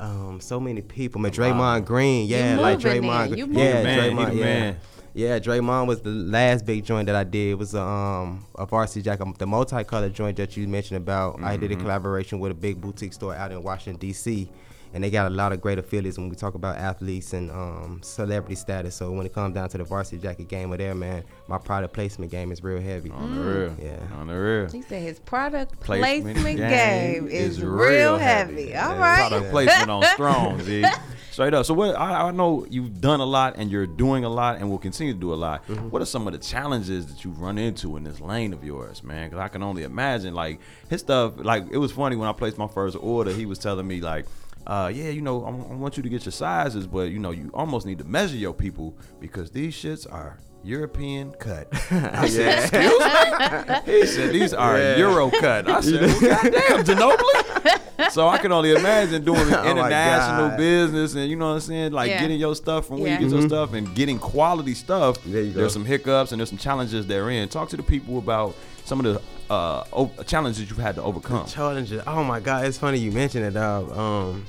um, 0.00 0.40
so 0.40 0.58
many 0.58 0.80
people. 0.80 1.20
Man, 1.20 1.30
Draymond 1.30 1.84
Green, 1.84 2.26
yeah, 2.26 2.58
like 2.58 2.78
moving 2.82 3.02
Draymond. 3.02 3.28
then. 3.28 3.38
You 3.38 3.46
Green. 3.46 3.58
yeah, 3.58 3.74
moving. 3.74 3.84
Man, 3.84 3.98
Draymond, 3.98 4.30
the 4.30 4.36
yeah. 4.36 4.44
man. 4.44 4.76
Yeah, 5.12 5.38
Draymond 5.40 5.86
was 5.88 6.00
the 6.00 6.10
last 6.10 6.64
big 6.64 6.84
joint 6.84 7.06
that 7.06 7.16
I 7.16 7.24
did. 7.24 7.50
It 7.50 7.58
was 7.58 7.74
um, 7.74 8.46
a 8.56 8.64
varsity 8.64 9.02
jacket, 9.02 9.38
the 9.38 9.46
multicolored 9.46 10.14
joint 10.14 10.36
that 10.36 10.56
you 10.56 10.66
mentioned 10.68 10.98
about. 10.98 11.42
I 11.42 11.56
did 11.56 11.72
a 11.72 11.76
collaboration 11.76 12.38
with 12.38 12.52
a 12.52 12.54
big 12.54 12.80
boutique 12.80 13.12
store 13.12 13.34
out 13.34 13.50
in 13.52 13.62
Washington 13.62 13.98
D.C. 14.00 14.48
And 14.92 15.04
they 15.04 15.10
got 15.10 15.26
a 15.26 15.30
lot 15.34 15.52
of 15.52 15.60
great 15.60 15.78
affiliates 15.78 16.18
when 16.18 16.28
we 16.28 16.34
talk 16.34 16.54
about 16.54 16.76
athletes 16.76 17.32
and 17.32 17.50
um, 17.52 18.00
celebrity 18.02 18.56
status. 18.56 18.96
So 18.96 19.12
when 19.12 19.24
it 19.24 19.32
comes 19.32 19.54
down 19.54 19.68
to 19.68 19.78
the 19.78 19.84
varsity 19.84 20.18
jacket 20.18 20.48
game 20.48 20.72
of 20.72 20.78
there, 20.78 20.94
man, 20.96 21.22
my 21.46 21.58
product 21.58 21.94
placement 21.94 22.32
game 22.32 22.50
is 22.50 22.62
real 22.64 22.80
heavy. 22.80 23.10
On 23.10 23.34
the 23.34 23.40
real. 23.40 23.76
Yeah. 23.80 24.00
On 24.18 24.26
the 24.26 24.34
real. 24.34 24.68
He 24.70 24.82
said 24.82 25.02
his 25.02 25.20
product 25.20 25.78
Placement 25.80 26.38
placement, 26.38 26.58
game 26.58 27.22
game, 27.24 27.28
is, 27.28 27.58
is 27.58 27.62
real 27.62 27.72
real 27.74 28.18
heavy. 28.18 28.70
heavy. 28.70 28.76
All 28.76 28.94
Yeah. 28.94 29.00
right. 29.00 29.28
Product 29.28 29.50
placement 29.52 29.90
on 29.90 30.02
strong, 30.14 30.60
Z. 30.62 30.84
Straight 31.30 31.54
up. 31.54 31.64
So 31.64 31.74
what 31.74 31.94
I, 31.96 32.22
I 32.26 32.30
know 32.32 32.66
you've 32.68 33.00
done 33.00 33.20
a 33.20 33.24
lot 33.24 33.54
and 33.56 33.70
you're 33.70 33.86
doing 33.86 34.24
a 34.24 34.28
lot 34.28 34.56
and 34.56 34.68
will 34.68 34.78
continue 34.78 35.12
to 35.12 35.18
do 35.20 35.32
a 35.32 35.36
lot. 35.36 35.64
Mm-hmm. 35.68 35.90
What 35.90 36.02
are 36.02 36.06
some 36.06 36.26
of 36.26 36.32
the 36.32 36.40
challenges 36.40 37.06
that 37.06 37.24
you've 37.24 37.40
run 37.40 37.56
into 37.58 37.96
in 37.96 38.02
this 38.02 38.20
lane 38.20 38.52
of 38.52 38.64
yours, 38.64 39.04
man? 39.04 39.28
Because 39.30 39.38
I 39.40 39.46
can 39.46 39.62
only 39.62 39.84
imagine 39.84 40.34
like 40.34 40.58
his 40.88 41.00
stuff. 41.00 41.34
Like 41.36 41.66
it 41.70 41.78
was 41.78 41.92
funny 41.92 42.16
when 42.16 42.28
I 42.28 42.32
placed 42.32 42.58
my 42.58 42.66
first 42.66 42.96
order. 43.00 43.30
He 43.32 43.46
was 43.46 43.60
telling 43.60 43.86
me 43.86 44.00
like. 44.00 44.26
Uh, 44.70 44.86
yeah, 44.86 45.08
you 45.10 45.20
know, 45.20 45.44
I, 45.44 45.48
I 45.48 45.74
want 45.74 45.96
you 45.96 46.02
to 46.04 46.08
get 46.08 46.24
your 46.24 46.30
sizes, 46.32 46.86
but 46.86 47.10
you 47.10 47.18
know, 47.18 47.32
you 47.32 47.50
almost 47.52 47.86
need 47.86 47.98
to 47.98 48.04
measure 48.04 48.36
your 48.36 48.54
people 48.54 48.96
because 49.18 49.50
these 49.50 49.74
shits 49.74 50.06
are 50.10 50.38
European 50.62 51.32
cut. 51.32 51.66
I 51.90 52.28
said, 52.28 52.58
excuse 52.60 53.84
me? 53.86 53.92
He 54.00 54.06
said, 54.14 54.32
these 54.32 54.54
are 54.54 54.78
Yeah. 54.78 54.96
Euro 54.98 55.28
cut. 55.30 55.68
I 55.68 55.80
said, 55.80 56.00
well, 56.02 56.20
goddamn, 56.20 56.84
Ginobili. 56.84 58.10
so 58.12 58.28
I 58.28 58.38
can 58.38 58.52
only 58.52 58.70
imagine 58.72 59.24
doing 59.24 59.40
Oh 59.52 59.70
international 59.70 60.56
business 60.56 61.14
and 61.14 61.28
you 61.28 61.34
know 61.34 61.48
what 61.48 61.54
I'm 61.54 61.60
saying, 61.60 61.92
like 61.92 62.10
Yeah. 62.10 62.20
getting 62.20 62.38
your 62.38 62.54
stuff 62.54 62.86
from 62.86 63.00
where 63.00 63.08
Yeah. 63.10 63.18
you 63.20 63.28
get 63.28 63.38
your 63.40 63.48
stuff 63.48 63.72
and 63.72 63.92
getting 63.96 64.20
quality 64.20 64.74
stuff. 64.74 65.18
Mm-hmm. 65.18 65.32
There 65.32 65.42
you 65.42 65.52
go. 65.52 65.60
There's 65.60 65.72
some 65.72 65.84
hiccups 65.84 66.30
and 66.30 66.38
there's 66.40 66.50
some 66.50 66.58
challenges 66.58 67.06
therein. 67.08 67.48
Talk 67.48 67.70
to 67.70 67.76
the 67.76 67.82
people 67.82 68.18
about 68.18 68.54
some 68.90 69.06
of 69.06 69.14
the 69.14 69.52
uh, 69.54 69.84
o- 69.92 70.10
challenges 70.26 70.68
you've 70.68 70.76
had 70.76 70.96
to 70.96 71.02
overcome. 71.02 71.46
Challenges. 71.46 72.02
Oh 72.08 72.24
my 72.24 72.40
God, 72.40 72.64
it's 72.66 72.76
funny 72.76 72.98
you 72.98 73.12
mentioned 73.12 73.44
it, 73.44 73.52
dog. 73.52 73.96
Um, 73.96 74.44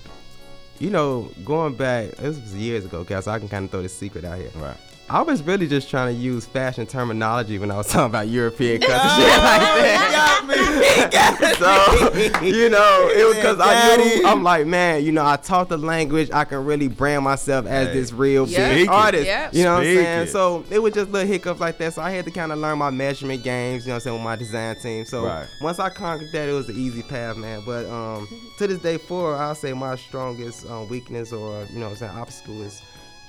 you 0.79 0.89
know, 0.89 1.29
going 1.45 1.75
back, 1.75 2.09
this 2.15 2.41
was 2.41 2.55
years 2.55 2.83
ago, 2.83 3.03
guys. 3.03 3.25
So 3.25 3.31
I 3.31 3.37
can 3.37 3.47
kind 3.47 3.65
of 3.65 3.71
throw 3.71 3.83
this 3.83 3.95
secret 3.95 4.25
out 4.25 4.39
here. 4.39 4.49
Right. 4.55 4.75
I 5.13 5.21
was 5.23 5.43
really 5.43 5.67
just 5.67 5.89
trying 5.89 6.15
to 6.15 6.21
use 6.21 6.45
fashion 6.45 6.85
terminology 6.85 7.59
when 7.59 7.69
I 7.69 7.75
was 7.77 7.87
talking 7.91 8.05
about 8.11 8.27
European 8.29 8.79
cuts 8.79 8.93
and 9.03 9.21
shit 9.21 9.43
like 9.43 11.11
that. 11.11 11.55
so 11.59 12.41
you 12.45 12.69
know, 12.69 13.09
it 13.13 13.25
was 13.27 13.35
because 13.35 13.59
I 13.59 13.97
knew 13.97 14.25
I'm 14.25 14.43
like, 14.43 14.65
man, 14.67 15.03
you 15.03 15.11
know, 15.11 15.25
I 15.25 15.35
taught 15.37 15.69
the 15.69 15.77
language. 15.77 16.29
I 16.31 16.45
can 16.45 16.63
really 16.65 16.87
brand 16.87 17.23
myself 17.23 17.65
as 17.65 17.87
Hey. 17.87 17.93
this 17.93 18.11
real 18.13 18.47
Yeah. 18.47 18.69
big 18.73 18.89
artist. 18.89 19.25
Yep. 19.25 19.53
You 19.53 19.63
know 19.63 19.73
what 19.73 19.79
I'm 19.79 19.95
saying? 19.95 20.21
it. 20.23 20.29
So 20.31 20.63
it 20.69 20.79
was 20.79 20.93
just 20.93 21.11
little 21.11 21.27
hiccups 21.27 21.59
like 21.59 21.77
that. 21.79 21.93
So 21.93 22.01
I 22.01 22.11
had 22.11 22.25
to 22.25 22.31
kind 22.31 22.51
of 22.51 22.59
learn 22.59 22.77
my 22.77 22.89
measurement 22.89 23.43
games. 23.43 23.83
You 23.85 23.89
know 23.89 23.95
what 23.95 23.97
I'm 23.97 24.01
saying 24.03 24.15
with 24.15 24.23
my 24.23 24.35
design 24.35 24.75
team. 24.81 25.05
So 25.05 25.25
Right. 25.25 25.47
once 25.61 25.79
I 25.79 25.89
conquered 25.89 26.31
that, 26.31 26.47
it 26.49 26.53
was 26.53 26.67
the 26.67 26.73
easy 26.73 27.01
path, 27.03 27.35
man. 27.37 27.63
But 27.65 27.85
um, 27.87 28.27
to 28.59 28.67
this 28.67 28.79
day 28.79 28.97
forward, 28.97 29.35
I'll 29.37 29.55
say 29.55 29.73
my 29.73 29.95
strongest 29.95 30.65
um, 30.69 30.87
weakness 30.89 31.33
or 31.33 31.65
you 31.73 31.79
know 31.79 31.85
what 31.87 31.91
I'm 31.91 31.97
saying 31.97 32.11
obstacle 32.17 32.61
is 32.61 32.81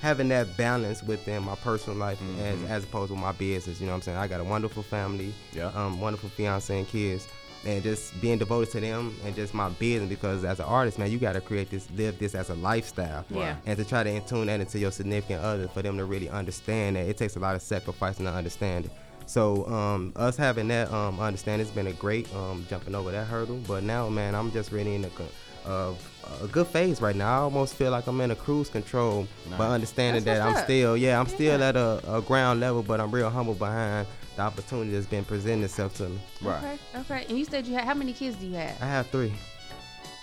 having 0.03 0.27
that 0.27 0.57
balance 0.57 1.01
within 1.01 1.41
my 1.43 1.55
personal 1.55 1.97
life 1.97 2.19
as, 2.41 2.61
as 2.69 2.83
opposed 2.83 3.09
to 3.11 3.17
my 3.17 3.31
business. 3.31 3.79
You 3.79 3.85
know 3.85 3.93
what 3.93 3.97
I'm 3.97 4.01
saying? 4.01 4.17
I 4.17 4.27
got 4.27 4.41
a 4.41 4.43
wonderful 4.43 4.83
family, 4.83 5.33
Yeah. 5.53 5.67
um, 5.73 6.01
wonderful 6.01 6.29
fiance 6.29 6.77
and 6.77 6.85
kids. 6.87 7.25
And 7.65 7.81
just 7.81 8.19
being 8.19 8.37
devoted 8.37 8.69
to 8.73 8.81
them 8.81 9.15
and 9.23 9.33
just 9.33 9.53
my 9.53 9.69
business 9.69 10.09
because 10.09 10.43
as 10.43 10.59
an 10.59 10.65
artist, 10.65 10.99
man, 10.99 11.09
you 11.09 11.17
got 11.17 11.31
to 11.33 11.39
create 11.39 11.69
this, 11.69 11.87
live 11.95 12.19
this 12.19 12.35
as 12.35 12.49
a 12.49 12.55
lifestyle. 12.55 13.23
Yeah. 13.29 13.55
And 13.65 13.77
to 13.77 13.85
try 13.85 14.03
to 14.03 14.19
tune 14.19 14.47
that 14.47 14.59
into 14.59 14.77
your 14.77 14.91
significant 14.91 15.41
other 15.41 15.69
for 15.69 15.81
them 15.81 15.97
to 15.97 16.03
really 16.03 16.27
understand 16.29 16.97
that 16.97 17.07
it 17.07 17.15
takes 17.15 17.37
a 17.37 17.39
lot 17.39 17.55
of 17.55 17.61
sacrifice 17.61 18.19
and 18.19 18.27
understanding. 18.27 18.91
So 19.27 19.65
um, 19.69 20.11
us 20.17 20.35
having 20.35 20.67
that 20.67 20.91
um, 20.91 21.21
understanding 21.21 21.65
has 21.65 21.73
been 21.73 21.87
a 21.87 21.93
great 21.93 22.27
um, 22.35 22.65
jumping 22.69 22.93
over 22.95 23.11
that 23.11 23.23
hurdle. 23.27 23.61
But 23.65 23.83
now, 23.83 24.09
man, 24.09 24.35
I'm 24.35 24.51
just 24.51 24.73
really 24.73 24.95
in 24.95 25.05
a, 25.05 25.09
co- 25.11 25.29
of 25.63 25.97
a 26.41 26.47
good 26.47 26.67
phase 26.67 27.01
right 27.01 27.15
now. 27.15 27.39
I 27.39 27.41
almost 27.41 27.75
feel 27.75 27.91
like 27.91 28.07
I'm 28.07 28.19
in 28.21 28.31
a 28.31 28.35
cruise 28.35 28.69
control, 28.69 29.27
but 29.57 29.69
understanding 29.69 30.23
That's 30.23 30.39
that 30.39 30.47
I'm 30.47 30.55
up. 30.55 30.63
still, 30.63 30.97
yeah, 30.97 31.19
I'm 31.19 31.27
still 31.27 31.61
at 31.61 31.75
a, 31.75 32.01
a 32.07 32.21
ground 32.21 32.59
level, 32.59 32.83
but 32.83 32.99
I'm 32.99 33.11
real 33.11 33.29
humble 33.29 33.53
behind 33.53 34.07
the 34.35 34.41
opportunity 34.41 34.91
that's 34.91 35.05
been 35.05 35.25
presenting 35.25 35.63
itself 35.63 35.95
to 35.97 36.09
me. 36.09 36.19
Right. 36.41 36.57
Okay. 36.57 36.79
Okay. 36.99 37.25
And 37.29 37.37
you 37.37 37.45
said 37.45 37.67
you 37.67 37.73
had 37.73 37.85
how 37.85 37.93
many 37.93 38.13
kids 38.13 38.35
do 38.37 38.47
you 38.47 38.55
have? 38.55 38.81
I 38.81 38.85
have 38.85 39.07
three. 39.07 39.33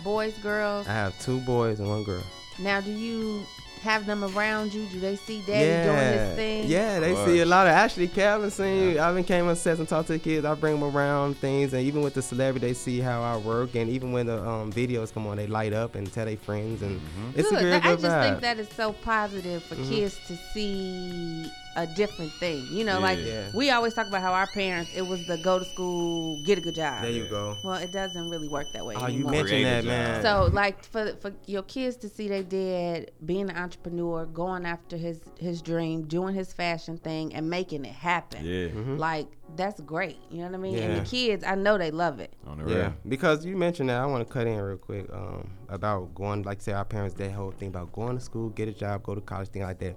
Boys, 0.03 0.37
girls. 0.39 0.87
I 0.87 0.93
have 0.93 1.19
two 1.21 1.39
boys 1.41 1.79
and 1.79 1.87
one 1.87 2.03
girl. 2.03 2.23
Now, 2.59 2.81
do 2.81 2.91
you 2.91 3.45
have 3.81 4.05
them 4.05 4.23
around 4.23 4.73
you? 4.73 4.85
Do 4.87 4.99
they 4.99 5.15
see 5.15 5.41
daddy 5.45 5.87
doing 5.87 6.19
his 6.27 6.35
thing? 6.35 6.67
Yeah, 6.67 6.99
they 6.99 7.15
see 7.25 7.39
a 7.41 7.45
lot 7.45 7.67
of 7.67 7.73
actually 7.73 8.07
Calvin 8.07 8.51
seen 8.51 8.99
I've 8.99 9.15
been 9.15 9.23
came 9.23 9.47
on 9.47 9.55
sets 9.55 9.79
and 9.79 9.89
talked 9.89 10.07
to 10.07 10.13
the 10.13 10.19
kids. 10.19 10.45
I 10.45 10.53
bring 10.53 10.79
them 10.79 10.95
around 10.95 11.37
things 11.37 11.73
and 11.73 11.83
even 11.83 12.01
with 12.01 12.13
the 12.13 12.21
celebrity 12.21 12.67
they 12.67 12.73
see 12.73 12.99
how 12.99 13.21
I 13.21 13.37
work 13.37 13.75
and 13.75 13.89
even 13.89 14.11
when 14.11 14.27
the 14.27 14.47
um, 14.47 14.71
videos 14.71 15.13
come 15.13 15.25
on 15.27 15.37
they 15.37 15.47
light 15.47 15.73
up 15.73 15.95
and 15.95 16.11
tell 16.11 16.25
their 16.25 16.37
friends 16.37 16.81
and 16.81 17.01
it's 17.35 17.49
Good. 17.49 17.61
a 17.61 17.65
real 17.65 17.75
I 17.75 17.79
just 17.79 18.03
vibe. 18.03 18.21
think 18.21 18.41
that 18.41 18.59
is 18.59 18.69
so 18.69 18.93
positive 18.93 19.63
for 19.63 19.75
kids 19.75 20.19
to 20.27 20.35
see 20.37 21.51
a 21.75 21.87
different 21.87 22.31
thing. 22.33 22.67
You 22.69 22.83
know, 22.83 22.99
like 22.99 23.19
Yeah. 23.19 23.49
we 23.53 23.69
always 23.69 23.93
talk 23.93 24.07
about 24.07 24.21
how 24.21 24.33
our 24.33 24.47
parents, 24.47 24.91
it 24.93 25.03
was 25.03 25.23
the 25.25 25.37
go 25.37 25.57
to 25.57 25.63
school, 25.65 26.37
get 26.43 26.57
a 26.57 26.61
good 26.61 26.75
job. 26.75 27.01
there 27.01 27.11
you 27.11 27.25
go. 27.25 27.57
Well, 27.63 27.75
it 27.75 27.91
doesn't 27.91 28.29
really 28.29 28.49
work 28.49 28.73
that 28.73 28.85
way 28.85 28.95
Oh, 28.97 29.07
you 29.07 29.23
mentioned 29.25 29.63
that, 29.65 29.85
man. 29.85 30.21
So, 30.21 30.49
like 30.51 30.83
for 30.83 31.15
for 31.21 31.31
your 31.45 31.63
kids 31.63 31.95
to 31.97 32.09
see 32.09 32.27
their 32.27 32.43
dad 32.43 33.11
being 33.25 33.49
an 33.49 33.55
entrepreneur, 33.55 34.25
going 34.25 34.65
after 34.65 34.97
his 34.97 35.21
his 35.39 35.61
dream, 35.61 36.03
doing 36.07 36.35
his 36.35 36.51
fashion 36.51 36.97
thing, 36.97 37.33
and 37.33 37.49
making 37.49 37.85
it 37.85 37.93
happen. 37.93 38.43
Yeah. 38.45 38.67
Like 38.97 39.27
that's 39.55 39.79
great. 39.81 40.17
You 40.29 40.39
know 40.39 40.45
what 40.45 40.55
I 40.55 40.57
mean? 40.57 40.75
And 40.75 40.81
Mm-hmm. 40.83 40.91
Yeah. 40.95 40.99
the 41.03 41.09
kids, 41.09 41.43
I 41.45 41.55
know 41.55 41.77
they 41.77 41.91
love 41.91 42.19
it. 42.19 42.33
On 42.47 42.57
the 42.57 42.69
Yeah, 42.69 42.77
real. 42.79 42.93
because 43.07 43.45
you 43.45 43.55
mentioned 43.57 43.89
that, 43.89 44.01
I 44.01 44.05
want 44.05 44.25
to 44.27 44.33
cut 44.33 44.47
in 44.47 44.57
real 44.59 44.77
quick 44.77 45.07
um, 45.13 45.49
about 45.69 46.13
going, 46.15 46.43
like 46.43 46.61
say 46.61 46.71
our 46.73 46.85
parents, 46.85 47.15
that 47.15 47.31
whole 47.31 47.51
thing 47.51 47.67
about 47.69 47.91
going 47.93 48.17
to 48.17 48.21
school, 48.23 48.49
get 48.49 48.67
a 48.67 48.73
job, 48.73 49.03
go 49.03 49.13
to 49.15 49.21
college, 49.21 49.49
thing 49.49 49.61
like 49.63 49.79
that. 49.79 49.95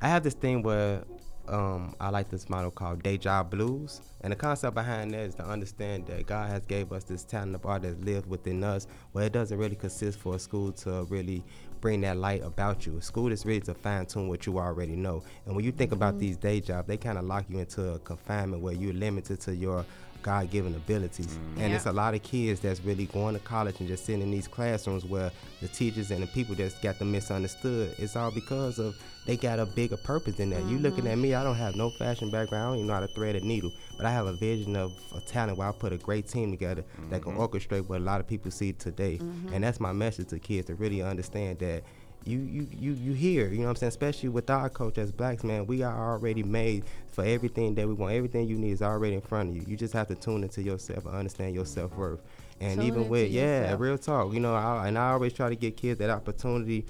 I 0.00 0.06
have 0.08 0.22
this 0.22 0.34
thing 0.34 0.62
where 0.62 1.02
um, 1.48 1.92
I 1.98 2.10
like 2.10 2.30
this 2.30 2.48
model 2.48 2.70
called 2.70 3.02
day 3.02 3.16
job 3.16 3.50
blues, 3.50 4.00
and 4.20 4.32
the 4.32 4.36
concept 4.36 4.74
behind 4.76 5.10
that 5.12 5.20
is 5.20 5.34
to 5.36 5.44
understand 5.44 6.06
that 6.06 6.24
God 6.24 6.50
has 6.50 6.64
gave 6.66 6.92
us 6.92 7.02
this 7.02 7.24
talent 7.24 7.56
of 7.56 7.66
art 7.66 7.82
that 7.82 8.04
lives 8.04 8.26
within 8.28 8.62
us, 8.62 8.86
where 9.10 9.24
it 9.24 9.32
doesn't 9.32 9.58
really 9.58 9.74
consist 9.74 10.20
for 10.20 10.36
a 10.36 10.38
school 10.38 10.70
to 10.72 11.02
really 11.10 11.42
bring 11.80 12.00
that 12.02 12.16
light 12.16 12.44
about 12.44 12.86
you. 12.86 13.00
School 13.00 13.32
is 13.32 13.44
really 13.44 13.60
to 13.62 13.74
fine 13.74 14.06
tune 14.06 14.28
what 14.28 14.46
you 14.46 14.58
already 14.58 14.94
know, 14.94 15.24
and 15.46 15.56
when 15.56 15.64
you 15.64 15.72
think 15.72 15.90
about 15.90 16.20
these 16.20 16.36
day 16.36 16.60
jobs, 16.60 16.86
they 16.86 16.96
kind 16.96 17.18
of 17.18 17.24
lock 17.24 17.46
you 17.48 17.58
into 17.58 17.94
a 17.94 17.98
confinement 17.98 18.62
where 18.62 18.74
you're 18.74 18.94
limited 18.94 19.40
to 19.40 19.56
your 19.56 19.84
God-given 20.22 20.74
abilities, 20.74 21.26
mm. 21.26 21.62
and 21.62 21.70
Yeah. 21.70 21.76
it's 21.76 21.86
a 21.86 21.92
lot 21.92 22.14
of 22.14 22.22
kids 22.22 22.60
that's 22.60 22.80
really 22.80 23.06
going 23.06 23.34
to 23.34 23.40
college 23.40 23.80
and 23.80 23.88
just 23.88 24.04
sitting 24.04 24.22
in 24.22 24.30
these 24.30 24.48
classrooms 24.48 25.04
where 25.04 25.30
the 25.60 25.68
teachers 25.68 26.10
and 26.10 26.22
the 26.22 26.26
people 26.26 26.54
that's 26.54 26.74
got 26.80 26.98
them 26.98 27.12
misunderstood. 27.12 27.94
It's 27.98 28.16
all 28.16 28.30
because 28.30 28.78
of 28.78 28.96
they 29.26 29.36
got 29.36 29.58
a 29.58 29.66
bigger 29.66 29.96
purpose 29.96 30.36
than 30.36 30.50
that. 30.50 30.62
You 30.64 30.78
looking 30.78 31.00
mm-hmm. 31.00 31.12
at 31.12 31.18
me, 31.18 31.34
I 31.34 31.42
don't 31.42 31.56
have 31.56 31.76
no 31.76 31.90
fashion 31.90 32.30
background. 32.30 32.64
I 32.64 32.66
don't 32.68 32.76
even 32.76 32.86
know 32.86 32.94
how 32.94 33.00
to 33.00 33.08
thread 33.08 33.36
a 33.36 33.40
needle, 33.40 33.72
but 33.96 34.06
I 34.06 34.10
have 34.10 34.26
a 34.26 34.32
vision 34.32 34.74
of 34.74 34.92
a 35.14 35.20
talent 35.20 35.58
where 35.58 35.68
I 35.68 35.72
put 35.72 35.92
a 35.92 35.98
great 35.98 36.28
team 36.28 36.50
together 36.50 36.84
that 37.10 37.22
can 37.22 37.32
mm-hmm. 37.32 37.42
orchestrate 37.42 37.88
what 37.88 38.00
a 38.00 38.04
lot 38.04 38.20
of 38.20 38.26
people 38.26 38.50
see 38.50 38.72
today, 38.72 39.18
mm-hmm. 39.18 39.52
and 39.52 39.62
that's 39.64 39.80
my 39.80 39.92
message 39.92 40.28
to 40.28 40.38
kids 40.38 40.66
to 40.68 40.74
really 40.74 41.02
understand 41.02 41.58
that 41.58 41.82
you 42.24 42.38
you 42.40 42.68
you 42.78 42.92
you 42.92 43.12
here, 43.12 43.48
you 43.48 43.58
know 43.58 43.64
what 43.64 43.70
I'm 43.70 43.76
saying? 43.76 43.88
Especially 43.88 44.28
with 44.28 44.50
our 44.50 44.68
coach 44.68 44.98
as 44.98 45.12
blacks, 45.12 45.44
man, 45.44 45.66
we 45.66 45.82
are 45.82 46.12
already 46.12 46.42
made 46.42 46.84
for 47.10 47.24
everything 47.24 47.74
that 47.76 47.86
we 47.88 47.94
want. 47.94 48.12
Everything 48.14 48.46
you 48.46 48.56
need 48.56 48.72
is 48.72 48.82
already 48.82 49.14
in 49.14 49.20
front 49.20 49.50
of 49.50 49.56
you. 49.56 49.64
You 49.66 49.76
just 49.76 49.94
have 49.94 50.08
to 50.08 50.14
tune 50.14 50.42
into 50.42 50.62
yourself 50.62 51.06
and 51.06 51.14
understand 51.14 51.54
your 51.54 51.66
self 51.66 51.94
worth. 51.96 52.20
And 52.60 52.80
Tune 52.80 52.86
even 52.86 53.08
with 53.08 53.30
yeah, 53.30 53.60
yourself. 53.62 53.80
real 53.80 53.98
talk, 53.98 54.32
you 54.34 54.40
know, 54.40 54.54
I, 54.54 54.88
and 54.88 54.98
I 54.98 55.10
always 55.12 55.32
try 55.32 55.48
to 55.48 55.56
give 55.56 55.76
kids 55.76 55.98
that 56.00 56.10
opportunity. 56.10 56.84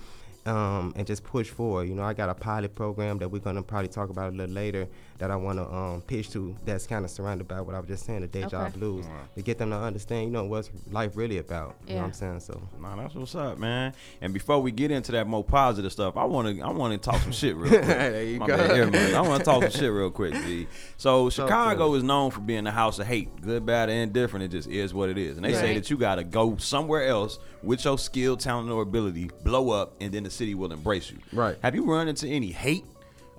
Um, 0.47 0.95
and 0.97 1.07
just 1.07 1.25
push 1.25 1.51
forward. 1.51 1.89
You 1.91 1.95
know, 1.95 2.05
I 2.05 2.15
got 2.15 2.31
a 2.31 2.35
pilot 2.35 2.75
program 2.75 3.19
that 3.19 3.31
we're 3.31 3.41
gonna 3.41 3.63
probably 3.63 3.89
talk 3.89 4.09
about 4.09 4.33
a 4.33 4.37
little 4.37 4.55
later 4.55 4.89
that 5.19 5.31
I 5.31 5.37
want 5.37 5.59
to 5.59 5.73
um, 5.75 6.01
pitch 6.03 6.31
to. 6.31 6.55
That's 6.65 6.87
kind 6.87 7.05
of 7.05 7.11
surrounded 7.11 7.49
by 7.49 7.61
what 7.61 7.75
I 7.75 7.81
was 7.81 7.89
just 7.89 8.07
saying, 8.07 8.21
the 8.21 8.27
day 8.29 8.43
job 8.43 8.69
Okay. 8.69 8.79
blues, 8.79 9.05
to 9.37 9.43
get 9.43 9.59
them 9.59 9.71
to 9.71 9.77
understand, 9.77 10.25
you 10.27 10.31
know, 10.31 10.45
what's 10.45 10.71
life 10.91 11.17
really 11.17 11.39
about. 11.39 11.77
You 11.87 11.91
know 11.91 11.95
Yeah. 11.95 12.01
what 12.03 12.07
I'm 12.07 12.13
saying? 12.13 12.41
So 12.41 12.61
Nah, 12.81 12.97
that's 12.97 13.15
what's 13.15 13.35
up, 13.35 13.59
man. 13.59 13.93
And 14.21 14.33
before 14.33 14.61
we 14.61 14.71
get 14.71 14.91
into 14.91 15.13
that 15.13 15.27
more 15.27 15.43
positive 15.45 15.93
stuff, 15.93 16.17
I 16.17 16.25
want 16.25 16.57
to 16.57 16.63
I 16.63 16.71
want 16.71 16.93
to 16.93 17.11
talk 17.11 17.21
some 17.23 17.33
shit 17.33 17.57
real 17.57 17.69
quick. 17.69 17.83
There 17.85 18.23
you 18.25 18.39
My 18.39 18.47
go. 18.47 18.57
bad, 18.57 18.75
here, 18.77 18.91
man. 18.91 19.15
I 19.15 19.21
want 19.23 19.41
to 19.41 19.45
talk 19.45 19.63
some 19.65 19.73
shit 19.73 19.93
real 19.93 20.11
quick, 20.11 20.35
G. 20.35 20.67
So 20.97 21.27
to 21.29 21.31
Chicago 21.35 21.95
is 21.95 22.03
known 22.03 22.31
for 22.31 22.41
being 22.41 22.65
the 22.65 22.71
house 22.73 22.99
of 22.99 23.07
hate, 23.07 23.41
good, 23.41 23.65
bad, 23.65 23.89
and 23.89 23.99
indifferent. 23.99 24.45
It 24.45 24.49
just 24.57 24.69
is 24.69 24.93
what 24.95 25.09
it 25.09 25.19
is. 25.19 25.37
And 25.37 25.45
they 25.45 25.53
say 25.55 25.75
that 25.75 25.91
you 25.91 25.97
gotta 25.97 26.25
go 26.25 26.57
somewhere 26.57 27.07
else 27.07 27.39
with 27.63 27.85
your 27.85 27.99
skill, 27.99 28.37
talent, 28.37 28.71
or 28.71 28.83
ability, 28.83 29.31
blow 29.45 29.71
up, 29.71 29.95
and 30.01 30.13
then 30.13 30.23
the 30.25 30.31
city 30.31 30.55
will 30.55 30.73
embrace 30.73 31.11
you. 31.11 31.19
Right. 31.33 31.57
Have 31.63 31.75
you 31.75 31.85
run 31.85 32.09
into 32.09 32.27
any 32.29 32.53
hate? 32.53 32.85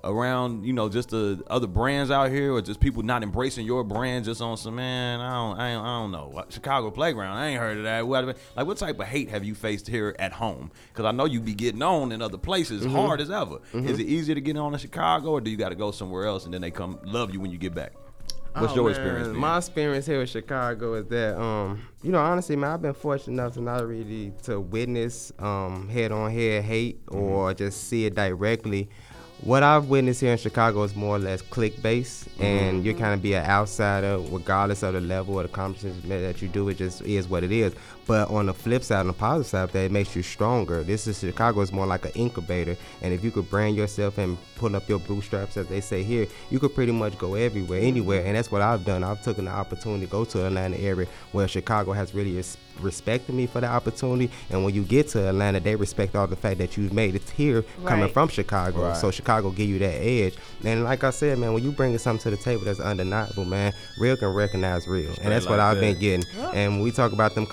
Around, 0.02 0.64
you 0.64 0.72
know, 0.72 0.88
just 0.88 1.10
the 1.10 1.42
other 1.48 1.66
brands 1.66 2.10
out 2.10 2.30
here, 2.30 2.52
or 2.54 2.62
just 2.62 2.80
people 2.80 3.02
not 3.02 3.22
embracing 3.22 3.66
your 3.66 3.84
brand, 3.84 4.24
just 4.24 4.40
on 4.40 4.56
some 4.56 4.76
man. 4.76 5.20
I 5.20 5.30
don't, 5.32 5.58
I 5.60 5.72
don't, 5.74 5.84
I 5.84 5.98
don't 6.00 6.10
know. 6.10 6.44
Chicago 6.48 6.90
playground, 6.90 7.36
I 7.36 7.48
ain't 7.48 7.60
heard 7.60 7.76
of 7.78 7.82
that. 7.84 8.06
What, 8.06 8.36
like, 8.56 8.66
what 8.66 8.78
type 8.78 8.98
of 8.98 9.06
hate 9.06 9.28
have 9.28 9.44
you 9.44 9.54
faced 9.54 9.86
here 9.86 10.16
at 10.18 10.32
home? 10.32 10.70
Because 10.92 11.04
I 11.04 11.12
know 11.12 11.26
you 11.26 11.40
be 11.40 11.54
getting 11.54 11.82
on 11.82 12.12
in 12.12 12.22
other 12.22 12.38
places, 12.38 12.82
Mm-hmm. 12.82 12.94
hard 12.96 13.20
as 13.20 13.30
ever. 13.30 13.58
Is 13.74 13.98
it 13.98 14.06
easier 14.06 14.34
to 14.34 14.40
get 14.40 14.56
on 14.56 14.72
in 14.72 14.78
Chicago, 14.78 15.32
or 15.32 15.40
do 15.42 15.50
you 15.50 15.56
got 15.58 15.68
to 15.68 15.74
go 15.74 15.90
somewhere 15.90 16.24
else 16.24 16.46
and 16.46 16.54
then 16.54 16.62
they 16.62 16.70
come 16.70 16.98
love 17.04 17.32
you 17.34 17.40
when 17.40 17.50
you 17.50 17.58
get 17.58 17.74
back? 17.74 17.92
What's 18.54 18.72
Oh, 18.72 18.76
your 18.76 18.84
man, 18.86 18.90
experience? 18.92 19.28
My 19.36 19.58
experience 19.58 20.06
here 20.06 20.20
in 20.22 20.26
Chicago 20.26 20.94
is 20.94 21.06
that, 21.06 21.40
um, 21.40 21.82
you 22.02 22.10
know, 22.10 22.18
honestly, 22.18 22.56
man, 22.56 22.70
I've 22.72 22.82
been 22.82 22.94
fortunate 22.94 23.34
enough 23.34 23.52
to 23.54 23.60
not 23.60 23.86
really 23.86 24.32
to 24.42 24.58
witness 24.58 25.30
um, 25.38 25.88
head 25.88 26.10
on 26.10 26.32
head 26.32 26.64
hate 26.64 27.04
Mm-hmm. 27.06 27.16
or 27.22 27.54
just 27.54 27.84
see 27.88 28.06
it 28.06 28.14
directly. 28.16 28.88
What 29.42 29.62
I've 29.62 29.86
witnessed 29.88 30.20
here 30.20 30.32
in 30.32 30.38
Chicago 30.38 30.82
is 30.82 30.94
more 30.94 31.16
or 31.16 31.18
less 31.18 31.40
click 31.42 31.80
based, 31.82 32.28
Mm-hmm. 32.30 32.42
and 32.42 32.84
you 32.86 32.94
kind 32.94 33.12
of 33.12 33.20
be 33.22 33.34
an 33.34 33.44
outsider 33.44 34.18
regardless 34.30 34.82
of 34.82 34.94
the 34.94 35.00
level 35.00 35.34
or 35.36 35.42
the 35.42 35.48
accomplishments 35.50 36.06
that 36.08 36.40
you 36.40 36.48
do. 36.48 36.68
It 36.70 36.78
just 36.78 37.02
is 37.02 37.28
what 37.28 37.44
it 37.44 37.52
is. 37.52 37.74
But 38.10 38.28
on 38.28 38.46
the 38.46 38.54
flip 38.54 38.82
side, 38.82 38.98
on 38.98 39.06
the 39.06 39.12
positive 39.12 39.46
side, 39.46 39.62
of 39.62 39.72
that 39.72 39.84
it 39.84 39.92
makes 39.92 40.16
you 40.16 40.22
stronger. 40.24 40.82
This 40.82 41.06
is 41.06 41.20
Chicago 41.20 41.60
is 41.60 41.70
more 41.70 41.86
like 41.86 42.06
an 42.06 42.10
incubator, 42.16 42.76
and 43.02 43.14
if 43.14 43.22
you 43.22 43.30
could 43.30 43.48
brand 43.48 43.76
yourself 43.76 44.18
and 44.18 44.36
pull 44.56 44.74
up 44.74 44.88
your 44.88 44.98
bootstraps, 44.98 45.56
as 45.56 45.68
they 45.68 45.80
say 45.80 46.02
here, 46.02 46.26
you 46.50 46.58
could 46.58 46.74
pretty 46.74 46.90
much 46.90 47.16
go 47.18 47.34
everywhere, 47.34 47.80
anywhere, 47.80 48.26
and 48.26 48.34
that's 48.34 48.50
what 48.50 48.62
I've 48.62 48.84
done. 48.84 49.04
I've 49.04 49.22
taken 49.22 49.44
the 49.44 49.52
opportunity 49.52 50.06
to 50.06 50.10
go 50.10 50.24
to 50.24 50.44
Atlanta 50.44 50.76
area 50.78 51.06
where 51.30 51.46
Chicago 51.46 51.92
has 51.92 52.12
really 52.12 52.34
res- 52.34 52.58
respected 52.80 53.32
me 53.34 53.46
for 53.46 53.60
the 53.60 53.68
opportunity, 53.68 54.28
and 54.50 54.64
when 54.64 54.74
you 54.74 54.82
get 54.82 55.06
to 55.10 55.28
Atlanta, 55.28 55.60
they 55.60 55.76
respect 55.76 56.16
all 56.16 56.26
the 56.26 56.34
fact 56.34 56.58
that 56.58 56.76
you've 56.76 56.92
made 56.92 57.14
it 57.14 57.30
here, 57.30 57.62
coming 57.86 58.08
from 58.12 58.28
Chicago. 58.28 58.88
Right. 58.88 58.96
So 58.96 59.12
Chicago 59.12 59.50
give 59.50 59.68
you 59.68 59.78
that 59.78 59.94
edge, 60.02 60.34
and 60.64 60.82
like 60.82 61.04
I 61.04 61.10
said, 61.10 61.38
man, 61.38 61.54
when 61.54 61.62
you 61.62 61.70
bring 61.70 61.96
something 61.98 62.22
to 62.24 62.36
the 62.36 62.42
table 62.42 62.64
that's 62.64 62.80
undeniable, 62.80 63.44
man, 63.44 63.72
real 64.00 64.16
can 64.16 64.34
recognize 64.34 64.88
real, 64.88 65.14
and 65.22 65.30
that's 65.30 65.46
what 65.46 65.58
like 65.58 65.60
I've 65.60 65.76
that. 65.76 65.80
been 65.80 65.98
getting. 66.00 66.24
And 66.52 66.74
when 66.74 66.82
we 66.82 66.90
talk 66.90 67.12
about 67.12 67.36
them 67.36 67.46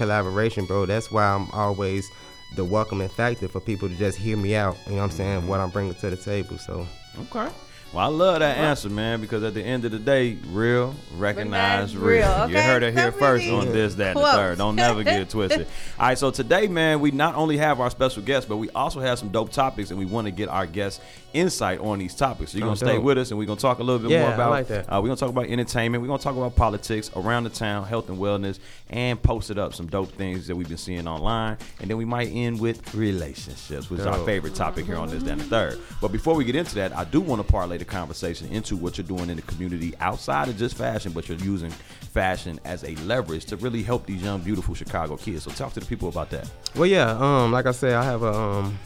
bro, 0.55 0.85
that's 0.85 1.11
why 1.11 1.23
I'm 1.23 1.49
always 1.51 2.09
the 2.55 2.63
welcoming 2.63 3.09
factor 3.09 3.47
for 3.47 3.59
people 3.59 3.89
to 3.89 3.95
just 3.95 4.17
hear 4.17 4.37
me 4.37 4.55
out. 4.55 4.77
You 4.85 4.93
know 4.93 4.97
what 4.99 5.03
I'm 5.05 5.11
saying? 5.11 5.47
What 5.47 5.59
I'm 5.59 5.69
bringing 5.69 5.93
to 5.95 6.09
the 6.09 6.17
table. 6.17 6.57
So 6.57 6.87
Okay. 7.19 7.51
Well, 7.93 8.03
I 8.03 8.09
love 8.09 8.39
that 8.41 8.57
answer, 8.57 8.89
man, 8.89 9.21
because 9.21 9.43
at 9.43 9.53
the 9.53 9.63
end 9.63 9.85
of 9.85 9.91
the 9.91 9.97
day, 9.97 10.37
real 10.51 10.93
recognize 11.15 11.95
Recognize 11.95 11.95
real. 11.95 12.05
real, 12.05 12.49
You 12.49 12.57
okay? 12.57 12.61
heard 12.67 12.83
it 12.83 12.93
here 12.93 13.11
So 13.13 13.17
first 13.17 13.49
on 13.49 13.71
this, 13.71 13.95
that, 13.95 14.15
and 14.15 14.23
the 14.25 14.31
third. 14.33 14.57
Don't 14.57 14.75
never 14.75 15.03
get 15.03 15.21
it 15.21 15.29
twisted. 15.31 15.65
All 15.97 16.07
right, 16.07 16.17
so 16.17 16.29
today, 16.29 16.67
man, 16.67 16.99
we 16.99 17.11
not 17.11 17.35
only 17.35 17.57
have 17.57 17.79
our 17.79 17.89
special 17.89 18.21
guests, 18.21 18.47
but 18.47 18.57
we 18.57 18.69
also 18.71 18.99
have 18.99 19.17
some 19.17 19.29
dope 19.29 19.51
topics, 19.51 19.89
and 19.89 19.97
we 19.97 20.05
want 20.05 20.25
to 20.25 20.31
get 20.31 20.49
our 20.49 20.67
guests' 20.67 20.99
insight 21.33 21.79
on 21.79 21.97
these 21.99 22.13
topics. 22.13 22.51
So 22.51 22.57
you're 22.57 22.65
Oh, 22.67 22.69
gonna 22.71 22.77
stay 22.77 22.97
with 22.97 23.17
us, 23.17 23.31
and 23.31 23.39
we're 23.39 23.45
gonna 23.47 23.59
talk 23.59 23.79
a 23.79 23.83
little 23.83 23.99
bit 24.01 24.11
Yeah, 24.11 24.19
more 24.21 24.31
I 24.31 24.33
about. 24.35 24.49
like 24.51 24.67
that. 24.67 24.85
Uh, 24.93 24.99
we're 25.01 25.07
gonna 25.07 25.15
talk 25.15 25.29
about 25.29 25.45
entertainment. 25.47 26.01
We're 26.01 26.07
gonna 26.09 26.21
talk 26.21 26.35
about 26.35 26.55
politics 26.57 27.09
around 27.15 27.45
the 27.45 27.49
town, 27.51 27.85
health 27.85 28.09
and 28.09 28.17
wellness, 28.19 28.59
and 28.89 29.21
posted 29.23 29.57
up 29.57 29.73
some 29.73 29.87
dope 29.87 30.11
things 30.11 30.45
that 30.47 30.55
we've 30.55 30.67
been 30.67 30.77
seeing 30.77 31.07
online. 31.07 31.57
And 31.79 31.89
then 31.89 31.97
we 31.97 32.05
might 32.05 32.27
end 32.33 32.59
with 32.59 32.93
relationships, 32.93 33.89
which 33.89 34.01
is 34.01 34.05
our 34.05 34.19
favorite 34.25 34.55
topic 34.55 34.85
here 34.85 34.97
on 34.97 35.09
this, 35.09 35.23
that, 35.23 35.31
and 35.31 35.41
the 35.41 35.45
third. 35.45 35.79
But 36.01 36.11
before 36.11 36.35
we 36.35 36.43
get 36.43 36.55
into 36.57 36.75
that, 36.75 36.95
I 36.95 37.05
do 37.05 37.21
want 37.21 37.41
to 37.45 37.49
parlay 37.49 37.76
the 37.79 37.85
conversation 37.85 38.47
into 38.49 38.75
what 38.75 38.97
you're 38.97 39.07
doing 39.07 39.29
in 39.29 39.35
the 39.35 39.41
community 39.43 39.93
outside 39.99 40.49
of 40.49 40.57
just 40.57 40.75
fashion, 40.75 41.11
but 41.11 41.27
you're 41.27 41.37
using 41.39 41.71
fashion 41.71 42.59
as 42.65 42.83
a 42.83 42.95
leverage 42.97 43.45
to 43.45 43.57
really 43.57 43.83
help 43.83 44.05
these 44.05 44.21
young, 44.21 44.41
beautiful 44.41 44.75
Chicago 44.75 45.17
kids. 45.17 45.43
So 45.43 45.51
talk 45.51 45.73
to 45.73 45.79
the 45.79 45.85
people 45.85 46.09
about 46.09 46.29
that. 46.31 46.49
Well, 46.75 46.87
yeah. 46.87 47.11
Um, 47.11 47.51
like 47.51 47.65
I 47.65 47.71
said, 47.71 47.93
I 47.93 48.03
have 48.03 48.23
a 48.23 48.33
um, 48.33 48.79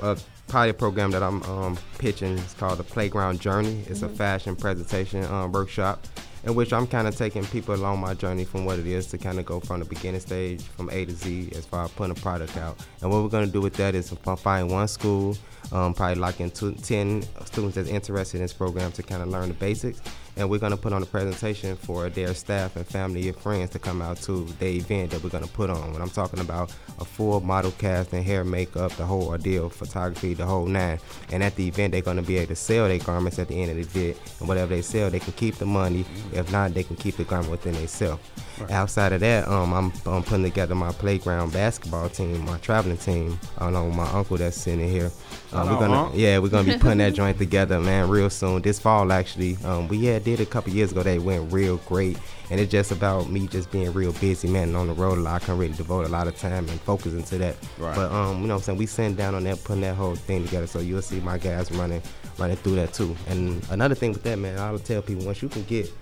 a 0.00 0.18
pilot 0.48 0.78
program 0.78 1.10
that 1.12 1.22
I'm 1.22 1.42
um, 1.44 1.78
pitching. 1.98 2.38
It's 2.38 2.54
called 2.54 2.78
the 2.78 2.84
Playground 2.84 3.40
Journey. 3.40 3.82
It's 3.86 4.02
a 4.02 4.08
fashion 4.08 4.56
presentation 4.56 5.24
um, 5.24 5.52
workshop 5.52 6.06
in 6.44 6.54
which 6.54 6.72
I'm 6.72 6.86
kind 6.86 7.08
of 7.08 7.16
taking 7.16 7.44
people 7.46 7.74
along 7.74 8.00
my 8.00 8.14
journey 8.14 8.44
from 8.44 8.64
what 8.64 8.78
it 8.78 8.86
is 8.86 9.06
to 9.08 9.18
kind 9.18 9.38
of 9.38 9.46
go 9.46 9.60
from 9.60 9.80
the 9.80 9.86
beginning 9.86 10.20
stage 10.20 10.62
from 10.62 10.90
A 10.90 11.04
to 11.04 11.12
Z 11.12 11.50
as 11.54 11.64
far 11.64 11.86
as 11.86 11.90
putting 11.92 12.12
a 12.12 12.20
product 12.20 12.56
out. 12.56 12.76
And 13.00 13.10
what 13.10 13.22
we're 13.22 13.30
going 13.30 13.46
to 13.46 13.52
do 13.52 13.60
with 13.60 13.74
that 13.74 13.94
is 13.94 14.12
f- 14.12 14.40
find 14.40 14.70
one 14.70 14.88
school, 14.88 15.36
um, 15.74 15.92
probably 15.92 16.14
lock 16.14 16.40
in 16.40 16.50
two, 16.50 16.72
10 16.72 17.22
students 17.44 17.74
that's 17.74 17.88
interested 17.88 18.38
in 18.38 18.42
this 18.42 18.52
program 18.52 18.92
to 18.92 19.02
kind 19.02 19.22
of 19.22 19.28
learn 19.28 19.48
the 19.48 19.54
basics. 19.54 20.00
And 20.36 20.50
we're 20.50 20.58
going 20.58 20.72
to 20.72 20.76
put 20.76 20.92
on 20.92 21.02
a 21.02 21.06
presentation 21.06 21.76
for 21.76 22.08
their 22.08 22.34
staff 22.34 22.74
and 22.76 22.86
family 22.86 23.28
and 23.28 23.36
friends 23.36 23.70
to 23.70 23.78
come 23.78 24.02
out 24.02 24.16
to 24.22 24.44
the 24.58 24.76
event 24.76 25.12
that 25.12 25.22
we're 25.22 25.30
going 25.30 25.44
to 25.44 25.50
put 25.50 25.70
on. 25.70 25.92
When 25.92 26.02
I'm 26.02 26.10
talking 26.10 26.40
about 26.40 26.74
a 26.98 27.04
full 27.04 27.40
model 27.40 27.70
cast 27.72 28.12
and 28.12 28.24
hair, 28.24 28.44
makeup, 28.44 28.92
the 28.92 29.04
whole 29.04 29.28
ordeal, 29.28 29.68
photography, 29.68 30.34
the 30.34 30.44
whole 30.44 30.66
nine. 30.66 30.98
And 31.30 31.42
at 31.42 31.54
the 31.54 31.68
event, 31.68 31.92
they're 31.92 32.02
going 32.02 32.16
to 32.16 32.22
be 32.22 32.38
able 32.38 32.48
to 32.48 32.56
sell 32.56 32.88
their 32.88 32.98
garments 32.98 33.38
at 33.38 33.48
the 33.48 33.60
end 33.60 33.70
of 33.70 33.76
the 33.76 33.82
event. 33.82 34.18
And 34.40 34.48
whatever 34.48 34.74
they 34.74 34.82
sell, 34.82 35.08
they 35.10 35.20
can 35.20 35.32
keep 35.34 35.56
the 35.56 35.66
money. 35.66 36.04
If 36.32 36.50
not, 36.50 36.74
they 36.74 36.82
can 36.82 36.96
keep 36.96 37.16
the 37.16 37.24
garment 37.24 37.50
within 37.50 37.74
themselves. 37.74 38.22
Outside 38.70 39.12
of 39.12 39.20
that, 39.20 39.48
um, 39.48 39.72
I'm, 39.72 39.92
I'm 40.06 40.22
putting 40.22 40.44
together 40.44 40.74
my 40.74 40.92
playground 40.92 41.52
basketball 41.52 42.08
team, 42.08 42.44
my 42.44 42.58
traveling 42.58 42.96
team, 42.96 43.38
along 43.58 43.88
with 43.88 43.96
my 43.96 44.10
uncle 44.12 44.36
that's 44.36 44.56
sitting 44.56 44.88
here. 44.88 45.10
Um, 45.52 45.70
we're 45.70 45.78
gonna, 45.78 46.16
yeah, 46.16 46.38
we're 46.38 46.48
gonna 46.48 46.72
be 46.72 46.78
putting 46.78 46.98
that 46.98 47.14
joint 47.14 47.38
together, 47.38 47.80
man, 47.80 48.08
real 48.08 48.30
soon. 48.30 48.62
This 48.62 48.78
fall, 48.78 49.12
actually. 49.12 49.56
Um, 49.64 49.88
we 49.88 50.04
had 50.04 50.23
did 50.24 50.40
a 50.40 50.46
couple 50.46 50.72
years 50.72 50.92
ago. 50.92 51.02
They 51.02 51.18
went 51.18 51.52
real 51.52 51.76
great, 51.78 52.18
and 52.50 52.58
it's 52.58 52.70
just 52.70 52.90
about 52.90 53.30
me 53.30 53.46
just 53.46 53.70
being 53.70 53.92
real 53.92 54.12
busy, 54.12 54.48
man, 54.48 54.68
and 54.68 54.76
on 54.76 54.88
the 54.88 54.94
road 54.94 55.18
a 55.18 55.20
lot. 55.20 55.42
I 55.42 55.44
can 55.44 55.58
really 55.58 55.74
devote 55.74 56.06
a 56.06 56.08
lot 56.08 56.26
of 56.26 56.36
time 56.36 56.68
and 56.68 56.80
focus 56.80 57.12
into 57.12 57.38
that. 57.38 57.56
Right. 57.78 57.94
But 57.94 58.10
um, 58.10 58.40
you 58.40 58.46
know, 58.46 58.54
what 58.54 58.60
I'm 58.60 58.64
saying 58.64 58.78
we 58.78 58.86
sitting 58.86 59.14
down 59.14 59.34
on 59.34 59.44
that, 59.44 59.62
putting 59.62 59.82
that 59.82 59.94
whole 59.94 60.14
thing 60.16 60.44
together. 60.44 60.66
So 60.66 60.80
you'll 60.80 61.02
see 61.02 61.20
my 61.20 61.38
guys 61.38 61.70
running, 61.72 62.02
running 62.38 62.56
through 62.56 62.76
that 62.76 62.92
too. 62.92 63.14
And 63.28 63.64
another 63.70 63.94
thing 63.94 64.12
with 64.12 64.22
that, 64.24 64.38
man, 64.38 64.58
I'll 64.58 64.78
tell 64.78 65.02
people 65.02 65.26
once 65.26 65.42
you 65.42 65.48
can 65.48 65.62
get 65.64 65.92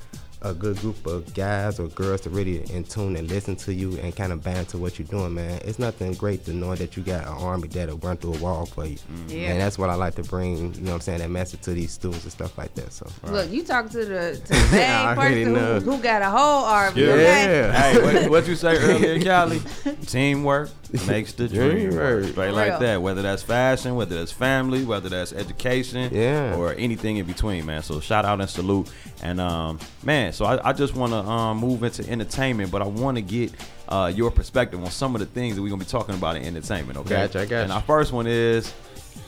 a 0.43 0.53
good 0.53 0.77
group 0.79 1.07
of 1.07 1.33
guys 1.35 1.79
or 1.79 1.89
girls 1.89 2.21
to 2.23 2.31
really 2.31 2.59
in 2.73 2.85
tune 2.85 3.17
and 3.17 3.29
listen 3.29 3.57
to 3.57 3.73
you 3.73 3.97
and 3.99 4.15
kind 4.15 4.33
of 4.33 4.43
band 4.43 4.69
to 4.69 4.79
what 4.79 4.99
you're 4.99 5.09
doing, 5.09 5.35
man. 5.35 5.61
It's 5.65 5.79
nothing 5.79 6.13
great 6.15 6.45
to 6.47 6.53
know 6.53 6.75
that 6.75 6.97
you 6.97 7.03
got 7.03 7.23
an 7.23 7.33
army 7.33 7.69
that'll 7.69 7.99
run 7.99 8.17
through 8.17 8.35
a 8.35 8.39
wall 8.39 8.67
for 8.67 8.85
you. 8.85 8.97
Mm-hmm. 8.97 9.29
Yeah. 9.31 9.51
And 9.51 9.61
that's 9.61 9.79
what 9.79 9.89
I 9.89 9.95
like 9.95 10.17
to 10.17 10.23
bring, 10.25 10.75
you 10.75 10.81
know 10.81 10.91
what 10.91 10.95
I'm 10.95 11.01
saying, 11.01 11.19
that 11.21 11.31
message 11.31 11.61
to 11.63 11.71
these 11.73 11.93
students 11.93 12.25
and 12.25 12.33
stuff 12.33 12.59
like 12.59 12.75
that. 12.75 12.93
So 12.93 13.07
Look, 13.25 13.51
you 13.51 13.63
talk 13.65 13.91
to 13.91 14.05
the, 14.05 14.41
to 14.45 14.53
the 14.53 14.69
main 14.73 14.91
I 14.91 15.17
already 15.17 15.45
person 15.45 15.83
who, 15.83 15.93
who 15.93 16.03
got 16.03 16.23
a 16.23 16.31
whole 16.31 16.65
army. 16.65 17.03
Yeah. 17.03 17.13
Okay? 17.13 17.73
Hey, 17.73 18.03
what, 18.03 18.31
what 18.31 18.49
you 18.49 18.57
say 18.57 18.77
earlier, 18.77 19.21
Cali? 19.25 19.61
Teamwork 20.07 20.71
makes 21.07 21.33
the 21.33 21.49
dream 21.49 21.71
Dream 21.71 21.91
work. 21.91 22.23
work. 22.23 22.25
Straight 22.33 22.51
like 22.53 22.69
Real. 22.71 22.79
that. 22.81 23.03
Whether 23.03 23.23
that's 23.23 23.43
fashion, 23.43 23.95
whether 23.95 24.17
that's 24.17 24.33
family, 24.33 24.85
whether 24.85 25.09
that's 25.09 25.33
education, 25.33 26.11
Yeah. 26.13 26.55
or 26.57 26.75
anything 26.75 27.17
in 27.17 27.27
between, 27.27 27.65
man. 27.67 27.83
So 27.83 28.01
shout 28.01 28.25
out 28.25 28.41
and 28.41 28.49
salute. 28.51 28.91
And 29.23 29.41
um, 29.41 29.79
man, 30.03 30.33
so 30.33 30.45
I, 30.45 30.71
I 30.71 30.73
just 30.73 30.95
want 30.95 31.13
to 31.13 31.19
um, 31.19 31.59
move 31.59 31.83
into 31.83 32.09
entertainment, 32.11 32.71
but 32.71 32.83
I 32.83 32.87
want 32.87 33.17
to 33.17 33.23
get 33.23 33.53
uh, 33.89 34.13
your 34.15 34.31
perspective 34.31 34.83
on 34.83 34.91
some 34.91 35.15
of 35.15 35.21
the 35.21 35.27
things 35.27 35.57
that 35.57 35.63
we're 35.63 35.69
gonna 35.71 35.81
be 35.81 35.87
talking 35.91 36.15
about 36.15 36.37
in 36.37 36.45
entertainment. 36.45 36.99
Okay. 37.01 37.11
Gotcha, 37.11 37.41
I 37.41 37.45
gotcha. 37.45 37.63
And 37.65 37.73
our 37.73 37.83
first 37.83 38.13
one 38.13 38.27
is 38.27 38.73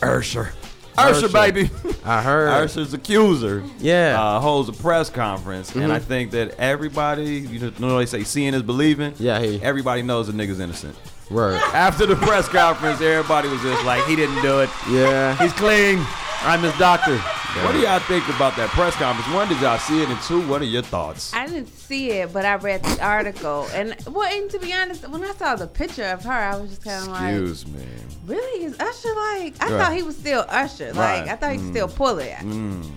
Ursher. 0.01 0.51
Ursher, 0.97 1.25
Usher. 1.25 1.29
baby. 1.29 1.71
I 2.05 2.23
heard. 2.23 2.49
Ursher's 2.69 2.95
accuser. 2.95 3.65
Yeah. 3.81 4.17
Uh, 4.21 4.39
holds 4.41 4.69
a 4.69 4.73
press 4.73 5.11
conference, 5.11 5.75
and 5.75 5.93
I 5.93 5.99
think 5.99 6.31
that 6.33 6.53
everybody, 6.59 7.41
you 7.41 7.73
know, 7.81 7.99
they 7.99 8.07
say 8.07 8.23
seeing 8.23 8.55
is 8.55 8.63
believing. 8.63 9.13
Yeah, 9.19 9.41
he- 9.41 9.61
Everybody 9.61 10.03
knows 10.03 10.29
the 10.29 10.33
nigga's 10.33 10.61
innocent. 10.61 10.97
Word. 11.31 11.61
After 11.73 12.07
the 12.07 12.17
press 12.17 12.49
conference, 12.49 13.01
everybody 13.01 13.49
was 13.49 13.61
just 13.63 13.85
like, 13.85 14.05
he 14.05 14.15
didn't 14.17 14.41
do 14.43 14.61
it. 14.61 14.71
Yeah. 14.91 15.37
He's 15.43 15.53
clean. 15.53 16.05
I'm 16.43 16.61
his 16.63 16.77
doctor. 16.79 17.17
What 17.63 17.73
do 17.73 17.79
y'all 17.79 18.01
think 18.01 18.29
about 18.31 18.57
that 18.57 18.69
press 18.71 18.95
conference? 18.97 19.33
One, 19.33 19.49
did 19.49 19.61
y'all 19.61 19.79
see 19.79 20.03
it? 20.03 20.09
And 20.09 20.21
two, 20.23 20.47
what 20.49 20.61
are 20.61 20.65
your 20.67 20.83
thoughts? 20.83 21.33
I 21.33 21.47
didn't 21.47 21.69
see 21.69 22.11
it, 22.11 22.33
but 22.33 22.45
I 22.45 22.57
read 22.57 22.83
the 22.83 23.03
article. 23.03 23.69
And 23.73 23.97
well, 24.09 24.29
and 24.29 24.51
to 24.51 24.59
be 24.59 24.73
honest, 24.75 25.09
when 25.09 25.23
I 25.23 25.33
saw 25.35 25.55
the 25.55 25.69
picture 25.69 26.05
of 26.05 26.25
her, 26.25 26.33
I 26.33 26.57
was 26.57 26.71
just 26.71 26.83
kind 26.85 27.03
of 27.05 27.09
like, 27.13 27.35
Excuse 27.35 27.67
me. 27.69 27.85
really? 28.27 28.65
Is 28.65 28.79
Usher 28.81 29.09
like? 29.15 29.55
I 29.63 29.71
Right. 29.71 29.81
thought 29.81 29.95
he 29.95 30.03
was 30.03 30.17
still 30.17 30.45
Usher. 30.49 30.93
Like 30.93 30.97
Right. 30.97 31.29
I 31.29 31.37
thought 31.37 31.53
he 31.53 31.59
could 31.59 31.71
still 31.71 31.89
mm. 31.89 31.95
pull 31.95 32.19
it. 32.19 32.33
Mm. 32.39 32.91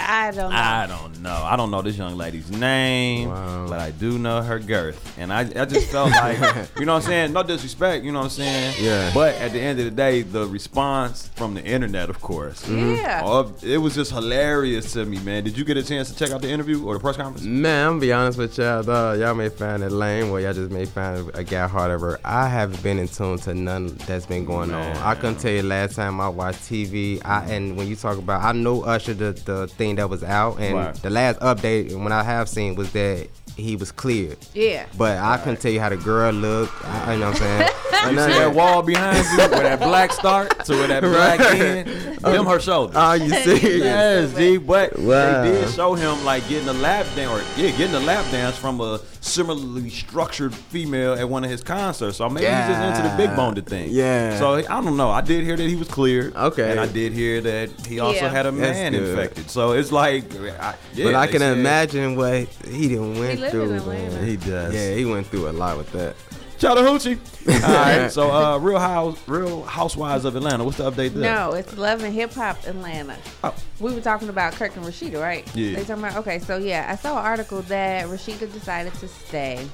I 0.00 0.30
don't 0.30 0.50
know. 0.50 0.56
I 0.56 0.86
don't 0.86 1.20
know. 1.22 1.42
I 1.44 1.56
don't 1.56 1.70
know 1.70 1.82
this 1.82 1.96
young 1.96 2.16
lady's 2.16 2.50
name, 2.50 3.28
Wow. 3.28 3.66
but 3.68 3.80
I 3.80 3.90
do 3.90 4.18
know 4.18 4.40
her 4.42 4.58
girth. 4.58 5.18
And 5.18 5.32
I, 5.32 5.40
I 5.40 5.64
just 5.64 5.88
felt 5.90 6.10
like, 6.10 6.38
you 6.78 6.84
know 6.86 6.94
what 6.94 7.02
I'm 7.04 7.08
saying? 7.08 7.32
No 7.32 7.42
disrespect, 7.42 8.04
you 8.04 8.12
know 8.12 8.18
what 8.20 8.24
I'm 8.26 8.30
saying? 8.30 8.74
Yeah. 8.80 9.10
But 9.14 9.34
at 9.36 9.52
the 9.52 9.60
end 9.60 9.78
of 9.78 9.84
the 9.84 9.90
day, 9.90 10.22
the 10.22 10.46
response 10.46 11.28
from 11.36 11.54
the 11.54 11.64
internet, 11.64 12.10
of 12.10 12.20
course. 12.20 12.68
Yeah. 12.68 13.22
Oh, 13.24 13.52
it 13.62 13.78
was 13.78 13.94
just 13.94 14.12
hilarious 14.12 14.92
to 14.92 15.04
me, 15.04 15.18
man. 15.20 15.44
Did 15.44 15.56
you 15.58 15.64
get 15.64 15.76
a 15.76 15.82
chance 15.82 16.10
to 16.12 16.16
check 16.18 16.30
out 16.34 16.42
the 16.42 16.48
interview 16.50 16.84
or 16.84 16.94
the 16.94 17.00
press 17.00 17.16
conference? 17.16 17.44
Man, 17.46 17.86
I'm 17.86 17.90
gonna 17.92 18.00
be 18.00 18.12
honest 18.12 18.38
with 18.38 18.56
y'all. 18.58 18.82
Though 18.82 19.12
y'all 19.14 19.34
may 19.34 19.48
find 19.48 19.82
it 19.82 19.90
lame, 19.90 20.30
or 20.30 20.40
y'all 20.40 20.52
just 20.52 20.70
may 20.70 20.84
find 20.84 21.30
a 21.34 21.44
guy 21.44 21.66
hard 21.66 21.90
ever. 21.90 22.18
I 22.24 22.48
haven't 22.48 22.82
been 22.82 22.98
in 22.98 23.08
tune 23.08 23.38
to 23.38 23.54
none 23.54 23.96
that's 24.06 24.26
been 24.26 24.44
going 24.44 24.72
on. 24.72 24.96
I 24.98 25.14
couldn't 25.14 25.36
tell 25.40 25.50
you 25.52 25.62
last 25.62 25.96
time 25.96 26.20
I 26.20 26.28
watched 26.28 26.60
TV. 26.60 27.20
I 27.24 27.44
and 27.50 27.76
when 27.76 27.86
you 27.88 27.96
talk 27.96 28.18
about, 28.18 28.42
I 28.42 28.52
know 28.52 28.82
Usher 28.82 29.14
the 29.14 29.32
the 29.44 29.66
thing 29.68 29.87
that 29.96 30.08
was 30.10 30.22
out, 30.24 30.58
and 30.60 30.74
Right. 30.76 30.94
the 30.94 31.10
last 31.10 31.38
update 31.40 31.92
when 31.96 32.12
I 32.12 32.22
have 32.22 32.48
seen 32.48 32.74
was 32.74 32.92
that 32.92 33.28
he 33.56 33.74
was 33.76 33.90
cleared. 33.90 34.36
Yeah. 34.54 34.84
But 34.96 35.18
I 35.18 35.36
couldn't 35.38 35.60
tell 35.60 35.72
you 35.72 35.80
how 35.80 35.88
the 35.88 35.96
girl 35.96 36.30
looked. 36.32 36.72
I, 36.84 37.14
you 37.14 37.18
know 37.20 37.30
what 37.30 37.42
I'm 37.42 37.58
saying? 37.58 37.70
You 37.98 38.10
see 38.10 38.14
that 38.38 38.54
wall 38.54 38.80
behind 38.82 39.18
you 39.32 39.38
where 39.38 39.64
that 39.64 39.80
black 39.80 40.12
start 40.12 40.64
to 40.66 40.72
where 40.74 40.86
that 40.86 41.02
black 41.02 41.40
Right. 41.40 41.60
end? 41.60 42.18
Them 42.20 42.46
her 42.46 42.60
shoulders. 42.60 42.94
Oh, 42.96 43.14
you 43.14 43.28
see? 43.30 43.78
Yes, 43.80 44.32
G. 44.36 44.56
But 44.56 44.96
Wow. 44.96 45.42
they 45.42 45.50
did 45.50 45.68
show 45.74 45.94
him 45.94 46.24
like 46.24 46.48
getting 46.48 46.68
a 46.68 46.72
lap 46.74 47.06
dance, 47.16 47.28
or 47.58 47.60
yeah, 47.60 47.72
getting 47.72 47.96
a 47.96 48.00
lap 48.00 48.24
dance 48.30 48.56
from 48.56 48.80
a 48.80 49.00
similarly 49.20 49.90
structured 49.90 50.54
female 50.54 51.14
at 51.14 51.28
one 51.28 51.44
of 51.44 51.50
his 51.50 51.62
concerts. 51.62 52.16
So 52.18 52.28
maybe 52.28 52.46
he's 52.46 52.54
just 52.54 52.98
into 52.98 53.08
the 53.08 53.14
big 53.16 53.34
boned 53.36 53.64
thing. 53.66 53.88
Yeah. 53.90 54.38
So 54.38 54.54
I 54.54 54.62
don't 54.62 54.96
know. 54.96 55.10
I 55.10 55.20
did 55.20 55.44
hear 55.44 55.56
that 55.56 55.68
he 55.68 55.76
was 55.76 55.88
cleared. 55.88 56.34
Okay. 56.36 56.70
And 56.70 56.80
I 56.80 56.86
did 56.86 57.12
hear 57.12 57.40
that 57.42 57.70
he 57.86 58.00
also 58.00 58.20
Yeah. 58.24 58.28
had 58.30 58.46
a 58.46 58.52
man 58.52 58.94
infected. 58.94 59.50
So 59.50 59.72
it's 59.72 59.92
like, 59.92 60.24
I, 60.34 60.74
yeah, 60.94 61.04
but 61.04 61.14
I 61.14 61.26
can 61.26 61.40
said- 61.40 61.58
imagine 61.58 62.16
what 62.16 62.48
he 62.68 62.88
didn't 62.88 63.18
went 63.18 63.40
live 63.40 63.44
in 63.44 63.50
through. 63.50 63.74
Atlanta. 63.74 64.10
man. 64.16 64.26
He 64.26 64.36
does. 64.36 64.74
Yeah, 64.74 64.94
he 64.94 65.04
went 65.04 65.26
through 65.26 65.48
a 65.48 65.52
lot 65.52 65.76
with 65.76 65.90
that. 65.92 66.14
Chattahoochee. 66.58 67.18
All 67.48 67.72
right. 67.72 68.10
So 68.10 68.30
uh, 68.32 68.58
Real 68.58 68.78
House, 68.78 69.18
Real 69.28 69.62
Housewives 69.62 70.24
of 70.24 70.34
Atlanta. 70.36 70.64
What's 70.64 70.78
the 70.78 70.90
update 70.90 71.10
there? 71.14 71.34
No, 71.34 71.52
it's 71.52 71.76
Love 71.76 72.02
and 72.02 72.12
Hip 72.14 72.32
Hop 72.34 72.58
Atlanta. 72.66 73.16
Oh. 73.44 73.54
We 73.80 73.94
were 73.94 74.00
talking 74.00 74.28
about 74.28 74.54
Kirk 74.54 74.74
and 74.76 74.84
Rasheeda, 74.84 75.20
right? 75.20 75.46
Yeah. 75.54 75.76
They 75.76 75.84
talking 75.84 76.04
about 76.04 76.16
okay, 76.18 76.38
so 76.40 76.56
yeah, 76.58 76.86
I 76.90 76.96
saw 76.96 77.18
an 77.18 77.24
article 77.24 77.62
that 77.62 78.06
Rasheeda 78.06 78.52
decided 78.52 78.92
to 78.94 79.08
stay. 79.08 79.66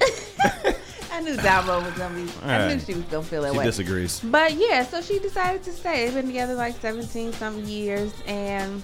I 1.12 1.20
knew 1.22 1.36
Damo 1.36 1.82
was 1.84 1.92
gonna 1.94 2.14
be. 2.14 2.20
I 2.22 2.24
knew 2.24 2.30
Alright. 2.64 2.82
she 2.86 2.94
was 2.94 3.04
gonna 3.04 3.22
feel 3.24 3.42
that 3.42 3.50
way. 3.52 3.56
She 3.56 3.58
way. 3.58 3.64
disagrees. 3.66 4.20
But 4.20 4.54
yeah, 4.54 4.84
so 4.84 5.02
she 5.02 5.18
decided 5.18 5.62
to 5.64 5.72
stay. 5.72 6.04
They've 6.06 6.14
been 6.14 6.26
together 6.26 6.54
like 6.54 6.80
17 6.80 7.32
some 7.34 7.62
years. 7.64 8.12
And, 8.26 8.82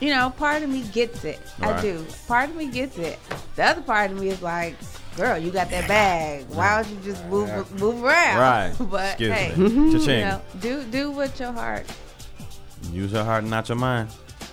you 0.00 0.10
know, 0.10 0.30
part 0.30 0.62
of 0.62 0.70
me 0.70 0.82
gets 0.92 1.24
it. 1.24 1.38
I 1.60 1.72
Right. 1.72 1.82
do. 1.82 2.04
Part 2.26 2.50
of 2.50 2.56
me 2.56 2.66
gets 2.68 2.98
it. 2.98 3.18
The 3.54 3.64
other 3.64 3.82
part 3.82 4.10
of 4.10 4.18
me 4.18 4.30
is 4.30 4.42
like, 4.42 4.74
girl, 5.16 5.38
you 5.38 5.50
got 5.50 5.70
that 5.70 5.88
bag. 5.88 6.44
Why 6.48 6.82
don't 6.82 6.90
you 6.92 6.98
just 7.02 7.24
move 7.26 7.48
move 7.80 8.02
around? 8.04 8.38
Right. 8.38 8.74
But 8.90 9.20
Excuse 9.20 10.06
hey, 10.06 10.20
you 10.20 10.24
know, 10.24 10.42
do 10.60 10.84
do 10.84 11.10
what 11.10 11.38
your 11.40 11.52
heart. 11.52 11.86
Use 12.92 13.12
your 13.12 13.24
heart 13.24 13.42
and 13.42 13.50
not 13.50 13.68
your 13.68 13.76
mind. 13.78 14.08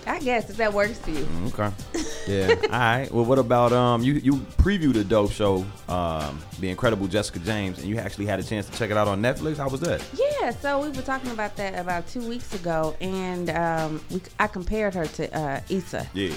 I 0.06 0.18
guess 0.18 0.50
if 0.50 0.56
that 0.58 0.72
works 0.72 0.98
for 0.98 1.10
you. 1.10 1.26
Okay. 1.46 1.70
Yeah. 2.26 2.54
All 2.62 2.68
right. 2.70 3.12
Well, 3.12 3.26
what 3.26 3.38
about 3.38 3.74
um? 3.74 4.02
You 4.02 4.14
you 4.14 4.32
previewed 4.56 4.94
the 4.94 5.04
dope 5.04 5.30
show, 5.30 5.62
um, 5.90 6.40
the 6.58 6.70
incredible 6.70 7.06
Jessica 7.06 7.38
James, 7.40 7.78
and 7.78 7.86
you 7.86 7.98
actually 7.98 8.24
had 8.24 8.40
a 8.40 8.42
chance 8.42 8.64
to 8.66 8.72
check 8.78 8.90
it 8.90 8.96
out 8.96 9.08
on 9.08 9.20
Netflix. 9.20 9.58
How 9.58 9.68
was 9.68 9.80
that? 9.80 10.02
Yeah, 10.14 10.24
Yeah, 10.40 10.50
so 10.50 10.80
we 10.80 10.88
were 10.88 11.02
talking 11.02 11.30
about 11.32 11.54
that 11.56 11.78
about 11.78 12.06
two 12.06 12.26
weeks 12.26 12.54
ago, 12.54 12.96
and 13.00 13.50
um, 13.50 14.00
we, 14.10 14.22
I 14.38 14.46
compared 14.46 14.94
her 14.94 15.06
to 15.06 15.38
uh, 15.38 15.60
Issa. 15.68 16.06
Yeah. 16.14 16.32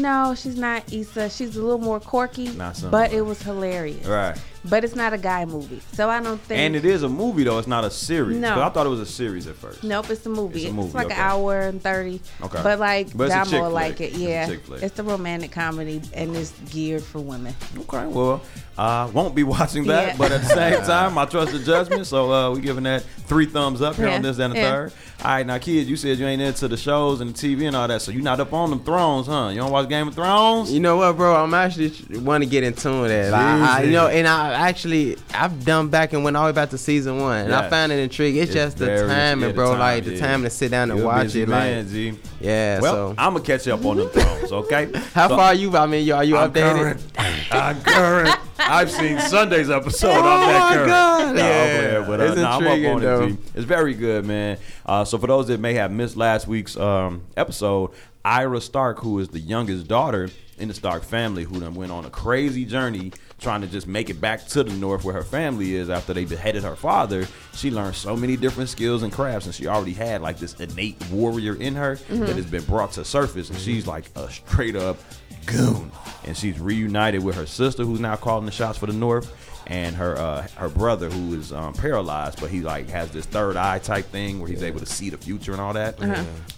No, 0.00 0.34
she's 0.34 0.56
not 0.56 0.92
Issa. 0.92 1.28
She's 1.30 1.56
a 1.56 1.62
little 1.62 1.78
more 1.78 2.00
quirky, 2.00 2.50
but 2.90 3.12
it 3.12 3.22
was 3.22 3.42
hilarious. 3.42 4.06
Right. 4.06 4.36
But 4.62 4.84
it's 4.84 4.94
not 4.94 5.14
a 5.14 5.18
guy 5.18 5.46
movie, 5.46 5.80
so 5.94 6.10
I 6.10 6.20
don't 6.22 6.38
think. 6.40 6.60
And 6.60 6.76
it 6.76 6.84
is 6.84 7.02
a 7.02 7.08
movie 7.08 7.44
though. 7.44 7.58
It's 7.58 7.66
not 7.66 7.82
a 7.84 7.90
series. 7.90 8.36
No. 8.36 8.50
'Cause 8.50 8.58
I 8.62 8.68
thought 8.68 8.84
it 8.86 8.90
was 8.90 9.00
a 9.00 9.06
series 9.06 9.46
at 9.46 9.56
first. 9.56 9.82
Nope, 9.82 10.10
it's 10.10 10.26
a 10.26 10.28
movie. 10.28 10.56
It's 10.56 10.64
It's, 10.66 10.72
a 10.72 10.74
movie, 10.76 10.92
like 10.92 11.06
okay. 11.06 11.14
an 11.14 11.20
hour 11.20 11.60
and 11.60 11.82
thirty. 11.82 12.20
Okay. 12.42 12.60
But 12.62 12.78
like 12.78 13.16
But 13.16 13.30
it's 13.30 13.48
a 13.48 13.52
Damo 13.52 13.70
like 13.70 13.96
flick. 13.96 14.10
it. 14.12 14.14
It's 14.16 14.18
a 14.18 14.20
Yeah. 14.20 14.76
It's 14.82 14.98
a 14.98 15.02
romantic 15.02 15.50
comedy 15.52 16.02
and 16.12 16.36
it's 16.36 16.52
geared 16.70 17.02
for 17.02 17.20
women. 17.20 17.54
Okay, 17.78 18.06
well, 18.06 18.42
uh, 18.76 19.08
won't 19.14 19.34
be 19.34 19.42
watching 19.56 19.84
that, 19.86 20.08
Yeah. 20.08 20.16
but 20.18 20.30
at 20.30 20.42
the 20.42 20.48
same 20.48 20.82
time, 20.84 21.16
I 21.16 21.24
trust 21.24 21.52
the 21.52 21.58
judgment. 21.58 22.06
So 22.06 22.30
uh, 22.30 22.50
we 22.50 22.60
giving 22.60 22.84
that 22.84 23.02
three 23.26 23.46
thumbs 23.46 23.80
up 23.80 23.96
here 23.96 24.08
Yeah, 24.08 24.16
on 24.16 24.22
this 24.22 24.38
and 24.38 24.52
the 24.52 24.58
yeah. 24.58 24.70
third. 24.70 24.92
All 25.22 25.30
right, 25.32 25.46
now 25.46 25.58
kids, 25.58 25.88
you 25.88 25.96
said 25.96 26.16
you 26.18 26.26
ain't 26.26 26.40
into 26.40 26.66
the 26.66 26.78
shows 26.78 27.20
and 27.20 27.34
the 27.34 27.34
TV 27.34 27.66
and 27.66 27.76
all 27.76 27.86
that, 27.86 28.00
so 28.00 28.10
you 28.10 28.22
not 28.22 28.40
up 28.40 28.54
on 28.54 28.70
them 28.70 28.80
thrones, 28.82 29.26
huh? 29.26 29.48
You 29.52 29.58
don't 29.60 29.70
watch 29.70 29.86
Game 29.88 30.08
of 30.08 30.14
Thrones? 30.14 30.72
You 30.72 30.80
know 30.80 30.96
what, 30.96 31.14
bro? 31.18 31.36
I'm 31.36 31.52
actually 31.52 31.92
want 32.20 32.42
to 32.42 32.48
get 32.48 32.64
into 32.64 32.88
that. 33.06 33.34
I, 33.34 33.80
I, 33.80 33.82
you 33.82 33.92
know, 33.92 34.08
and 34.08 34.26
I 34.26 34.49
actually 34.52 35.16
I've 35.34 35.64
done 35.64 35.88
back 35.88 36.12
and 36.12 36.22
went 36.24 36.36
all 36.36 36.44
the 36.46 36.52
way 36.52 36.54
back 36.54 36.70
to 36.70 36.78
season 36.78 37.18
one, 37.20 37.44
and 37.46 37.54
I 37.54 37.68
found 37.68 37.92
it 37.92 37.98
intriguing. 37.98 38.42
It's, 38.42 38.50
It's 38.50 38.54
just 38.54 38.78
the 38.78 39.06
timing, 39.06 39.42
yeah, 39.42 39.48
the 39.48 39.54
bro. 39.54 39.70
time, 39.70 39.78
like 39.78 40.04
the 40.04 40.14
yeah. 40.14 40.20
time 40.20 40.42
to 40.42 40.50
sit 40.50 40.70
down 40.70 40.90
and 40.90 40.98
You're 41.00 41.06
watch 41.08 41.34
it. 41.34 41.48
man, 41.48 41.84
like, 41.84 41.92
G. 41.92 42.18
yeah. 42.40 42.80
Well, 42.80 42.92
so 43.10 43.14
I'm 43.18 43.32
gonna 43.34 43.44
catch 43.44 43.66
up 43.68 43.84
on 43.84 43.96
them 43.98 44.08
thrones, 44.10 44.52
okay? 44.52 44.90
how 45.14 45.28
So- 45.28 45.36
far 45.36 45.46
are 45.46 45.54
you? 45.54 45.76
I 45.76 45.86
mean, 45.86 46.06
you 46.06 46.14
are 46.14 46.24
you 46.24 46.36
I'm 46.36 46.50
updated? 46.52 46.74
current. 46.74 47.52
I'm 47.52 47.80
current. 47.82 48.36
I've 48.58 48.90
seen 48.90 49.18
Sunday's 49.20 49.70
episode. 49.70 50.08
Oh 50.10 50.20
I'm 50.20 50.48
that 50.48 50.60
my 50.60 50.74
current. 50.74 50.88
God. 50.88 51.34
No, 51.36 51.42
Yeah. 51.42 52.04
but 52.06 52.20
uh, 52.20 52.24
It's 52.24 52.38
I'm 52.38 52.44
up 52.44 52.60
intriguing, 52.62 52.90
on 52.90 53.00
though. 53.00 53.22
it. 53.24 53.36
It's 53.54 53.64
very 53.64 53.94
good, 53.94 54.24
man. 54.26 54.58
Uh, 54.86 55.04
so 55.04 55.18
for 55.18 55.26
those 55.26 55.48
that 55.48 55.58
may 55.60 55.74
have 55.74 55.90
missed 55.90 56.16
last 56.16 56.46
week's 56.46 56.76
um, 56.76 57.22
episode, 57.36 57.90
Arya 58.24 58.60
Stark, 58.60 58.98
who 59.00 59.18
is 59.18 59.28
the 59.28 59.38
youngest 59.40 59.88
daughter 59.88 60.28
in 60.60 60.68
the 60.68 60.74
Stark 60.74 61.02
family, 61.02 61.44
who 61.44 61.58
then 61.58 61.74
went 61.74 61.90
on 61.90 62.04
a 62.04 62.10
crazy 62.10 62.64
journey 62.64 63.12
trying 63.38 63.62
to 63.62 63.66
just 63.66 63.86
make 63.86 64.10
it 64.10 64.20
back 64.20 64.46
to 64.48 64.62
the 64.62 64.72
north 64.74 65.02
where 65.02 65.14
her 65.14 65.22
family 65.22 65.74
is 65.74 65.88
after 65.88 66.12
they 66.12 66.24
beheaded 66.24 66.62
her 66.62 66.76
father. 66.76 67.26
She 67.54 67.70
learned 67.70 67.96
so 67.96 68.14
many 68.14 68.36
different 68.36 68.68
skills 68.68 69.02
and 69.02 69.12
crafts, 69.12 69.46
and 69.46 69.54
she 69.54 69.66
already 69.66 69.94
had 69.94 70.20
like 70.20 70.38
this 70.38 70.54
innate 70.60 71.02
warrior 71.10 71.54
in 71.56 71.74
her 71.74 71.96
mm-hmm. 71.96 72.26
that 72.26 72.36
has 72.36 72.46
been 72.46 72.64
brought 72.64 72.92
to 72.92 73.04
surface, 73.04 73.50
and 73.50 73.58
she's 73.58 73.86
like 73.86 74.04
a 74.16 74.30
straight 74.30 74.76
up 74.76 74.98
goon. 75.46 75.90
And 76.26 76.36
she's 76.36 76.60
reunited 76.60 77.24
with 77.24 77.34
her 77.36 77.46
sister, 77.46 77.84
who's 77.84 78.00
now 78.00 78.16
calling 78.16 78.44
the 78.44 78.52
shots 78.52 78.78
for 78.78 78.86
the 78.86 78.92
North, 78.92 79.49
and 79.70 79.94
her 79.96 80.18
uh, 80.18 80.46
her 80.56 80.68
brother, 80.68 81.08
who 81.08 81.34
is 81.38 81.52
um, 81.52 81.72
paralyzed, 81.72 82.40
but 82.40 82.50
he 82.50 82.60
like 82.60 82.88
has 82.90 83.10
this 83.12 83.24
third 83.24 83.56
eye 83.56 83.78
type 83.78 84.04
thing 84.06 84.40
where 84.40 84.48
he's 84.50 84.62
able 84.64 84.80
to 84.80 84.86
see 84.86 85.08
the 85.08 85.16
future 85.16 85.52
and 85.52 85.60
all 85.60 85.72
that. 85.72 85.98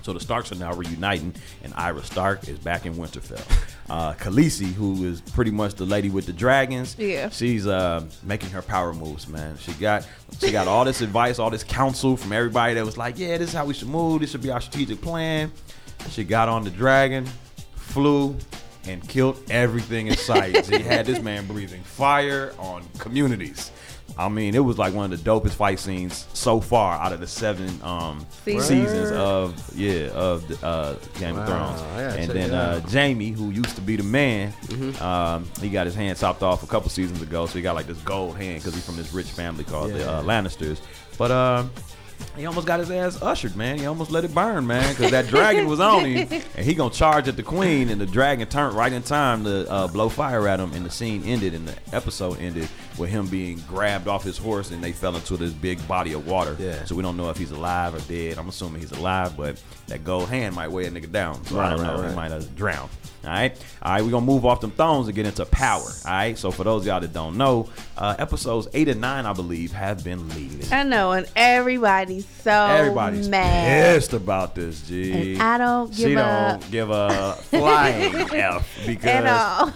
So 0.02 0.12
the 0.12 0.18
Starks 0.18 0.50
are 0.50 0.56
now 0.56 0.72
reuniting, 0.72 1.34
and 1.62 1.72
Arya 1.76 2.02
Stark 2.02 2.48
is 2.48 2.58
back 2.58 2.86
in 2.86 2.94
Winterfell. 2.94 3.44
Uh, 3.90 4.14
Khaleesi, 4.14 4.72
who 4.72 5.04
is 5.04 5.20
pretty 5.20 5.50
much 5.50 5.74
the 5.74 5.84
lady 5.84 6.08
with 6.08 6.24
the 6.24 6.32
dragons, 6.32 6.96
Yeah. 6.98 7.28
she's 7.28 7.66
uh, 7.66 8.02
making 8.22 8.48
her 8.50 8.62
power 8.62 8.94
moves, 8.94 9.28
man. 9.28 9.58
She 9.58 9.72
got 9.72 10.08
she 10.40 10.50
got 10.50 10.66
all 10.66 10.86
this 10.86 11.02
advice, 11.02 11.38
all 11.38 11.50
this 11.50 11.64
counsel 11.64 12.16
from 12.16 12.32
everybody 12.32 12.72
that 12.74 12.86
was 12.86 12.96
like, 12.96 13.18
yeah, 13.18 13.36
this 13.36 13.48
is 13.50 13.54
how 13.54 13.66
we 13.66 13.74
should 13.74 13.88
move. 13.88 14.20
This 14.22 14.30
should 14.30 14.40
be 14.40 14.50
our 14.50 14.62
strategic 14.62 15.02
plan. 15.02 15.52
She 16.08 16.24
got 16.24 16.48
on 16.48 16.64
the 16.64 16.70
dragon, 16.70 17.26
flew, 17.74 18.34
and 18.86 19.06
killed 19.08 19.42
everything 19.50 20.08
in 20.08 20.16
sight. 20.16 20.66
he 20.66 20.78
had 20.82 21.06
this 21.06 21.20
man 21.20 21.46
breathing 21.46 21.82
fire 21.82 22.52
on 22.58 22.82
communities. 22.98 23.70
I 24.18 24.28
mean, 24.28 24.54
it 24.54 24.58
was 24.58 24.76
like 24.76 24.92
one 24.92 25.10
of 25.10 25.24
the 25.24 25.30
dopest 25.30 25.52
fight 25.54 25.78
scenes 25.78 26.26
so 26.34 26.60
far 26.60 26.98
out 26.98 27.14
of 27.14 27.20
the 27.20 27.26
seven 27.26 27.70
um, 27.82 28.26
Seasons. 28.44 29.10
of 29.10 29.54
yeah 29.74 30.08
of 30.10 30.46
the, 30.48 30.66
uh, 30.66 30.94
Game 31.18 31.38
of 31.38 31.48
Thrones. 31.48 31.80
And 32.18 32.30
then 32.30 32.50
uh. 32.52 32.80
Jaime, 32.90 33.30
who 33.30 33.48
used 33.50 33.74
to 33.76 33.80
be 33.80 33.96
the 33.96 34.02
man, 34.02 34.52
Mm-hmm. 34.66 35.02
um, 35.02 35.48
he 35.62 35.70
got 35.70 35.86
his 35.86 35.94
hand 35.94 36.18
chopped 36.18 36.42
off 36.42 36.62
a 36.62 36.66
couple 36.66 36.90
seasons 36.90 37.22
ago, 37.22 37.46
so 37.46 37.54
he 37.54 37.62
got 37.62 37.74
like 37.74 37.86
this 37.86 37.96
gold 38.02 38.36
hand 38.36 38.60
because 38.60 38.74
he's 38.74 38.84
from 38.84 38.96
this 38.96 39.14
rich 39.14 39.28
family 39.28 39.64
called 39.64 39.92
the 39.92 40.06
uh, 40.10 40.22
Lannisters. 40.22 40.78
But 41.16 41.30
uh, 41.30 41.64
he 42.36 42.46
almost 42.46 42.66
got 42.66 42.80
his 42.80 42.90
ass 42.90 43.20
ushered, 43.22 43.56
man. 43.56 43.78
He 43.78 43.86
almost 43.86 44.10
let 44.10 44.24
it 44.24 44.34
burn, 44.34 44.66
man, 44.66 44.94
because 44.94 45.10
that 45.10 45.26
dragon 45.28 45.66
was 45.66 45.80
on 45.80 46.04
him, 46.04 46.28
and 46.56 46.66
he 46.66 46.74
gonna 46.74 46.92
charge 46.92 47.28
at 47.28 47.36
the 47.36 47.42
queen, 47.42 47.88
and 47.88 48.00
the 48.00 48.06
dragon 48.06 48.48
turned 48.48 48.76
right 48.76 48.92
in 48.92 49.02
time 49.02 49.44
to 49.44 49.70
uh, 49.70 49.88
blow 49.88 50.08
fire 50.08 50.46
at 50.48 50.60
him, 50.60 50.72
and 50.72 50.84
the 50.84 50.90
scene 50.90 51.22
ended, 51.24 51.54
and 51.54 51.68
the 51.68 51.74
episode 51.94 52.38
ended 52.40 52.68
with 52.98 53.10
him 53.10 53.26
being 53.26 53.60
grabbed 53.68 54.08
off 54.08 54.22
his 54.24 54.38
horse, 54.38 54.70
and 54.70 54.82
they 54.82 54.92
fell 54.92 55.14
into 55.14 55.36
this 55.36 55.52
big 55.52 55.86
body 55.88 56.12
of 56.12 56.26
water. 56.26 56.56
Yeah. 56.58 56.84
So 56.84 56.94
we 56.94 57.02
don't 57.02 57.16
know 57.16 57.30
if 57.30 57.36
he's 57.36 57.50
alive 57.50 57.94
or 57.94 58.00
dead. 58.00 58.38
I'm 58.38 58.48
assuming 58.48 58.80
he's 58.80 58.92
alive, 58.92 59.36
but 59.36 59.62
that 59.88 60.04
gold 60.04 60.28
hand 60.28 60.54
might 60.54 60.70
weigh 60.70 60.86
a 60.86 60.90
nigga 60.90 61.10
down. 61.10 61.44
So 61.46 61.60
I 61.60 61.70
don't 61.70 61.80
right, 61.80 61.96
know. 61.96 62.08
He 62.08 62.14
might 62.14 62.30
have 62.30 62.54
drowned. 62.56 62.90
All 63.24 63.30
right, 63.30 63.56
all 63.82 63.92
right. 63.92 64.02
We're 64.02 64.10
gonna 64.10 64.26
move 64.26 64.44
off 64.44 64.60
them 64.60 64.72
thrones 64.72 65.06
and 65.06 65.14
get 65.14 65.26
into 65.26 65.46
power. 65.46 65.80
All 65.82 66.10
right. 66.10 66.36
So 66.36 66.50
for 66.50 66.64
those 66.64 66.82
of 66.82 66.86
y'all 66.88 67.00
that 67.00 67.12
don't 67.12 67.36
know, 67.36 67.68
uh, 67.96 68.16
episodes 68.18 68.66
eight 68.72 68.88
and 68.88 69.00
nine, 69.00 69.26
I 69.26 69.32
believe, 69.32 69.70
have 69.72 70.02
been 70.02 70.28
leaving. 70.30 70.72
I 70.72 70.82
know, 70.82 71.12
and 71.12 71.28
everybody's 71.36 72.26
so 72.26 72.50
Everybody's 72.50 73.28
mad. 73.28 73.94
pissed 73.94 74.12
about 74.12 74.56
this, 74.56 74.82
G. 74.82 75.34
And 75.34 75.42
I 75.42 75.56
don't 75.56 75.88
give 75.90 75.96
she 75.96 76.12
a 76.14 76.16
don't 76.16 76.70
give 76.72 76.90
a 76.90 77.34
flying 77.42 78.14
f 78.34 78.68
because 78.84 79.72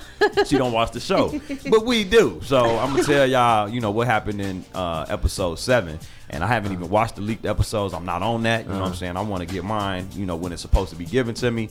she 0.48 0.58
don't 0.58 0.72
watch 0.72 0.90
the 0.90 1.00
show, 1.00 1.40
but 1.70 1.86
we 1.86 2.02
do. 2.02 2.40
So 2.42 2.64
I'm 2.78 2.90
gonna 2.90 3.04
tell 3.06 3.26
y'all, 3.26 3.68
you 3.68 3.80
know, 3.80 3.90
what 3.90 4.06
happened 4.06 4.40
in 4.40 4.64
uh, 4.74 5.06
episode 5.08 5.58
seven. 5.58 5.98
And 6.28 6.42
I 6.42 6.48
haven't 6.48 6.72
even 6.72 6.88
watched 6.90 7.16
the 7.16 7.22
leaked 7.22 7.46
episodes. 7.46 7.94
I'm 7.94 8.04
not 8.04 8.22
on 8.22 8.42
that. 8.42 8.64
You 8.66 8.72
know 8.72 8.80
what 8.80 8.88
I'm 8.88 8.94
saying? 8.94 9.16
I 9.16 9.20
want 9.22 9.46
to 9.48 9.52
get 9.52 9.64
mine, 9.64 10.08
you 10.12 10.26
know, 10.26 10.34
when 10.36 10.52
it's 10.52 10.62
supposed 10.62 10.90
to 10.90 10.96
be 10.96 11.04
given 11.04 11.34
to 11.36 11.50
me. 11.50 11.68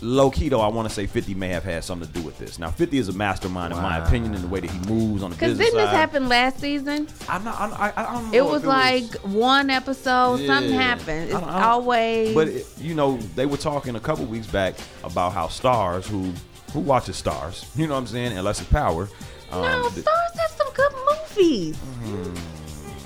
Low 0.00 0.30
key 0.30 0.48
though, 0.48 0.60
I 0.60 0.68
want 0.68 0.88
to 0.88 0.94
say 0.94 1.06
50 1.06 1.34
may 1.34 1.48
have 1.48 1.64
had 1.64 1.82
something 1.82 2.06
to 2.06 2.14
do 2.14 2.22
with 2.24 2.38
this. 2.38 2.60
Now 2.60 2.70
50 2.70 2.98
is 2.98 3.08
a 3.08 3.12
mastermind 3.12 3.72
in 3.72 3.80
my 3.82 3.98
opinion 4.06 4.32
in 4.34 4.42
the 4.42 4.46
way 4.46 4.60
that 4.60 4.70
he 4.70 4.78
moves 4.88 5.24
on 5.24 5.30
the 5.30 5.34
Because 5.36 5.58
business 5.58 5.70
didn't 5.72 5.86
this 5.86 5.90
happen 5.90 6.28
last 6.28 6.60
season? 6.60 7.08
I'm 7.28 7.42
not. 7.42 7.58
I'm, 7.60 7.74
I, 7.74 7.92
I 7.96 8.12
don't 8.12 8.26
know. 8.30 8.32
It 8.32 8.44
if 8.44 8.48
was 8.48 8.64
like 8.64 9.12
one 9.24 9.70
episode, 9.70 10.46
something 10.46 10.72
happened. 10.72 11.24
It's 11.30 11.34
I 11.34 11.40
don't- 11.40 11.48
I 11.48 11.52
don't- 11.54 11.62
always. 11.62 12.32
But 12.32 12.46
it, 12.46 12.66
you 12.78 12.94
know, 12.94 13.16
they 13.34 13.46
were 13.46 13.56
talking 13.56 13.96
a 13.96 14.00
couple 14.00 14.24
weeks 14.26 14.46
back 14.46 14.76
about 15.02 15.32
how 15.32 15.48
Starz 15.48 16.06
who 16.06 16.32
who 16.72 16.78
watches 16.80 17.20
Starz, 17.20 17.66
you 17.76 17.88
know 17.88 17.94
what 17.94 18.00
I'm 18.00 18.06
saying, 18.06 18.36
unless 18.38 18.60
it's 18.60 18.70
power. 18.70 19.08
Um, 19.50 19.62
no, 19.62 19.88
th- 19.90 20.04
Starz 20.04 20.38
have 20.38 20.50
some 20.50 20.72
good 20.74 20.92
movies. 21.36 21.78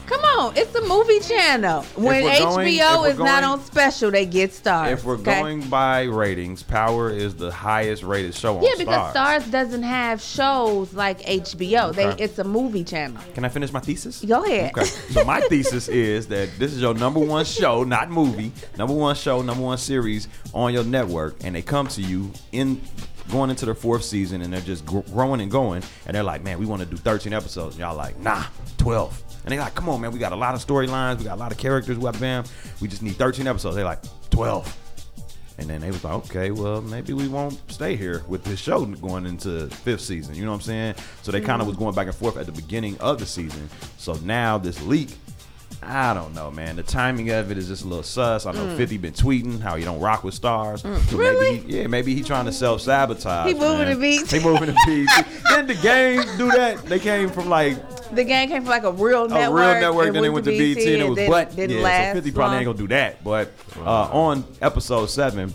Come 0.07 0.25
on, 0.25 0.57
it's 0.57 0.75
a 0.75 0.83
movie 0.83 1.21
channel. 1.21 1.83
When 1.95 2.25
we're 2.25 2.39
going- 2.39 2.69
HBO 2.69 3.05
is 3.11 3.19
not 3.19 3.45
on 3.45 3.65
special, 3.65 4.11
they 4.11 4.27
get 4.27 4.51
Starz. 4.51 4.93
if 4.93 5.05
we're 5.05 5.15
okay? 5.15 5.41
going 5.41 5.61
by 5.69 6.03
ratings, 6.03 6.63
Power 6.63 7.09
is 7.11 7.35
the 7.37 7.51
highest 7.51 8.03
rated 8.03 8.35
show 8.35 8.59
on 8.59 8.63
yeah, 8.63 8.73
because 8.77 9.15
Starz. 9.15 9.41
Starz 9.43 9.51
doesn't 9.51 9.85
have 9.85 10.21
shows 10.21 10.93
like 10.93 11.23
HBO. 11.23 11.91
Okay. 11.91 12.15
They 12.15 12.25
it's 12.25 12.39
a 12.39 12.45
movie 12.45 12.85
channel. 12.85 13.23
Can 13.35 13.45
I 13.47 13.49
finish 13.49 13.73
my 13.73 13.81
thesis? 13.81 14.23
Go 14.23 14.45
ahead. 14.45 14.73
Okay. 14.77 14.85
So 14.85 15.25
my 15.25 15.41
thesis 15.49 15.89
is 15.89 16.27
that 16.27 16.51
this 16.59 16.75
is 16.75 16.83
your 16.83 16.93
number 16.95 17.21
one 17.21 17.45
show, 17.47 17.83
not 17.85 18.11
movie, 18.11 18.53
number 18.77 18.95
one 18.95 19.15
show, 19.15 19.41
number 19.41 19.63
one 19.63 19.79
series 19.79 20.29
on 20.53 20.75
your 20.75 20.85
network, 20.85 21.37
and 21.43 21.55
they 21.55 21.63
come 21.63 21.87
to 21.89 22.03
you 22.03 22.33
in 22.51 22.83
going 23.31 23.51
into 23.51 23.65
their 23.65 23.75
fourth 23.75 24.05
season, 24.05 24.43
and 24.43 24.53
they're 24.53 24.61
just 24.61 24.85
gr- 24.85 25.01
growing 25.01 25.41
and 25.41 25.51
going, 25.51 25.83
and 26.07 26.15
they're 26.15 26.23
like, 26.23 26.43
man, 26.43 26.59
we 26.59 26.67
want 26.67 26.83
to 26.83 26.89
do 26.89 26.97
13 26.97 27.33
episodes. 27.33 27.75
And 27.75 27.81
y'all 27.81 27.97
like, 27.97 28.19
nah, 28.19 28.45
12. 28.79 29.23
And 29.45 29.53
they're 29.53 29.61
like, 29.61 29.75
come 29.75 29.89
on, 29.89 30.01
man, 30.01 30.13
we 30.13 30.19
got 30.19 30.33
a 30.33 30.37
lot 30.37 30.55
of 30.55 30.65
storylines, 30.65 31.19
we 31.19 31.25
got 31.25 31.37
a 31.37 31.41
lot 31.41 31.53
of 31.53 31.59
characters, 31.59 31.99
what 31.99 32.19
bam, 32.21 32.45
we 32.81 32.89
just 32.89 33.03
need 33.03 33.17
13 33.17 33.47
episodes. 33.47 33.77
they're 33.77 33.85
like 33.85 34.03
12. 34.31 34.79
And 35.59 35.69
then 35.69 35.81
they 35.81 35.91
was 35.91 36.03
like, 36.03 36.15
okay, 36.15 36.51
well, 36.51 36.81
maybe 36.81 37.13
we 37.13 37.29
won't 37.29 37.61
stay 37.71 37.95
here 37.95 38.23
with 38.27 38.43
this 38.43 38.59
show 38.59 38.85
going 38.85 39.27
into 39.27 39.69
fifth 39.69 40.01
season. 40.01 40.35
You 40.35 40.45
know 40.45 40.51
what 40.51 40.57
I'm 40.57 40.63
saying? 40.63 40.95
So 41.23 41.31
they 41.31 41.41
kind 41.41 41.61
of 41.61 41.61
mm-hmm. 41.61 41.69
was 41.69 41.77
going 41.77 41.95
back 41.95 42.07
and 42.07 42.17
forth 42.17 42.37
at 42.37 42.47
the 42.47 42.53
beginning 42.53 42.99
of 42.99 43.19
the 43.19 43.27
season. 43.27 43.69
So 43.99 44.15
now 44.25 44.59
this 44.59 44.83
leak, 44.83 45.11
I 45.85 46.15
don't 46.15 46.33
know, 46.35 46.51
man. 46.51 46.77
The 46.77 46.83
timing 46.85 47.31
of 47.31 47.51
it 47.51 47.59
is 47.59 47.67
just 47.67 47.85
a 47.85 47.89
little 47.89 48.05
sus. 48.05 48.47
I 48.47 48.53
know 48.53 48.77
50 48.77 48.99
been 48.99 49.13
tweeting 49.13 49.61
how 49.61 49.75
he 49.77 49.85
don't 49.85 50.01
rock 50.01 50.23
with 50.23 50.41
Starz. 50.41 50.81
So 51.11 51.17
Really? 51.17 51.57
maybe 51.59 51.73
he, 51.73 51.79
yeah, 51.81 51.87
maybe 51.89 52.15
he 52.15 52.23
trying 52.23 52.45
to 52.45 52.53
self 52.53 52.83
sabotage. 52.83 53.49
He 53.49 53.55
moving 53.55 53.89
the 53.89 53.97
beats. 53.97 54.31
He 54.33 54.39
moving 54.39 54.67
the 54.67 54.77
beats. 54.87 55.17
Didn't 55.49 55.67
the 55.67 55.75
game 55.83 56.23
do 56.39 56.51
that? 56.53 56.85
They 56.85 56.99
came 57.01 57.29
from 57.31 57.49
like 57.49 57.77
The 58.15 58.23
game 58.25 58.49
came 58.49 58.63
from 58.63 58.71
like 58.71 58.85
a 58.85 58.93
real 58.93 59.29
network. 59.29 59.61
a 59.61 59.71
real 59.73 59.81
network, 59.81 60.07
and 60.07 60.15
then 60.17 60.23
they 60.23 60.31
went 60.31 60.45
to 60.45 60.51
BT, 60.53 60.95
and 60.95 61.03
it 61.03 61.09
was 61.09 61.29
but 61.29 61.57
didn't 61.57 61.79
yeah, 61.79 61.83
last 61.83 62.09
so 62.11 62.15
50 62.15 62.31
probably 62.33 62.57
ain't 62.59 62.67
gonna 62.67 62.79
do 62.79 62.89
that. 62.89 63.25
But 63.25 63.51
uh, 63.79 64.09
on 64.13 64.45
episode 64.61 65.07
seven, 65.07 65.53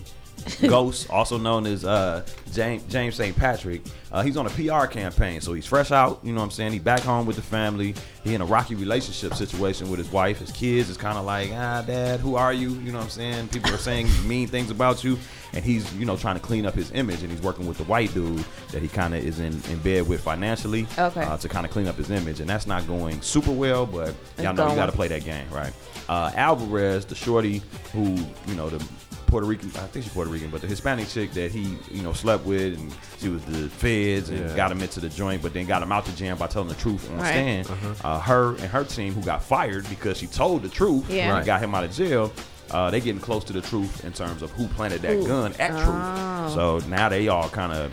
Ghost, 0.68 1.10
also 1.10 1.38
known 1.38 1.66
as 1.66 1.84
uh, 1.84 2.24
James 2.52 2.82
James 2.84 3.14
St. 3.16 3.36
Patrick, 3.36 3.82
uh, 4.10 4.22
he's 4.22 4.36
on 4.36 4.46
a 4.46 4.50
PR 4.50 4.86
campaign, 4.86 5.40
so 5.40 5.52
he's 5.52 5.66
fresh 5.66 5.90
out. 5.92 6.20
You 6.22 6.32
know 6.32 6.38
what 6.40 6.44
I'm 6.46 6.50
saying? 6.50 6.72
He 6.72 6.78
back 6.78 7.00
home 7.00 7.26
with 7.26 7.36
the 7.36 7.42
family. 7.42 7.94
He 8.24 8.34
in 8.34 8.40
a 8.40 8.44
rocky 8.46 8.74
relationship 8.74 9.34
situation 9.34 9.88
with 9.90 9.98
his 9.98 10.10
wife. 10.10 10.38
His 10.38 10.50
kids 10.52 10.88
is 10.90 10.96
kind 10.96 11.16
of 11.18 11.24
like, 11.24 11.50
ah, 11.52 11.82
dad, 11.86 12.20
who 12.20 12.36
are 12.36 12.52
you? 12.52 12.70
You 12.70 12.92
know 12.92 12.98
what 12.98 13.04
I'm 13.04 13.10
saying? 13.10 13.48
People 13.48 13.72
are 13.74 13.78
saying 13.78 14.08
mean 14.26 14.48
things 14.48 14.70
about 14.70 15.04
you, 15.04 15.18
and 15.52 15.64
he's 15.64 15.92
you 15.94 16.04
know 16.04 16.16
trying 16.16 16.36
to 16.36 16.40
clean 16.42 16.66
up 16.66 16.74
his 16.74 16.90
image, 16.92 17.22
and 17.22 17.30
he's 17.30 17.42
working 17.42 17.66
with 17.66 17.78
the 17.78 17.84
white 17.84 18.12
dude 18.14 18.44
that 18.72 18.82
he 18.82 18.88
kind 18.88 19.14
of 19.14 19.24
is 19.24 19.40
in, 19.40 19.52
in 19.70 19.78
bed 19.78 20.08
with 20.08 20.20
financially, 20.22 20.86
Okay. 20.98 21.22
uh, 21.22 21.36
to 21.36 21.48
kind 21.48 21.66
of 21.66 21.72
clean 21.72 21.86
up 21.86 21.96
his 21.96 22.10
image, 22.10 22.40
and 22.40 22.48
that's 22.48 22.66
not 22.66 22.86
going 22.86 23.20
super 23.22 23.52
well. 23.52 23.86
But 23.86 24.14
y'all 24.38 24.54
know 24.54 24.68
you 24.70 24.76
got 24.76 24.86
to 24.86 24.92
play 24.92 25.08
that 25.08 25.24
game, 25.24 25.48
right? 25.50 25.72
Uh, 26.08 26.30
Alvarez, 26.34 27.04
the 27.04 27.14
shorty 27.14 27.62
who 27.92 28.16
you 28.46 28.54
know 28.54 28.68
the 28.70 28.82
Puerto 29.28 29.46
Rican, 29.46 29.68
I 29.76 29.86
think 29.86 30.04
she's 30.04 30.12
Puerto 30.12 30.30
Rican, 30.30 30.50
but 30.50 30.60
the 30.62 30.66
Hispanic 30.66 31.08
chick 31.08 31.32
that 31.32 31.52
he, 31.52 31.76
you 31.90 32.02
know, 32.02 32.12
slept 32.12 32.44
with, 32.44 32.78
and 32.78 32.92
she 33.20 33.28
was 33.28 33.44
the 33.44 33.68
feds 33.68 34.30
and 34.30 34.40
Yeah. 34.50 34.56
got 34.56 34.72
him 34.72 34.80
into 34.82 35.00
the 35.00 35.08
joint, 35.08 35.42
but 35.42 35.52
then 35.52 35.66
got 35.66 35.82
him 35.82 35.92
out 35.92 36.04
the 36.06 36.12
jam 36.12 36.36
by 36.38 36.46
telling 36.46 36.68
the 36.68 36.74
truth 36.74 37.08
on 37.10 37.18
Right. 37.18 37.64
stand. 37.64 37.68
Uh, 38.02 38.18
her 38.20 38.50
and 38.56 38.60
her 38.64 38.84
team, 38.84 39.12
who 39.14 39.20
got 39.22 39.42
fired 39.44 39.88
because 39.88 40.16
she 40.18 40.26
told 40.26 40.62
the 40.62 40.68
truth, 40.68 41.08
Yeah. 41.10 41.36
and 41.36 41.46
got 41.46 41.60
him 41.62 41.74
out 41.74 41.84
of 41.84 41.92
jail. 41.92 42.32
Uh, 42.70 42.90
they 42.90 43.00
getting 43.00 43.20
close 43.20 43.44
to 43.44 43.52
the 43.52 43.62
truth 43.62 44.04
in 44.04 44.12
terms 44.12 44.42
of 44.42 44.50
who 44.52 44.66
planted 44.68 45.00
that 45.02 45.12
Who? 45.14 45.26
gun 45.26 45.54
at 45.58 45.70
Oh. 45.72 45.84
truth. 45.84 46.54
So 46.54 46.88
now 46.88 47.08
they 47.08 47.28
all 47.28 47.48
kind 47.48 47.72
of 47.72 47.92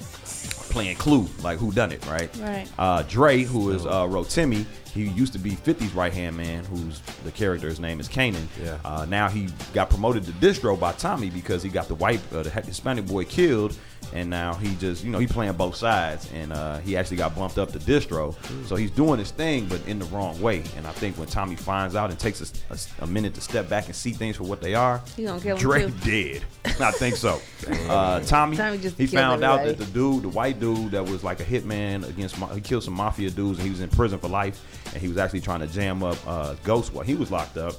playing 0.75 0.97
Clue, 0.97 1.25
like 1.41 1.57
who 1.57 1.71
done 1.71 1.93
it, 1.93 2.05
right? 2.05 2.29
Right. 2.37 2.67
Uh, 2.77 3.01
Dre, 3.03 3.43
who 3.43 3.71
is 3.71 3.85
uh, 3.85 4.03
Rotimi, 4.03 4.65
he 4.93 5.03
used 5.07 5.31
to 5.31 5.39
be 5.39 5.51
50's 5.51 5.93
right 5.93 6.11
hand 6.11 6.35
man, 6.35 6.65
who's 6.65 6.99
the 7.23 7.31
character's 7.31 7.79
name 7.79 8.01
is 8.01 8.09
Kanan. 8.09 8.45
Yeah. 8.61 8.77
Uh, 8.83 9.05
now 9.05 9.29
he 9.29 9.47
got 9.73 9.89
promoted 9.89 10.25
to 10.25 10.33
distro 10.33 10.77
by 10.77 10.91
Tommy 10.91 11.29
because 11.29 11.63
he 11.63 11.69
got 11.69 11.87
the 11.87 11.95
white, 11.95 12.19
uh, 12.33 12.43
the 12.43 12.49
Hispanic 12.49 13.05
boy 13.05 13.23
killed, 13.23 13.73
and 14.13 14.29
now 14.29 14.53
he 14.53 14.75
just, 14.75 15.03
you 15.03 15.11
know, 15.11 15.19
he 15.19 15.27
playing 15.27 15.53
both 15.53 15.75
sides, 15.75 16.29
and 16.33 16.53
uh, 16.53 16.77
he 16.79 16.95
actually 16.97 17.17
got 17.17 17.35
bumped 17.35 17.57
up 17.57 17.71
to 17.73 17.79
distro. 17.79 18.35
So 18.67 18.75
he's 18.75 18.91
doing 18.91 19.19
his 19.19 19.31
thing, 19.31 19.65
but 19.65 19.85
in 19.87 19.99
the 19.99 20.05
wrong 20.05 20.39
way. 20.41 20.63
And 20.77 20.85
I 20.87 20.91
think 20.91 21.17
when 21.17 21.27
Tommy 21.27 21.55
finds 21.55 21.95
out 21.95 22.09
and 22.09 22.19
takes 22.19 22.41
a, 22.41 22.73
a- 22.73 23.03
a 23.03 23.07
minute 23.07 23.33
to 23.35 23.41
step 23.41 23.67
back 23.69 23.85
and 23.87 23.95
see 23.95 24.11
things 24.11 24.37
for 24.37 24.43
what 24.43 24.61
they 24.61 24.75
are, 24.75 25.01
He 25.15 25.23
gonna 25.25 25.39
kill 25.39 25.57
him 25.71 25.91
too. 25.99 26.05
dead. 26.33 26.43
I 26.79 26.91
think 26.91 27.15
so. 27.15 27.39
uh, 27.89 28.19
Tommy, 28.21 28.57
Tommy 28.57 28.77
just 28.77 28.97
he 28.97 29.07
found 29.07 29.43
out 29.43 29.63
that 29.65 29.77
the 29.77 29.85
dude, 29.85 30.23
the 30.23 30.29
white 30.29 30.59
dude 30.59 30.91
that 30.91 31.03
was 31.05 31.23
like 31.23 31.39
a 31.39 31.45
hitman 31.45 32.07
against, 32.07 32.35
he 32.53 32.61
killed 32.61 32.83
some 32.83 32.93
mafia 32.93 33.29
dudes, 33.29 33.59
and 33.59 33.65
he 33.65 33.71
was 33.71 33.81
in 33.81 33.89
prison 33.89 34.19
for 34.19 34.27
life, 34.27 34.59
and 34.93 35.01
he 35.01 35.07
was 35.07 35.17
actually 35.17 35.41
trying 35.41 35.59
to 35.61 35.67
jam 35.67 36.03
up 36.03 36.17
uh, 36.27 36.55
Ghost 36.63 36.93
while 36.93 37.05
he 37.05 37.15
was 37.15 37.31
locked 37.31 37.57
up. 37.57 37.73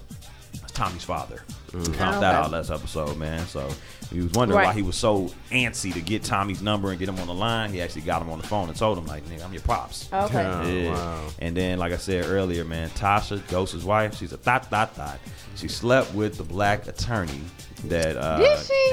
Tommy's 0.76 1.04
father. 1.04 1.42
We 1.72 1.80
found 1.84 2.22
that 2.22 2.34
out 2.34 2.50
last 2.52 2.70
episode, 2.70 3.16
man. 3.18 3.46
So 3.46 3.68
he 4.10 4.20
was 4.20 4.30
wondering 4.32 4.62
why 4.64 4.72
he 4.72 4.82
was 4.82 4.96
so 4.96 5.30
antsy 5.50 5.92
to 5.92 6.00
get 6.00 6.22
Tommy's 6.22 6.62
number 6.62 6.90
and 6.90 6.98
get 6.98 7.08
him 7.08 7.18
on 7.18 7.26
the 7.26 7.34
line. 7.34 7.70
He 7.72 7.82
actually 7.82 8.02
got 8.02 8.22
him 8.22 8.30
on 8.30 8.38
the 8.40 8.46
phone 8.46 8.68
and 8.68 8.76
told 8.76 8.96
him, 8.98 9.06
like, 9.06 9.24
nigga, 9.26 9.44
I'm 9.44 9.52
your 9.52 9.62
pops. 9.62 10.08
Okay. 10.12 10.44
Oh, 10.44 10.66
Yeah. 10.68 10.92
wow. 10.92 11.28
And 11.40 11.56
then, 11.56 11.78
like 11.78 11.92
I 11.92 11.96
said 11.96 12.24
earlier, 12.26 12.64
man, 12.64 12.88
Tasha, 12.90 13.46
Ghost's 13.48 13.84
wife, 13.84 14.14
she's 14.16 14.32
a 14.32 14.36
thot 14.36 14.66
thot 14.66 14.94
thot. 14.94 15.18
She 15.56 15.68
slept 15.68 16.14
with 16.14 16.36
the 16.36 16.44
black 16.44 16.86
attorney 16.86 17.40
that 17.84 18.16
uh, 18.16 18.38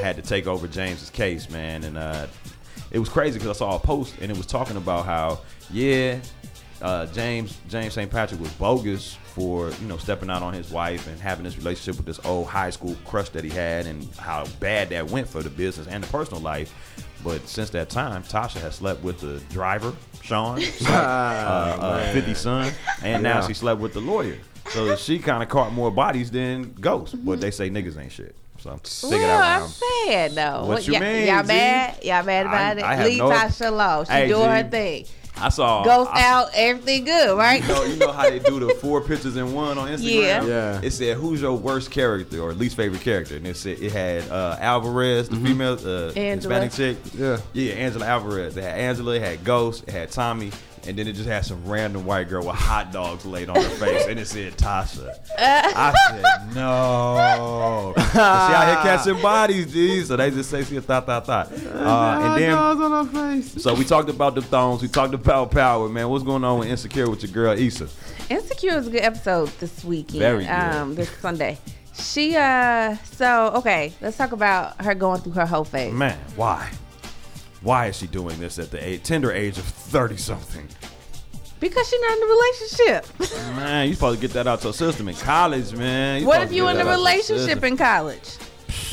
had 0.01 0.15
to 0.15 0.21
take 0.21 0.47
over 0.47 0.67
James's 0.67 1.09
case, 1.09 1.49
man. 1.49 1.83
And 1.83 1.97
uh, 1.97 2.27
it 2.91 2.99
was 2.99 3.09
crazy 3.09 3.39
because 3.39 3.55
I 3.55 3.59
saw 3.59 3.75
a 3.75 3.79
post 3.79 4.15
and 4.21 4.31
it 4.31 4.37
was 4.37 4.45
talking 4.45 4.77
about 4.77 5.05
how, 5.05 5.39
yeah, 5.71 6.19
uh, 6.83 7.05
James 7.07 7.57
James 7.69 7.93
St. 7.93 8.11
Patrick 8.11 8.39
was 8.41 8.51
bogus 8.53 9.15
for 9.33 9.69
you 9.81 9.87
know 9.87 9.97
stepping 9.97 10.29
out 10.29 10.43
on 10.43 10.53
his 10.53 10.69
wife 10.69 11.07
and 11.07 11.19
having 11.19 11.43
this 11.45 11.57
relationship 11.57 11.95
with 11.97 12.05
this 12.05 12.23
old 12.25 12.45
high 12.47 12.69
school 12.69 12.95
crush 13.05 13.29
that 13.29 13.43
he 13.43 13.49
had, 13.49 13.87
and 13.87 14.07
how 14.15 14.45
bad 14.59 14.89
that 14.89 15.09
went 15.09 15.27
for 15.27 15.41
the 15.41 15.49
business 15.49 15.87
and 15.87 16.03
the 16.03 16.07
personal 16.09 16.41
life. 16.41 16.73
But 17.23 17.47
since 17.47 17.69
that 17.69 17.89
time, 17.89 18.21
Tasha 18.23 18.59
has 18.59 18.75
slept 18.75 19.01
with 19.01 19.21
the 19.21 19.39
driver, 19.53 19.93
Sean, 20.21 20.59
uh, 20.85 20.91
uh, 20.91 22.11
50 22.13 22.33
son, 22.33 22.73
and 23.01 23.23
now 23.23 23.39
Yeah. 23.39 23.47
she 23.47 23.53
slept 23.53 23.79
with 23.79 23.93
the 23.93 24.01
lawyer. 24.01 24.37
So 24.71 24.95
she 24.97 25.19
kind 25.19 25.41
of 25.41 25.47
caught 25.49 25.71
more 25.73 25.89
bodies 25.91 26.31
than 26.31 26.73
Ghost. 26.73 27.15
But 27.25 27.39
they 27.41 27.51
say 27.51 27.69
niggas 27.69 27.97
ain't 27.97 28.11
shit. 28.11 28.35
So 28.59 28.77
figure 28.83 29.19
Well, 29.19 29.27
that 29.39 29.57
I'm 29.57 29.63
out. 29.63 29.69
sad 29.69 30.31
though. 30.33 30.65
What 30.65 30.85
you 30.87 30.93
y'all, 30.93 31.01
mean, 31.01 31.27
Y'all 31.27 31.41
G? 31.43 31.47
mad? 31.47 32.03
Y'all 32.03 32.23
mad 32.23 32.45
about 32.45 32.77
I- 32.77 32.79
it? 32.79 32.83
I 32.83 33.05
Leave 33.05 33.17
no- 33.19 33.29
Tasha 33.31 33.67
alone. 33.67 34.05
She 34.05 34.11
Hey, 34.11 34.27
doing 34.27 34.49
her 34.49 34.63
thing. 34.69 35.05
I 35.35 35.49
saw 35.49 35.83
Ghost 35.83 36.11
I, 36.13 36.23
out, 36.25 36.49
everything 36.53 37.05
good, 37.05 37.37
right? 37.37 37.61
You 37.61 37.67
know, 37.67 37.83
you 37.83 37.95
know 37.97 38.11
how 38.11 38.29
they 38.29 38.39
do 38.39 38.59
the 38.59 38.75
four 38.75 39.01
pictures 39.01 39.35
in 39.35 39.53
one 39.53 39.77
on 39.77 39.87
Instagram. 39.89 40.21
Yeah. 40.23 40.45
Yeah. 40.45 40.81
It 40.81 40.91
said 40.91 41.17
who's 41.17 41.41
your 41.41 41.57
worst 41.57 41.91
character 41.91 42.39
or 42.39 42.53
least 42.53 42.75
favorite 42.75 43.01
character, 43.01 43.35
and 43.35 43.47
it 43.47 43.57
said 43.57 43.79
it 43.79 43.91
had 43.91 44.29
uh, 44.29 44.57
Alvarez, 44.59 45.29
the 45.29 45.37
female 45.37 45.73
uh, 45.73 46.11
Hispanic 46.11 46.71
chick. 46.71 46.97
Yeah. 47.15 47.39
yeah, 47.53 47.73
Angela 47.73 48.05
Alvarez. 48.05 48.55
It 48.57 48.63
had 48.63 48.79
Angela, 48.79 49.15
it 49.15 49.21
had 49.21 49.43
Ghost, 49.43 49.83
it 49.87 49.91
had 49.91 50.11
Tommy, 50.11 50.51
and 50.87 50.97
then 50.97 51.07
it 51.07 51.13
just 51.13 51.27
had 51.27 51.45
some 51.45 51.65
random 51.65 52.05
white 52.05 52.29
girl 52.29 52.45
with 52.45 52.55
hot 52.55 52.91
dogs 52.91 53.25
laid 53.25 53.49
on 53.49 53.55
her 53.55 53.69
face, 53.69 54.05
and 54.07 54.19
it 54.19 54.27
said 54.27 54.53
Tasha. 54.53 55.15
I 55.37 55.93
said 56.09 56.55
no. 56.55 57.93
But 57.95 58.11
she 58.11 58.19
out 58.19 58.67
here 58.67 58.75
catching 58.83 59.21
bodies, 59.21 59.71
G. 59.71 60.03
So 60.03 60.15
they 60.15 60.31
just 60.31 60.49
say 60.49 60.63
she 60.63 60.77
a 60.77 60.81
thought, 60.81 61.05
thought, 61.05 61.25
thought. 61.25 61.51
Uh, 61.51 62.19
and 62.21 62.41
then. 62.41 62.51
Dogs 62.51 62.81
on 62.81 63.07
her 63.07 63.11
face. 63.41 63.61
So 63.61 63.73
we 63.73 63.85
talked 63.85 64.09
about 64.09 64.35
the 64.35 64.41
Thrones. 64.41 64.81
We 64.81 64.87
talked 64.87 65.13
about 65.13 65.51
power, 65.51 65.89
man. 65.89 66.09
What's 66.09 66.23
going 66.23 66.43
on 66.43 66.59
with 66.59 66.67
Insecure 66.67 67.09
with 67.09 67.23
your 67.23 67.31
girl 67.31 67.57
Issa? 67.57 67.87
Insecure 68.29 68.75
was 68.75 68.87
a 68.87 68.91
good 68.91 69.01
episode 69.01 69.49
this 69.59 69.83
weekend. 69.83 70.19
Very 70.19 70.43
good. 70.45 70.51
Um, 70.51 70.95
this 70.95 71.09
Sunday. 71.19 71.57
She 71.95 72.35
uh 72.35 72.95
so 73.03 73.51
okay, 73.57 73.93
let's 74.01 74.17
talk 74.17 74.31
about 74.31 74.81
her 74.81 74.95
going 74.95 75.21
through 75.21 75.33
her 75.33 75.45
whole 75.45 75.63
phase. 75.63 75.93
Man, 75.93 76.17
why? 76.35 76.71
Why 77.63 77.87
is 77.87 77.97
she 77.97 78.07
doing 78.07 78.39
this 78.39 78.59
at 78.59 78.71
the 78.71 78.85
age, 78.85 79.03
tender 79.03 79.31
age 79.31 79.57
of 79.57 79.63
thirty 79.63 80.17
something? 80.17 80.67
Because 81.61 81.87
she's 81.87 82.01
not 82.01 82.17
in 82.17 82.23
a 82.23 82.25
relationship. 82.25 83.55
Man, 83.55 83.87
you 83.87 83.93
supposed 83.93 84.19
to 84.19 84.27
get 84.27 84.33
that 84.33 84.47
out 84.47 84.61
your 84.65 84.73
system 84.73 85.07
in 85.07 85.15
college, 85.15 85.73
man. 85.73 86.21
You 86.21 86.27
what 86.27 86.41
if 86.41 86.51
you 86.51 86.67
in 86.67 86.77
a 86.77 86.85
relationship 86.85 87.63
in 87.63 87.77
college? 87.77 88.37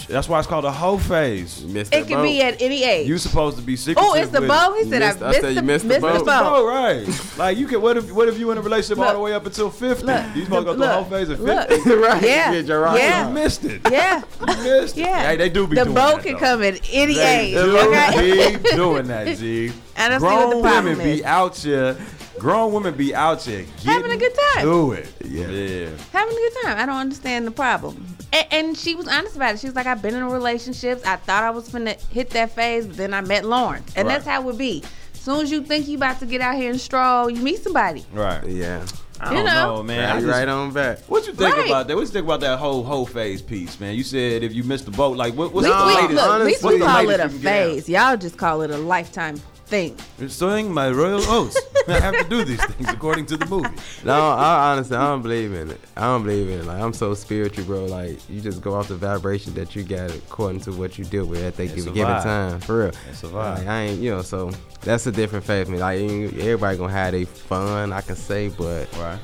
That's 0.09 0.29
why 0.29 0.39
it's 0.39 0.49
called 0.49 0.65
a 0.65 0.73
hoe 0.73 0.99
phase. 0.99 1.63
Missed 1.65 1.95
It 1.95 2.01
that 2.01 2.09
can 2.09 2.23
be 2.23 2.43
at 2.43 2.61
any 2.61 2.83
age. 2.85 3.09
You 3.09 3.17
supposed 3.19 3.57
to 3.59 3.63
be 3.63 3.77
secretive. 3.77 4.11
Oh, 4.11 4.15
it's 4.15 4.31
the 4.31 4.41
with- 4.41 4.49
boat. 4.49 4.75
He 4.77 4.85
said 4.91 4.99
missed- 5.01 5.23
I 5.23 5.27
I 5.27 5.29
missed, 5.29 5.41
said 5.41 5.49
the, 5.51 5.53
you 5.55 5.63
missed 5.63 5.85
the 5.85 5.89
missed 5.89 6.01
the 6.03 6.09
boat. 6.19 6.27
boat. 6.27 6.43
Oh, 6.45 6.67
right. 6.67 7.39
like 7.39 7.57
you 7.59 7.67
can. 7.67 7.81
What 7.81 7.97
if? 7.97 8.11
What 8.13 8.29
if 8.29 8.39
you 8.39 8.51
in 8.51 8.59
a 8.59 8.61
relationship 8.61 8.99
all 9.05 9.13
the 9.13 9.19
way 9.21 9.33
up 9.35 9.47
until 9.47 9.71
fifty? 9.71 10.07
Look, 10.07 10.25
you 10.35 10.45
supposed 10.45 10.67
to 10.67 10.73
go 10.73 10.73
through 10.73 10.81
look, 10.81 10.89
the 10.89 10.93
whole 10.95 11.05
phase 11.05 11.31
at 11.31 11.39
fifty. 11.79 11.91
right. 11.95 12.23
Yeah. 12.23 12.53
Get 12.53 12.67
your 12.67 12.97
Yeah. 12.97 13.29
You 13.29 13.35
missed 13.35 13.65
it. 13.65 13.81
Yeah. 13.91 14.23
You 14.41 14.47
missed 14.63 14.97
it. 14.99 15.01
Yeah. 15.03 15.23
Hey, 15.29 15.37
they 15.37 15.49
do 15.49 15.67
be 15.67 15.77
the 15.77 15.85
doing 15.85 15.95
boat 15.95 16.17
that, 16.17 16.23
can 16.25 16.33
though. 16.35 16.39
come 16.41 16.63
at 16.65 16.81
any 16.93 17.15
They 17.15 17.39
age. 17.51 17.55
do 17.55 17.79
Okay. 17.79 18.57
be 18.57 18.71
doing 18.77 19.07
that, 19.07 19.37
G. 19.39 19.73
I 19.97 20.09
don't 20.09 20.21
see 20.21 20.27
Grown 20.27 20.39
what 20.49 20.57
the 20.57 20.63
problem 20.63 20.85
women 20.99 21.07
is. 21.07 21.19
be 21.21 21.25
out 21.25 21.57
here. 21.57 21.97
Grown 22.39 22.73
women 22.73 22.95
be 22.95 23.15
out 23.15 23.43
here 23.43 23.67
Having 23.85 24.13
a 24.13 24.17
good 24.17 24.33
time. 24.55 24.65
Do 24.65 24.93
it. 24.93 25.13
Yeah. 25.25 25.47
Yeah. 25.49 25.89
Having 26.13 26.35
a 26.37 26.41
good 26.41 26.53
time. 26.65 26.79
I 26.79 26.87
don't 26.87 26.97
understand 26.97 27.47
the 27.47 27.51
problem. 27.51 28.17
And, 28.33 28.47
and 28.53 28.77
she 28.79 28.95
was 28.95 29.09
honest 29.09 29.37
about 29.37 29.55
it. 29.55 29.61
She 29.61 29.67
was 29.67 29.75
like, 29.75 29.87
I've 29.87 30.03
been 30.03 30.15
in 30.15 30.25
relationships. 30.31 31.05
I 31.05 31.17
thought 31.17 31.43
I 31.45 31.51
was 31.51 31.69
finna 31.69 31.99
hit 32.11 32.31
that 32.31 32.53
phase, 32.55 32.87
but 32.87 32.97
then 32.97 33.13
I 33.15 33.21
met 33.21 33.45
Lawrence. 33.45 33.93
And 33.97 34.07
Right. 34.07 34.15
that's 34.15 34.27
how 34.27 34.41
it 34.41 34.45
would 34.45 34.59
be. 34.59 34.83
As 35.15 35.21
soon 35.21 35.41
as 35.43 35.51
you 35.51 35.63
think 35.63 35.89
you 35.89 35.97
about 35.97 36.19
to 36.21 36.27
get 36.27 36.41
out 36.41 36.55
here 36.57 36.71
and 36.71 36.81
stroll, 36.81 37.29
you 37.29 37.43
meet 37.43 37.63
somebody. 37.63 38.05
Right. 38.13 38.47
Yeah. 38.47 38.87
I 39.23 39.31
You 39.33 39.37
don't 39.37 39.45
know. 39.47 39.77
know, 39.77 39.83
man. 39.83 40.01
I 40.09 40.13
Right, 40.15 40.21
just- 40.23 40.33
right 40.33 40.49
on 40.49 40.71
back. 40.73 40.99
What 41.07 41.27
you 41.27 41.35
think 41.35 41.55
Right. 41.55 41.67
about 41.67 41.89
that? 41.89 41.95
What 41.95 42.03
you 42.03 42.07
think 42.07 42.25
about 42.25 42.41
that 42.41 42.59
whole 42.59 42.83
whole 42.83 43.05
phase 43.05 43.43
piece, 43.43 43.79
man? 43.79 43.95
You 43.95 44.03
said 44.03 44.43
if 44.43 44.55
you 44.55 44.65
missed 44.65 44.87
the 44.87 44.91
boat, 44.93 45.19
like 45.19 45.35
what, 45.35 45.53
what's 45.53 45.67
We, 45.67 45.73
the 45.75 45.85
latest? 45.85 46.11
look, 46.13 46.25
at 46.25 46.41
least 46.47 46.65
honestly- 46.65 46.75
we 46.81 46.87
call 46.87 47.01
it 47.11 47.21
a 47.21 47.25
you 47.25 47.29
can 47.29 47.41
get 47.43 47.47
out? 47.63 47.69
phase. 47.69 47.89
Y'all 47.91 48.17
just 48.17 48.39
call 48.39 48.63
it 48.63 48.71
a 48.71 48.79
lifetime 48.79 49.39
thing. 49.71 49.97
Sowing 50.29 50.73
my 50.75 50.91
royal 50.91 51.23
oats. 51.31 51.57
I 51.89 51.99
have 52.01 52.19
to 52.19 52.25
do 52.29 52.45
these 52.45 52.63
things 52.67 52.89
according 52.91 53.27
to 53.27 53.37
the 53.37 53.47
movie. 53.47 53.69
No, 54.05 54.13
I 54.13 54.73
honestly 54.73 54.97
I 54.97 55.07
don't 55.07 55.23
believe 55.23 55.53
in 55.55 55.71
it. 55.71 55.81
I 55.97 56.03
don't 56.03 56.25
believe 56.25 56.49
in 56.51 56.61
it. 56.61 56.67
Like 56.67 56.83
I'm 56.83 56.93
so 56.93 57.15
spiritual, 57.15 57.65
bro. 57.65 57.85
Like 57.87 58.19
you 58.29 58.41
just 58.41 58.61
go 58.61 58.75
off 58.75 58.89
the 58.89 58.97
vibration 58.97 59.55
that 59.55 59.75
you 59.75 59.83
got 59.85 60.11
according 60.11 60.61
to 60.63 60.73
what 60.73 60.99
you 60.99 61.05
deal 61.05 61.25
with 61.25 61.43
at 61.43 61.57
that 61.57 61.63
It's 61.63 61.75
given, 61.75 61.95
given 61.95 62.15
time. 62.23 62.61
For 62.61 62.81
real. 62.81 62.93
It's 63.09 63.23
a 63.23 63.29
vibe. 63.29 63.59
Like, 63.59 63.67
I 63.67 63.81
ain't, 63.83 64.01
you 64.01 64.11
know, 64.11 64.23
so 64.23 64.51
that's 64.83 65.07
a 65.07 65.13
different 65.13 65.45
faith. 65.45 65.69
Me, 65.69 65.79
like 65.79 66.01
everybody 66.01 66.77
gonna 66.77 66.93
have 66.93 67.13
their 67.13 67.27
fun. 67.27 67.93
I 67.93 68.01
can 68.01 68.17
say, 68.17 68.49
but 68.49 68.93
Right. 68.99 69.19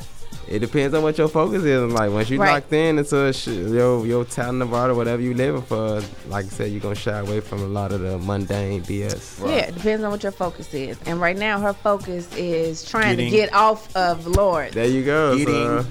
It 0.48 0.60
depends 0.60 0.94
on 0.94 1.02
what 1.02 1.18
your 1.18 1.28
focus 1.28 1.62
is. 1.64 1.92
Like 1.92 2.10
once 2.10 2.30
you 2.30 2.38
Right. 2.40 2.52
locked 2.54 2.72
in 2.72 2.98
into 2.98 3.32
sh- 3.32 3.48
your 3.48 4.06
your 4.06 4.24
talent 4.24 4.62
of 4.62 4.72
art 4.72 4.90
or 4.90 4.94
whatever 4.94 5.20
you 5.22 5.34
living 5.34 5.62
for, 5.62 6.00
like 6.28 6.46
I 6.46 6.48
said, 6.48 6.70
you're 6.70 6.80
gonna 6.80 6.94
shy 6.94 7.18
away 7.18 7.40
from 7.40 7.62
a 7.62 7.66
lot 7.66 7.92
of 7.92 8.00
the 8.00 8.18
mundane 8.18 8.82
BS. 8.82 9.40
Yeah, 9.44 9.56
it 9.66 9.74
depends 9.74 10.04
on 10.04 10.10
what 10.10 10.22
your 10.22 10.32
focus 10.32 10.72
is. 10.72 10.96
And 11.06 11.20
right 11.20 11.36
now, 11.36 11.58
her 11.60 11.72
focus 11.72 12.28
is 12.36 12.84
trying 12.88 13.14
Eating. 13.14 13.30
to 13.30 13.36
get 13.36 13.52
off 13.54 13.94
of 13.96 14.26
Lawrence. 14.26 14.74
There 14.74 14.86
you 14.86 15.04
go. 15.04 15.34
Eating. 15.34 15.54
sir. 15.54 15.86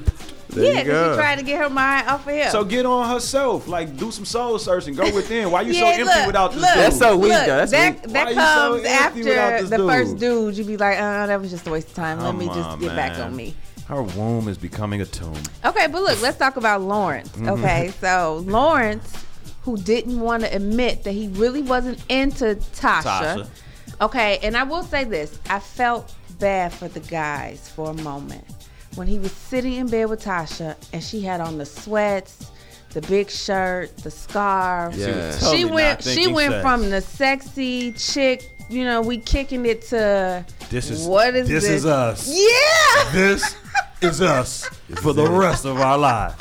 There 0.49 0.63
yeah, 0.63 0.69
you 0.71 0.75
because 0.85 0.91
go. 0.93 1.09
she's 1.09 1.17
trying 1.17 1.37
to 1.39 1.43
get 1.43 1.59
her 1.61 1.69
mind 1.69 2.07
off 2.07 2.25
of 2.25 2.33
him. 2.33 2.49
So 2.49 2.63
get 2.63 2.85
on 2.85 3.09
herself. 3.09 3.67
Like 3.67 3.97
do 3.97 4.09
some 4.09 4.23
soul 4.23 4.57
searching. 4.57 4.95
Go 4.95 5.03
within. 5.13 5.51
Why 5.51 5.61
you 5.61 5.73
so 5.73 5.79
Yeah, 5.79 5.85
empty 5.87 6.03
look, 6.05 6.27
without 6.27 6.51
this 6.53 6.61
look, 6.61 6.69
dude? 6.73 6.83
That's 6.83 6.97
so 6.97 7.17
weak, 7.17 7.31
look, 7.33 7.45
though. 7.45 7.57
That's 7.57 7.71
that 7.71 7.93
weak. 8.03 8.13
that 8.13 8.25
Why 8.25 8.29
you 8.29 8.35
so 8.35 8.73
comes 8.75 8.85
after 8.85 9.63
the 9.67 9.77
dude? 9.77 9.89
first 9.89 10.17
dude. 10.17 10.57
You 10.57 10.63
be 10.63 10.77
like, 10.77 10.97
uh, 10.97 11.25
that 11.27 11.41
was 11.41 11.51
just 11.51 11.67
a 11.67 11.71
waste 11.71 11.89
of 11.89 11.95
time. 11.95 12.19
Let 12.19 12.27
Come 12.27 12.37
me 12.37 12.45
just 12.45 12.57
on, 12.59 12.79
get 12.79 12.95
back 12.95 13.19
on 13.19 13.35
me. 13.35 13.53
Her 13.87 14.01
womb 14.01 14.47
is 14.47 14.57
becoming 14.57 15.01
a 15.01 15.05
tomb. 15.05 15.35
Okay, 15.63 15.87
but 15.87 16.01
look, 16.01 16.19
let's 16.21 16.37
talk 16.37 16.57
about 16.57 16.81
Lawrence. 16.81 17.29
Mm-hmm. 17.29 17.49
Okay, 17.49 17.93
so 18.01 18.43
Lawrence, 18.45 19.25
who 19.61 19.77
didn't 19.77 20.19
want 20.19 20.43
to 20.43 20.55
admit 20.55 21.03
that 21.03 21.11
he 21.11 21.27
really 21.29 21.61
wasn't 21.61 22.03
into 22.09 22.55
Tasha. 22.73 23.03
Tasha. 23.03 23.47
Okay, 24.01 24.39
and 24.41 24.57
I 24.57 24.63
will 24.63 24.83
say 24.83 25.03
this: 25.03 25.39
I 25.49 25.59
felt 25.59 26.13
bad 26.39 26.73
for 26.73 26.87
the 26.87 26.99
guys 27.01 27.69
for 27.69 27.91
a 27.91 27.93
moment 27.93 28.43
when 28.95 29.07
he 29.07 29.19
was 29.19 29.31
sitting 29.31 29.73
in 29.73 29.87
bed 29.87 30.09
with 30.09 30.23
Tasha 30.23 30.75
and 30.91 31.03
she 31.03 31.21
had 31.21 31.39
on 31.39 31.57
the 31.59 31.65
sweats, 31.65 32.51
the 32.91 33.01
big 33.01 33.29
shirt, 33.29 33.95
the 33.97 34.09
scarf. 34.11 34.95
Yeah. 34.95 35.31
She 35.33 35.39
Totally 35.39 35.63
not 35.65 35.73
went. 35.73 36.03
She 36.03 36.09
thinking 36.15 36.33
went 36.33 36.51
sex. 36.53 36.61
from 36.63 36.89
the 36.89 37.01
sexy 37.01 37.91
chick. 37.91 38.49
You 38.67 38.83
know, 38.83 39.01
we 39.01 39.19
kicking 39.19 39.63
it 39.67 39.83
to 39.89 40.43
This 40.71 40.89
is 40.89 41.05
what 41.05 41.35
is 41.35 41.47
this 41.47 41.63
this? 41.65 41.71
is 41.71 41.85
us. 41.85 42.27
Yeah, 42.33 43.11
This 43.11 43.55
is 44.01 44.21
us 44.21 44.65
for 45.01 45.13
the 45.13 45.27
rest 45.27 45.65
of 45.65 45.79
our 45.79 45.97
lives. 45.97 46.35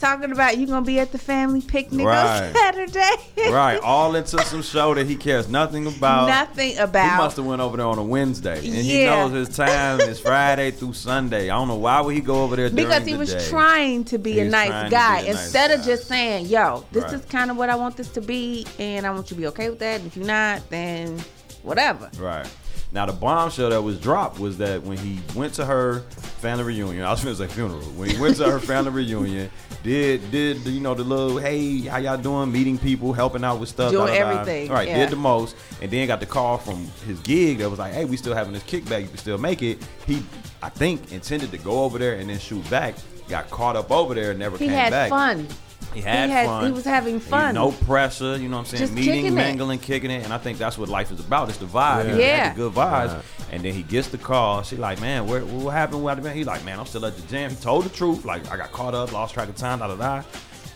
talking 0.00 0.32
about 0.32 0.58
you 0.58 0.66
gonna 0.66 0.84
be 0.84 0.98
at 0.98 1.12
the 1.12 1.18
family 1.18 1.62
picnic 1.62 2.04
Right. 2.06 2.48
on 2.48 2.54
Saturday. 2.54 3.50
Right, 3.50 3.80
all 3.82 4.14
into 4.16 4.38
some 4.44 4.60
show 4.62 4.92
that 4.94 5.06
he 5.06 5.16
cares 5.16 5.48
nothing 5.48 5.86
about. 5.86 6.26
Nothing 6.28 6.76
about. 6.76 7.10
He 7.10 7.16
must 7.16 7.36
have 7.38 7.46
went 7.46 7.62
over 7.62 7.78
there 7.78 7.86
on 7.86 7.96
a 7.96 8.02
Wednesday, 8.02 8.56
and 8.58 8.74
he 8.74 9.06
knows 9.06 9.32
his 9.32 9.56
time 9.56 10.00
is 10.00 10.20
Friday 10.20 10.72
through 10.72 10.92
Sunday. 10.92 11.44
I 11.48 11.54
don't 11.56 11.68
know 11.68 11.76
why 11.76 12.02
would 12.02 12.14
he 12.14 12.20
go 12.20 12.42
over 12.42 12.54
there 12.54 12.68
because 12.68 13.06
he 13.06 13.12
the 13.14 13.18
was 13.18 13.32
day. 13.32 13.48
trying 13.48 14.04
to 14.04 14.18
be 14.18 14.32
He 14.32 14.40
a 14.40 14.44
nice 14.44 14.68
trying 14.68 14.84
to 14.84 14.90
be 14.90 14.94
guy 14.96 15.18
a 15.20 15.32
nice 15.32 15.44
instead 15.44 15.70
of 15.70 15.80
guy. 15.80 15.86
just 15.86 16.06
saying, 16.08 16.46
"Yo, 16.46 16.84
this 16.92 17.04
Right. 17.04 17.12
is 17.14 17.24
kind 17.30 17.50
of 17.50 17.56
what 17.56 17.70
I 17.70 17.76
want 17.76 17.96
this 17.96 18.08
to 18.08 18.20
be, 18.20 18.66
and 18.78 19.06
I 19.06 19.10
want 19.10 19.30
you 19.30 19.36
to 19.36 19.40
be 19.40 19.46
okay 19.46 19.70
with 19.70 19.78
that. 19.78 20.00
And 20.00 20.08
if 20.08 20.16
you're 20.18 20.26
not, 20.26 20.68
then 20.68 21.24
whatever." 21.62 22.10
Right. 22.18 22.46
Now 22.94 23.06
the 23.06 23.12
bombshell 23.12 23.70
that 23.70 23.82
was 23.82 23.98
dropped 23.98 24.38
was 24.38 24.56
that 24.58 24.84
when 24.84 24.96
he 24.96 25.18
went 25.34 25.52
to 25.54 25.64
her 25.64 25.98
family 26.38 26.62
reunion, 26.62 27.04
I 27.04 27.10
was 27.10 27.24
gonna 27.24 27.34
say 27.34 27.48
funeral. 27.48 27.80
When 27.80 28.08
he 28.08 28.20
went 28.20 28.36
to 28.36 28.48
her 28.48 28.60
family 28.60 28.92
reunion, 29.04 29.50
did 29.82 30.30
did 30.30 30.58
you 30.64 30.78
know 30.78 30.94
the 30.94 31.02
little 31.02 31.38
hey 31.38 31.80
how 31.80 31.96
y'all 31.98 32.16
doing, 32.16 32.52
meeting 32.52 32.78
people, 32.78 33.12
helping 33.12 33.42
out 33.42 33.58
with 33.58 33.68
stuff, 33.68 33.90
Doing 33.90 34.14
everything, 34.14 34.70
Right, 34.70 34.86
yeah. 34.86 34.98
did 34.98 35.10
the 35.10 35.16
most, 35.16 35.56
and 35.82 35.90
then 35.90 36.06
got 36.06 36.20
the 36.20 36.26
call 36.26 36.56
from 36.56 36.86
his 37.04 37.18
gig 37.20 37.58
that 37.58 37.68
was 37.68 37.80
like, 37.80 37.92
hey, 37.92 38.04
we 38.04 38.16
still 38.16 38.32
having 38.32 38.52
this 38.52 38.62
kickback, 38.62 39.02
you 39.02 39.08
can 39.08 39.18
still 39.18 39.38
make 39.38 39.60
it. 39.62 39.78
He, 40.06 40.22
I 40.62 40.68
think, 40.68 41.10
intended 41.12 41.50
to 41.50 41.58
go 41.58 41.82
over 41.82 41.98
there 41.98 42.14
and 42.14 42.30
then 42.30 42.38
shoot 42.38 42.68
back. 42.70 42.94
Got 43.28 43.50
caught 43.50 43.74
up 43.74 43.90
over 43.90 44.14
there 44.14 44.30
and 44.30 44.38
never 44.38 44.56
He 44.56 44.66
came 44.66 44.74
had 44.74 44.90
back. 44.90 45.10
fun. 45.10 45.48
He 45.94 46.00
had, 46.00 46.30
had- 46.30 46.46
fun. 46.46 46.66
he 46.66 46.72
was 46.72 46.84
having 46.84 47.20
fun. 47.20 47.54
No 47.54 47.72
pressure, 47.72 48.36
you 48.36 48.48
know 48.48 48.56
what 48.56 48.60
I'm 48.60 48.66
saying? 48.66 48.80
Just 48.80 48.92
Meeting, 48.92 49.14
kicking 49.14 49.32
it. 49.32 49.36
mingling, 49.36 49.78
kicking 49.78 50.10
it. 50.10 50.24
And 50.24 50.32
I 50.32 50.38
think 50.38 50.58
that's 50.58 50.76
what 50.76 50.88
life 50.88 51.10
is 51.12 51.20
about. 51.20 51.48
It's 51.48 51.58
the 51.58 51.66
vibe. 51.66 52.08
Yeah. 52.08 52.16
Yeah. 52.16 52.48
the 52.50 52.56
good 52.56 52.72
vibes. 52.72 53.22
And 53.52 53.62
then 53.62 53.72
he 53.72 53.82
gets 53.82 54.08
the 54.08 54.18
call. 54.18 54.62
She 54.62 54.76
like, 54.76 55.00
man, 55.00 55.26
where, 55.26 55.44
what 55.44 55.70
happened? 55.70 56.02
What 56.02 56.16
happened? 56.16 56.36
He's 56.36 56.46
like, 56.46 56.64
man, 56.64 56.80
I'm 56.80 56.86
still 56.86 57.06
at 57.06 57.16
the 57.16 57.22
gym. 57.28 57.50
He 57.50 57.56
told 57.56 57.84
the 57.84 57.90
truth. 57.90 58.24
Like, 58.24 58.50
I 58.50 58.56
got 58.56 58.72
caught 58.72 58.94
up, 58.94 59.12
lost 59.12 59.34
track 59.34 59.48
of 59.48 59.56
time, 59.56 59.78
da 59.78 59.88
da 59.88 59.96
da. 59.96 60.22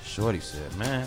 Shorty 0.05 0.41
said, 0.41 0.75
man, 0.77 1.07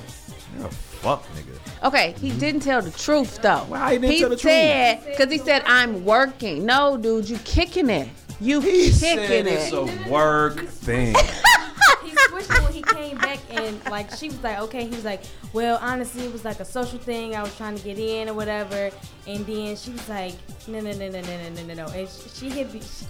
you're 0.57 0.67
a 0.67 0.71
fuck 0.71 1.25
nigga. 1.33 1.87
Okay, 1.87 2.13
he 2.19 2.29
mm-hmm. 2.29 2.39
didn't 2.39 2.61
tell 2.61 2.81
the 2.81 2.91
truth 2.91 3.41
though. 3.41 3.65
Why 3.67 3.93
he 3.93 3.99
didn't 3.99 4.19
tell 4.19 4.29
the 4.29 4.35
truth? 4.35 4.53
said 4.53 5.05
because 5.05 5.31
he 5.31 5.37
said 5.37 5.63
I'm 5.65 6.05
working. 6.05 6.65
No, 6.65 6.97
dude, 6.97 7.29
you 7.29 7.37
kicking 7.39 7.89
it. 7.89 8.09
You 8.39 8.59
He 8.59 8.71
kicking 8.71 8.93
said 8.93 9.19
it. 9.19 9.47
it's 9.47 9.71
a 9.71 10.09
work 10.09 10.65
thing. 10.67 11.15
he 12.03 12.15
switched 12.15 12.51
it 12.51 12.63
when 12.63 12.73
he 12.73 12.81
came 12.81 13.17
back 13.17 13.39
and 13.49 13.83
like 13.89 14.11
she 14.11 14.27
was 14.27 14.41
like 14.43 14.59
okay 14.59 14.83
he 14.85 14.89
was 14.89 15.05
like 15.05 15.23
well 15.53 15.77
honestly 15.81 16.23
it 16.23 16.31
was 16.31 16.45
like 16.45 16.59
a 16.59 16.65
social 16.65 16.99
thing 16.99 17.35
i 17.35 17.41
was 17.41 17.55
trying 17.57 17.75
to 17.75 17.83
get 17.83 17.97
in 17.99 18.29
or 18.29 18.33
whatever 18.33 18.89
and 19.27 19.45
then 19.45 19.75
she 19.75 19.91
was 19.91 20.07
like 20.09 20.33
no 20.67 20.79
no 20.79 20.91
no 20.91 21.09
no 21.09 21.21
no 21.21 21.21
no 21.21 21.49
no 21.49 21.63
no 21.63 21.73
no 21.73 21.85
and 21.87 22.09
she, 22.09 22.29
she 22.29 22.49
hit 22.49 22.73
me 22.73 22.79
she, 22.79 23.05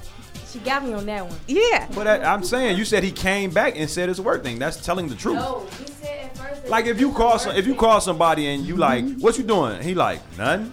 she 0.51 0.59
got 0.59 0.83
me 0.83 0.93
on 0.93 1.05
that 1.05 1.25
one 1.25 1.39
yeah. 1.47 1.87
but 1.95 2.07
I, 2.07 2.21
I'm 2.23 2.43
saying, 2.43 2.77
you 2.77 2.85
said 2.85 3.03
he 3.03 3.11
came 3.11 3.51
back 3.51 3.77
and 3.77 3.89
said 3.89 4.09
it's 4.09 4.19
a 4.19 4.23
work 4.23 4.43
thing. 4.43 4.59
That's 4.59 4.83
telling 4.83 5.07
the 5.07 5.15
truth. 5.15 5.35
no 5.35 5.65
he 5.79 5.85
said 5.85 6.25
at 6.25 6.37
first 6.37 6.63
that 6.63 6.69
Like 6.69 6.87
if 6.87 6.99
you 6.99 7.13
call 7.13 7.39
some, 7.39 7.55
if 7.55 7.65
you 7.65 7.75
call 7.75 8.01
somebody 8.01 8.47
and 8.47 8.65
you 8.65 8.75
like, 8.75 9.05
what 9.19 9.37
you 9.37 9.43
doing? 9.43 9.81
He 9.81 9.93
like 9.93 10.19
nothing. 10.37 10.71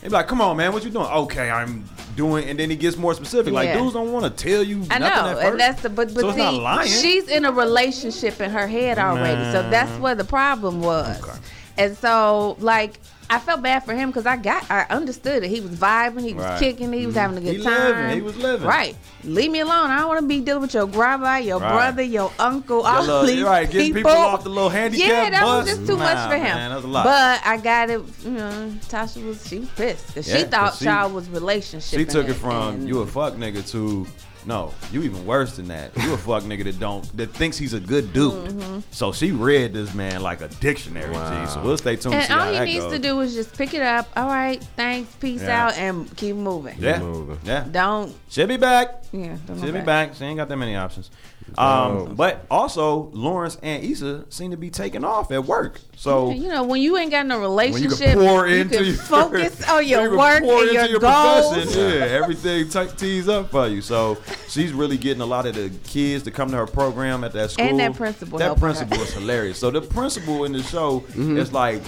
He 0.00 0.08
be 0.08 0.12
like, 0.12 0.26
come 0.26 0.40
on, 0.40 0.56
man, 0.56 0.72
what 0.72 0.84
you 0.84 0.90
doing? 0.90 1.06
Okay, 1.06 1.50
I'm 1.50 1.84
doing, 2.20 2.48
and 2.48 2.58
then 2.58 2.68
he 2.70 2.76
gets 2.76 2.96
more 2.96 3.14
specific. 3.14 3.52
Like 3.52 3.68
Yeah. 3.68 3.78
dudes 3.78 3.94
don't 3.94 4.12
want 4.12 4.24
to 4.24 4.30
tell 4.48 4.62
you. 4.62 4.78
I 4.90 4.98
nothing 4.98 5.24
know, 5.24 5.30
at 5.30 5.36
first. 5.36 5.46
and 5.50 5.60
that's 5.60 5.82
the 5.82 5.88
but 5.88 6.14
but 6.14 6.20
So 6.20 6.84
see, 6.84 7.00
she's 7.02 7.28
in 7.28 7.44
a 7.44 7.52
relationship 7.52 8.40
in 8.40 8.50
her 8.50 8.66
head 8.66 8.98
already, 8.98 9.44
so 9.52 9.68
that's 9.70 9.92
where 10.00 10.14
the 10.14 10.24
problem 10.24 10.82
was. 10.82 11.22
Okay. 11.22 11.38
And 11.78 11.96
so, 11.96 12.56
like, 12.60 12.98
I 13.30 13.38
felt 13.38 13.62
bad 13.62 13.84
for 13.84 13.94
him 13.94 14.10
because 14.10 14.26
I 14.26 14.36
got, 14.36 14.68
I 14.70 14.86
understood 14.90 15.44
it. 15.44 15.48
He 15.48 15.60
was 15.60 15.70
vibing, 15.70 16.22
he 16.26 16.34
was 16.34 16.44
Right. 16.44 16.58
kicking, 16.58 16.92
he 16.92 17.06
was 17.06 17.14
mm-hmm. 17.14 17.20
having 17.20 17.38
a 17.38 17.40
good 17.40 17.56
He 17.58 17.62
time. 17.62 17.84
living, 17.84 18.10
he 18.16 18.20
was 18.22 18.36
living. 18.36 18.66
Right. 18.66 18.96
Leave 19.22 19.50
me 19.52 19.60
alone. 19.60 19.88
I 19.90 19.98
don't 20.00 20.08
want 20.08 20.20
to 20.20 20.26
be 20.26 20.40
dealing 20.40 20.62
with 20.62 20.74
your 20.74 20.86
grandma, 20.88 21.36
your 21.36 21.60
Right. 21.60 21.72
brother, 21.72 22.02
your 22.02 22.32
uncle, 22.40 22.82
all 22.82 23.02
little- 23.02 23.22
these 23.24 23.42
right, 23.42 23.70
getting 23.70 23.94
people 23.94 24.10
off 24.10 24.42
the 24.42 24.48
little 24.50 24.68
handicap 24.68 25.08
Yeah, 25.08 25.30
that 25.30 25.42
bus. 25.42 25.66
was 25.66 25.76
just 25.76 25.86
too 25.88 25.96
much 25.96 26.28
for 26.28 26.34
him. 26.34 26.42
man, 26.42 26.70
that 26.70 26.76
was 26.76 26.84
a 26.84 26.88
lot. 26.88 27.04
But 27.04 27.40
I 27.46 27.56
got 27.58 27.90
it. 27.90 28.00
You 28.24 28.30
know, 28.32 28.72
Tasha 28.88 29.24
was 29.24 29.46
she 29.46 29.60
was 29.60 29.68
pissed 29.70 30.08
because 30.08 30.28
Yeah, 30.28 30.36
she 30.38 30.42
thought 30.44 30.74
she- 30.74 30.84
y'all 30.86 31.10
was 31.10 31.28
relationship. 31.28 31.98
She 32.00 32.04
took 32.04 32.28
it 32.28 32.34
from 32.34 32.74
and- 32.74 32.88
you 32.88 32.98
a 33.00 33.06
fuck 33.06 33.34
nigga 33.34 33.68
to 33.70 34.06
no, 34.46 34.72
you 34.92 35.02
even 35.02 35.24
worse 35.26 35.56
than 35.56 35.68
that. 35.68 35.96
You 35.96 36.14
a 36.14 36.16
fuck 36.18 36.42
nigga 36.44 36.64
that 36.64 36.78
don't 36.80 37.04
that 37.16 37.30
thinks 37.32 37.56
he's 37.58 37.74
a 37.74 37.80
good 37.80 38.12
dude. 38.12 38.32
Mm-hmm. 38.32 38.78
So 38.90 39.12
she 39.12 39.32
read 39.32 39.72
this 39.72 39.94
man 39.94 40.22
like 40.22 40.40
a 40.40 40.48
dictionary. 40.48 41.10
Wow. 41.10 41.44
G. 41.46 41.50
So 41.52 41.62
we'll 41.62 41.76
stay 41.78 41.96
tuned. 41.96 42.14
And 42.14 42.24
see 42.24 42.32
all 42.32 42.40
how 42.40 42.52
he 42.52 42.58
that 42.58 42.64
needs 42.64 42.84
goes. 42.84 42.92
to 42.92 42.98
do 42.98 43.20
is 43.20 43.34
just 43.34 43.56
pick 43.56 43.74
it 43.74 43.82
up. 43.82 44.08
All 44.16 44.26
right, 44.28 44.62
thanks, 44.76 45.14
peace 45.16 45.42
Yeah. 45.42 45.66
out, 45.66 45.74
and 45.78 46.16
keep 46.16 46.36
moving. 46.36 46.76
Yeah, 46.78 47.00
moving. 47.00 47.38
yeah. 47.44 47.66
Don't. 47.70 48.14
She'll 48.28 48.46
be 48.46 48.56
back. 48.56 49.02
Yeah. 49.12 49.36
Don't 49.46 49.60
She'll 49.60 49.72
be 49.72 49.80
back. 49.80 50.14
She 50.14 50.24
ain't 50.24 50.36
got 50.36 50.48
that 50.48 50.56
many 50.56 50.76
options. 50.76 51.10
Um, 51.58 52.14
but 52.14 52.46
also 52.50 53.10
Lawrence 53.12 53.58
and 53.62 53.82
Issa 53.82 54.24
seem 54.30 54.52
to 54.52 54.56
be 54.56 54.70
taking 54.70 55.04
off 55.04 55.32
at 55.32 55.44
work. 55.44 55.80
So 55.96 56.30
You 56.30 56.48
know, 56.48 56.62
when 56.62 56.80
you 56.80 56.96
ain't 56.96 57.10
got 57.10 57.26
no 57.26 57.34
when 57.40 57.42
you 57.42 57.48
relationship, 57.48 57.98
can 58.10 58.18
pour 58.18 58.46
you 58.48 58.56
into 58.56 58.76
can 58.76 58.84
your, 58.86 58.94
focus 59.02 59.68
on 59.68 59.86
your 59.86 60.12
you 60.12 60.18
work 60.18 60.42
pour 60.44 60.60
and 60.60 60.68
into 60.70 60.90
your, 60.90 61.00
profession, 61.00 61.54
goals. 61.64 61.76
Yeah, 61.76 62.04
everything 62.04 62.68
t- 62.68 62.96
tees 62.96 63.28
up 63.28 63.50
for 63.50 63.66
you. 63.66 63.82
So 63.82 64.18
she's 64.48 64.72
really 64.72 64.96
getting 64.96 65.22
a 65.22 65.26
lot 65.26 65.44
of 65.46 65.54
the 65.56 65.70
kids 65.84 66.22
to 66.24 66.30
come 66.30 66.50
to 66.52 66.56
her 66.56 66.66
program 66.66 67.24
at 67.24 67.32
that 67.32 67.50
school. 67.50 67.66
And 67.66 67.80
that 67.80 67.94
principal 67.94 68.38
That 68.38 68.56
principal 68.58 68.98
her. 68.98 69.04
is 69.04 69.12
hilarious. 69.12 69.58
So 69.58 69.70
the 69.70 69.80
principal 69.82 70.44
in 70.44 70.52
the 70.52 70.62
show 70.62 71.00
Mm-hmm. 71.00 71.36
is 71.38 71.52
like. 71.52 71.82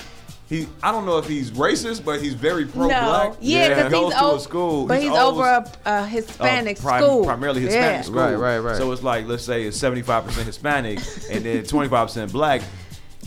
He, 0.53 0.68
I 0.82 0.92
don't 0.92 1.07
know 1.07 1.16
if 1.16 1.26
he's 1.26 1.50
racist, 1.53 2.05
but 2.05 2.20
he's 2.20 2.34
very 2.34 2.66
pro-black. 2.66 3.30
No, 3.32 3.36
yeah, 3.40 3.62
He 3.68 3.74
because 3.74 3.90
goes 3.92 4.12
he's, 4.12 4.20
to 4.20 4.26
o- 4.26 4.36
a 4.36 4.40
school, 4.40 4.86
but 4.86 5.00
he's, 5.00 5.11
always- 5.11 5.38
over 5.38 5.70
a, 5.86 6.00
a 6.03 6.07
Hispanic 6.07 6.78
uh, 6.78 6.82
prim- 6.90 7.03
school, 7.03 7.24
primarily 7.24 7.62
Hispanic 7.62 7.84
yeah. 7.96 8.03
school. 8.03 8.16
Right, 8.16 8.34
right, 8.34 8.59
right. 8.59 8.76
So 8.76 8.92
it's 8.92 9.03
like, 9.03 9.26
let's 9.26 9.44
say 9.44 9.62
it's 9.64 9.78
75% 9.78 10.26
Hispanic 10.44 10.98
and 11.30 11.42
then 11.46 11.62
25% 11.64 12.32
black. 12.32 12.61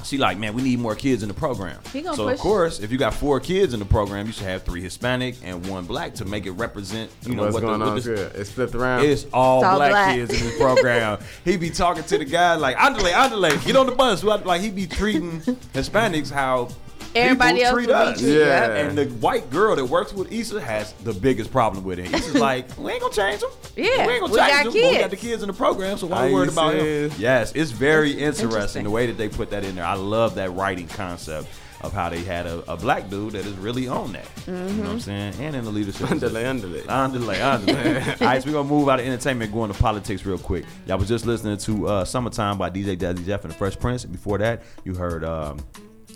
She 0.03 0.19
like, 0.19 0.37
man, 0.37 0.53
we 0.53 0.61
need 0.61 0.77
more 0.77 0.93
kids 0.93 1.23
in 1.23 1.29
the 1.29 1.33
program. 1.33 1.79
He 1.91 2.01
gonna 2.03 2.15
So 2.15 2.29
of 2.29 2.37
course, 2.37 2.79
if 2.79 2.91
you 2.91 2.99
got 2.99 3.15
four 3.15 3.39
kids 3.39 3.73
in 3.73 3.79
the 3.79 3.87
program, 3.87 4.27
you 4.27 4.33
should 4.33 4.45
have 4.45 4.61
three 4.61 4.81
Hispanic 4.81 5.33
and 5.43 5.65
one 5.65 5.85
black 5.85 6.13
to 6.15 6.25
make 6.25 6.45
it 6.45 6.51
represent, 6.51 7.09
you 7.23 7.33
know, 7.33 7.41
What's 7.43 7.55
what 7.55 7.61
going 7.61 7.79
the, 7.79 7.85
on? 7.87 7.93
what 7.95 8.03
the, 8.03 8.39
It's 8.39 8.51
flipped 8.51 8.75
around. 8.75 9.03
it's 9.03 9.25
all, 9.33 9.61
It's 9.61 9.65
all 9.67 9.77
black, 9.77 9.89
black. 9.91 10.15
kids 10.15 10.31
in 10.39 10.45
this 10.47 10.57
program. 10.59 11.17
he 11.43 11.57
be 11.57 11.71
talking 11.71 12.03
to 12.03 12.17
the 12.19 12.25
guy 12.25 12.53
like, 12.53 12.75
Andale, 12.77 13.11
Andale, 13.13 13.65
get 13.65 13.75
on 13.75 13.87
the 13.87 13.93
bus. 13.93 14.23
Like 14.23 14.61
he 14.61 14.69
be 14.69 14.85
treating 14.85 15.39
Hispanics 15.73 16.29
how 16.29 16.69
Everybody 17.15 17.63
else 17.63 17.73
treat 17.75 17.89
us. 17.89 18.19
treated. 18.19 18.39
Yeah. 18.47 18.75
And 18.75 18.97
the 18.97 19.05
white 19.05 19.49
girl 19.49 19.75
that 19.75 19.85
works 19.85 20.13
with 20.13 20.31
Issa 20.31 20.59
has 20.61 20.93
the 21.03 21.13
biggest 21.13 21.51
problem 21.51 21.83
with 21.83 21.99
it. 21.99 22.13
Issa's 22.13 22.35
like, 22.49 22.65
we 22.77 22.91
ain't 22.91 23.01
gonna 23.01 23.13
change 23.13 23.41
them. 23.41 23.51
Yeah, 23.75 24.05
we 24.07 24.13
ain't 24.13 24.21
gonna 24.21 24.33
we 24.33 24.39
change 24.39 24.51
got 24.51 24.63
them. 24.65 24.73
but 24.73 24.91
We 24.91 24.97
got 24.99 25.09
the 25.11 25.17
kids 25.17 25.41
in 25.43 25.47
the 25.47 25.53
program, 25.53 25.97
so 25.97 26.07
why 26.07 26.17
How 26.17 26.27
we 26.27 26.33
worried 26.33 26.49
about 26.49 26.75
him? 26.75 27.11
Yes, 27.17 27.51
it's 27.55 27.71
very 27.71 28.11
interesting, 28.11 28.49
interesting. 28.49 28.83
the 28.83 28.89
way 28.91 29.05
that 29.07 29.17
they 29.17 29.29
put 29.29 29.49
that 29.51 29.63
in 29.63 29.75
there. 29.75 29.85
I 29.85 29.93
love 29.95 30.35
that 30.35 30.51
writing 30.53 30.87
concept 30.87 31.47
of 31.81 31.91
how 31.93 32.09
they 32.09 32.23
had 32.23 32.47
a, 32.47 32.63
a 32.71 32.75
black 32.77 33.09
dude 33.09 33.33
that 33.33 33.45
is 33.45 33.53
really 33.57 33.87
on 33.87 34.13
that. 34.13 34.25
You 34.47 34.53
know 34.53 34.59
what 34.63 34.69
Mm-hmm. 34.71 34.87
I'm 34.87 34.99
saying? 34.99 35.33
And 35.39 35.55
in 35.55 35.65
the 35.65 35.71
leadership. 35.71 36.09
Underlay, 36.09 36.45
underlay. 36.45 36.83
Underlay, 36.87 37.41
underlay. 37.41 37.95
All 38.21 38.27
right, 38.27 38.41
so 38.41 38.47
we're 38.49 38.53
gonna 38.53 38.67
move 38.69 38.89
out 38.89 38.99
of 38.99 39.05
entertainment, 39.05 39.51
going 39.53 39.71
to 39.71 39.77
politics 39.79 40.25
real 40.25 40.37
quick. 40.39 40.65
Y'all 40.87 40.97
was 40.97 41.07
just 41.09 41.25
listening 41.27 41.57
to 41.57 41.87
uh, 41.87 42.05
"Summertime" 42.05 42.57
by 42.57 42.69
DJ 42.71 42.97
Jazzy 42.97 43.25
Jeff 43.25 43.43
and 43.43 43.53
the 43.53 43.57
Fresh 43.57 43.77
Prince. 43.79 44.03
And 44.03 44.13
before 44.13 44.37
that, 44.39 44.63
you 44.83 44.95
heard 44.95 45.23
um, 45.23 45.59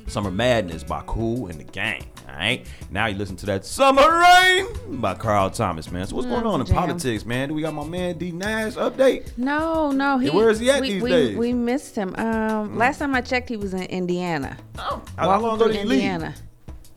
"Summer 0.08 0.32
Madness" 0.32 0.84
by 0.84 1.02
Kool 1.06 1.48
and 1.48 1.60
the 1.60 1.64
Gang. 1.66 2.06
All 2.28 2.36
right, 2.36 2.66
now 2.92 3.08
you 3.08 3.18
listen 3.18 3.36
to 3.38 3.46
that 3.48 3.66
"Summer 3.66 4.02
Rain" 4.20 4.68
by 5.02 5.16
Carl 5.16 5.50
Thomas, 5.50 5.92
man. 5.92 6.06
So 6.08 6.16
what's 6.16 6.28
going 6.28 6.44
Mm, 6.44 6.54
on 6.54 6.62
in 6.62 6.68
jam. 6.68 6.76
politics, 6.76 7.26
man? 7.26 7.50
Do 7.50 7.56
we 7.56 7.62
got 7.62 7.74
my 7.74 7.84
man 7.86 8.18
D 8.18 8.32
Nash 8.32 8.74
update? 8.74 9.38
No, 9.38 9.92
no, 9.92 10.18
he. 10.20 10.30
Where 10.30 10.50
is 10.50 10.60
he 10.60 10.70
at 10.70 10.82
we, 10.82 10.90
these 10.94 11.04
we, 11.04 11.10
days? 11.10 11.38
We 11.38 11.54
missed 11.54 11.96
him. 11.96 12.14
Um, 12.18 12.78
last 12.78 13.00
time 13.00 13.16
I 13.16 13.22
checked, 13.22 13.50
he 13.50 13.58
was 13.58 13.74
in 13.74 13.84
Indiana. 13.84 14.58
Oh, 14.78 15.02
how, 15.18 15.40
long 15.40 15.56
ago 15.56 15.68
did 15.68 15.78
he 15.78 15.84
leave? 15.86 16.00
Indiana. 16.00 16.36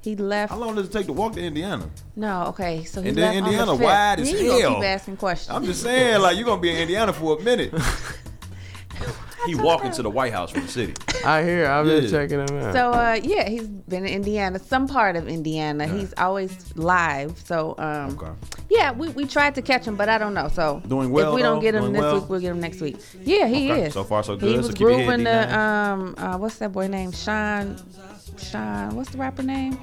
He 0.02 0.16
left. 0.16 0.50
How 0.52 0.58
long 0.58 0.74
does 0.74 0.88
it 0.88 0.92
take 0.92 1.06
to 1.06 1.12
walk 1.12 1.34
to 1.34 1.40
Indiana? 1.40 1.88
No, 2.16 2.46
okay, 2.48 2.82
so 2.84 3.00
he 3.00 3.10
And 3.10 3.16
then 3.18 3.24
left 3.34 3.36
Indiana 3.38 3.70
on 3.72 3.78
the 3.78 3.84
5th. 3.84 3.86
wide 3.86 4.20
as 4.20 4.32
You 4.32 4.60
hell. 4.60 4.74
keep 4.74 4.84
asking 4.84 5.16
questions. 5.16 5.50
I'm 5.56 5.64
just 5.64 5.80
saying, 5.82 6.20
like 6.20 6.36
you're 6.36 6.44
gonna 6.44 6.60
be 6.60 6.70
in 6.70 6.76
Indiana 6.76 7.12
for 7.12 7.38
a 7.38 7.40
minute. 7.42 7.72
he 9.46 9.54
walking 9.54 9.90
to 9.92 10.02
the 10.02 10.10
White 10.10 10.32
House 10.32 10.50
from 10.50 10.62
the 10.62 10.68
city. 10.68 10.94
I 11.24 11.42
hear. 11.44 11.66
I've 11.66 11.86
been 11.86 12.04
Yeah. 12.04 12.10
checking 12.10 12.40
him 12.46 12.56
out. 12.58 12.72
So 12.72 12.92
uh, 12.92 13.20
yeah, 13.22 13.48
he's 13.48 13.66
been 13.66 14.04
in 14.06 14.12
Indiana, 14.12 14.58
some 14.58 14.86
part 14.88 15.16
of 15.16 15.28
Indiana. 15.28 15.86
He's 15.86 16.12
always 16.18 16.76
live. 16.76 17.38
So 17.44 17.74
um, 17.78 18.18
Okay. 18.18 18.32
yeah, 18.70 18.92
we, 18.92 19.08
we 19.10 19.26
tried 19.26 19.54
to 19.56 19.62
catch 19.62 19.84
him, 19.84 19.96
but 19.96 20.08
I 20.08 20.18
don't 20.18 20.34
know. 20.34 20.48
So 20.48 20.82
Doing 20.86 21.10
well, 21.10 21.28
If 21.30 21.34
we 21.36 21.42
don't 21.42 21.56
though? 21.56 21.60
get 21.62 21.74
him 21.74 21.82
Doing 21.82 21.92
this 21.94 22.00
well? 22.02 22.14
week, 22.20 22.28
we'll 22.28 22.40
get 22.40 22.50
him 22.50 22.60
next 22.60 22.80
week. 22.80 22.96
Yeah, 23.24 23.46
he 23.46 23.70
Okay. 23.70 23.82
is. 23.86 23.94
So 23.94 24.04
far, 24.04 24.22
so 24.22 24.36
good. 24.36 24.46
He 24.48 24.52
good. 24.52 24.56
was 24.58 24.66
So 24.66 24.72
keep 24.72 24.80
your 24.80 24.90
head 24.90 25.04
grooving 25.06 25.24
the 25.24 25.58
um 25.58 26.14
uh, 26.18 26.36
what's 26.38 26.56
that 26.58 26.72
boy 26.72 26.86
name? 26.88 27.12
Sean. 27.12 27.76
Sean. 28.38 28.96
What's 28.96 29.10
the 29.10 29.18
rapper 29.18 29.42
name? 29.42 29.78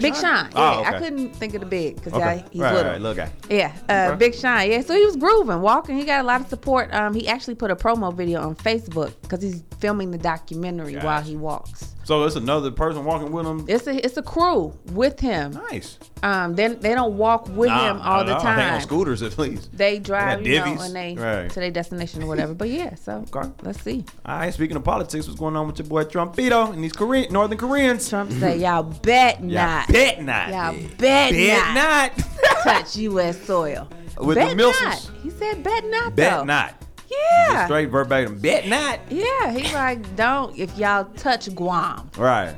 Big 0.00 0.14
Sean. 0.14 0.22
Yeah, 0.22 0.48
Oh, 0.54 0.80
okay. 0.80 0.88
I 0.96 0.98
couldn't 0.98 1.34
think 1.36 1.54
of 1.54 1.60
the 1.60 1.66
big 1.66 1.96
because 1.96 2.12
Okay. 2.14 2.44
he's 2.50 2.60
right, 2.62 2.72
little. 2.74 2.92
right, 2.92 3.00
little 3.00 3.16
guy. 3.16 3.30
Yeah, 3.50 3.72
uh. 3.88 4.16
Big 4.16 4.34
Sean. 4.34 4.70
Yeah, 4.70 4.80
so 4.82 4.94
he 4.94 5.04
was 5.04 5.16
grooving, 5.16 5.60
walking. 5.60 5.96
He 5.96 6.04
got 6.04 6.20
a 6.20 6.26
lot 6.26 6.40
of 6.40 6.48
support. 6.48 6.92
Um, 6.94 7.14
he 7.14 7.28
actually 7.28 7.54
put 7.56 7.70
a 7.70 7.76
promo 7.76 8.14
video 8.14 8.40
on 8.40 8.54
Facebook 8.56 9.12
because 9.32 9.42
he's 9.42 9.62
filming 9.80 10.10
the 10.10 10.18
documentary 10.18 10.94
while 10.96 11.22
he 11.22 11.36
walks. 11.36 11.94
So 12.04 12.24
it's 12.24 12.36
another 12.36 12.70
person 12.70 13.04
walking 13.04 13.32
with 13.32 13.46
him. 13.46 13.64
It's 13.68 13.86
a 13.86 14.04
it's 14.04 14.16
a 14.18 14.22
crew 14.22 14.76
with 14.92 15.18
him. 15.20 15.52
Nice. 15.70 15.98
Um, 16.22 16.54
then 16.54 16.78
they 16.80 16.94
don't 16.94 17.16
walk 17.16 17.46
with 17.48 17.70
him 17.70 17.96
Nah, 17.98 18.02
all 18.18 18.24
no, 18.24 18.26
the 18.26 18.34
no, 18.34 18.42
They 18.42 18.48
on 18.62 18.70
time. 18.72 18.80
scooters 18.82 19.22
at 19.22 19.38
least. 19.38 19.74
They 19.74 19.98
drive, 20.00 20.40
got 20.40 20.46
you 20.46 20.58
know, 20.58 20.82
and 20.82 20.94
they 20.94 21.14
Right. 21.14 21.48
to 21.50 21.60
their 21.60 21.70
destination 21.70 22.24
or 22.24 22.26
whatever. 22.26 22.52
But 22.54 22.68
yeah, 22.70 22.96
so 22.96 23.24
Okay. 23.34 23.48
let's 23.62 23.80
see. 23.82 24.04
All 24.26 24.36
right. 24.36 24.52
Speaking 24.52 24.76
of 24.76 24.84
politics, 24.84 25.26
what's 25.28 25.38
going 25.38 25.56
on 25.56 25.66
with 25.68 25.78
your 25.78 25.86
boy 25.88 26.04
Trumpito 26.04 26.72
and 26.74 26.82
these 26.84 26.92
Korean 26.92 27.32
Northern 27.32 27.56
Koreans? 27.56 28.08
Trump 28.08 28.32
say 28.32 28.58
y'all 28.58 28.82
bet 28.82 29.40
Yeah, 29.44 29.84
not, 29.86 29.88
bet 29.88 30.22
not. 30.22 30.48
y'all 30.50 30.88
bet, 30.98 31.32
Bet 31.32 31.74
not, 31.74 32.16
not. 32.18 32.26
touch 32.64 32.96
U.S. 32.96 33.40
soil. 33.46 33.88
With 34.18 34.36
the 34.36 34.44
bet 34.44 34.56
Milsons. 34.56 34.82
not. 34.82 35.10
He 35.22 35.30
said 35.30 35.62
bet 35.62 35.84
not. 35.86 36.16
bet 36.16 36.38
though. 36.38 36.44
not. 36.44 36.74
Yeah. 37.12 37.64
Straight 37.66 37.86
verbatim. 37.90 38.38
Bet 38.38 38.66
not. 38.68 39.00
Yeah, 39.10 39.52
he's 39.52 39.72
like, 39.72 40.16
don't. 40.16 40.56
If 40.58 40.76
y'all 40.78 41.04
touch 41.16 41.54
Guam, 41.54 42.10
Right. 42.16 42.54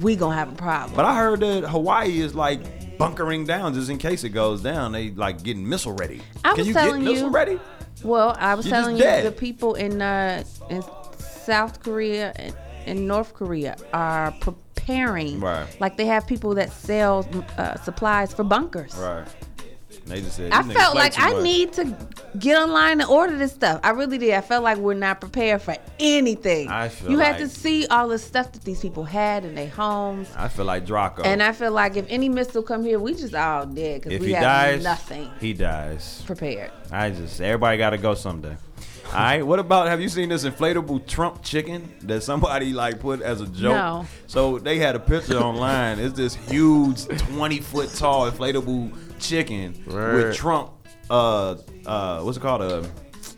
we 0.00 0.16
gonna 0.16 0.34
have 0.36 0.52
a 0.52 0.56
problem. 0.56 0.96
But 0.96 1.04
I 1.04 1.16
heard 1.16 1.40
that 1.40 1.64
Hawaii 1.68 2.20
is 2.20 2.34
like 2.34 2.98
bunkering 2.98 3.44
down 3.46 3.74
just 3.74 3.90
in 3.90 3.98
case 3.98 4.24
it 4.24 4.30
goes 4.30 4.62
down. 4.62 4.92
They 4.92 5.10
like 5.10 5.42
getting 5.42 5.68
missile 5.68 5.92
ready. 5.94 6.22
I 6.44 6.50
Can 6.50 6.58
was 6.58 6.68
you 6.68 6.74
telling 6.74 7.02
get 7.02 7.10
missile 7.10 7.26
you- 7.28 7.32
ready? 7.34 7.60
Well, 8.02 8.34
I 8.38 8.54
was 8.54 8.66
You 8.66 8.70
just 8.72 8.82
telling 8.82 8.96
you 8.96 9.02
dead. 9.02 9.24
the 9.26 9.32
people 9.32 9.74
in 9.74 10.00
uh 10.02 10.42
in 10.70 10.82
South 11.18 11.82
Korea 11.82 12.32
and, 12.36 12.54
and 12.86 13.06
North 13.08 13.34
Korea 13.34 13.76
are 13.92 14.32
preparing. 14.40 15.38
Right. 15.40 15.66
Like 15.80 15.96
they 15.96 16.06
have 16.06 16.26
people 16.26 16.54
that 16.54 16.72
sell 16.72 17.26
uh, 17.58 17.76
supplies 17.82 18.32
for 18.32 18.42
bunkers. 18.44 18.94
Right. 18.96 19.26
They 20.06 20.20
just 20.20 20.36
said. 20.36 20.52
I 20.52 20.62
felt 20.62 20.94
like 20.94 21.18
I 21.18 21.32
much." 21.32 21.42
need 21.42 21.72
to 21.74 21.96
get 22.38 22.60
online 22.60 23.00
and 23.00 23.08
order 23.08 23.36
this 23.36 23.52
stuff. 23.52 23.80
I 23.82 23.90
really 23.90 24.18
did. 24.18 24.34
I 24.34 24.40
felt 24.40 24.64
like 24.64 24.78
we're 24.78 24.94
not 24.94 25.20
prepared 25.20 25.62
for 25.62 25.76
anything. 25.98 26.68
I 26.68 26.88
feel 26.88 27.10
you 27.12 27.18
had 27.18 27.38
to 27.38 27.48
see 27.48 27.86
all 27.86 28.08
the 28.08 28.18
stuff 28.18 28.52
that 28.52 28.64
these 28.64 28.80
people 28.80 29.04
had 29.04 29.44
in 29.44 29.54
their 29.54 29.68
homes. 29.68 30.28
I 30.36 30.48
feel 30.48 30.64
like 30.64 30.86
Draco. 30.86 31.22
And 31.22 31.42
I 31.42 31.52
feel 31.52 31.72
like 31.72 31.96
if 31.96 32.06
any 32.08 32.28
missile 32.28 32.62
come 32.62 32.84
here, 32.84 32.98
we 32.98 33.14
just 33.14 33.34
all 33.34 33.66
dead 33.66 34.02
because 34.02 34.20
we 34.20 34.28
he 34.28 34.32
have 34.32 34.42
dies, 34.42 34.82
nothing 34.84 35.30
he 35.40 35.52
dies. 35.52 36.22
prepared. 36.26 36.70
I 36.90 37.10
just 37.10 37.40
everybody 37.40 37.78
got 37.78 37.90
to 37.90 37.98
go 37.98 38.14
someday. 38.14 38.56
All 39.06 39.18
right. 39.18 39.42
What 39.46 39.58
about 39.58 39.88
have 39.88 40.00
you 40.00 40.08
seen 40.08 40.30
this 40.30 40.44
inflatable 40.44 41.06
Trump 41.06 41.42
chicken 41.42 41.92
that 42.02 42.22
somebody 42.22 42.72
like 42.72 42.98
put 42.98 43.20
as 43.20 43.40
a 43.40 43.46
joke? 43.46 43.74
No. 43.74 44.06
So 44.26 44.58
they 44.58 44.78
had 44.78 44.96
a 44.96 45.00
picture 45.00 45.38
online. 45.38 45.98
It's 45.98 46.14
this 46.16 46.34
huge, 46.34 47.06
twenty 47.18 47.60
foot 47.60 47.90
tall 47.94 48.30
inflatable 48.30 48.96
chicken 49.22 49.82
with 49.86 50.36
Trump. 50.36 50.70
Uh, 51.08 51.56
uh, 51.86 52.20
what's 52.22 52.36
it 52.36 52.40
called? 52.40 52.62
A 52.62 52.84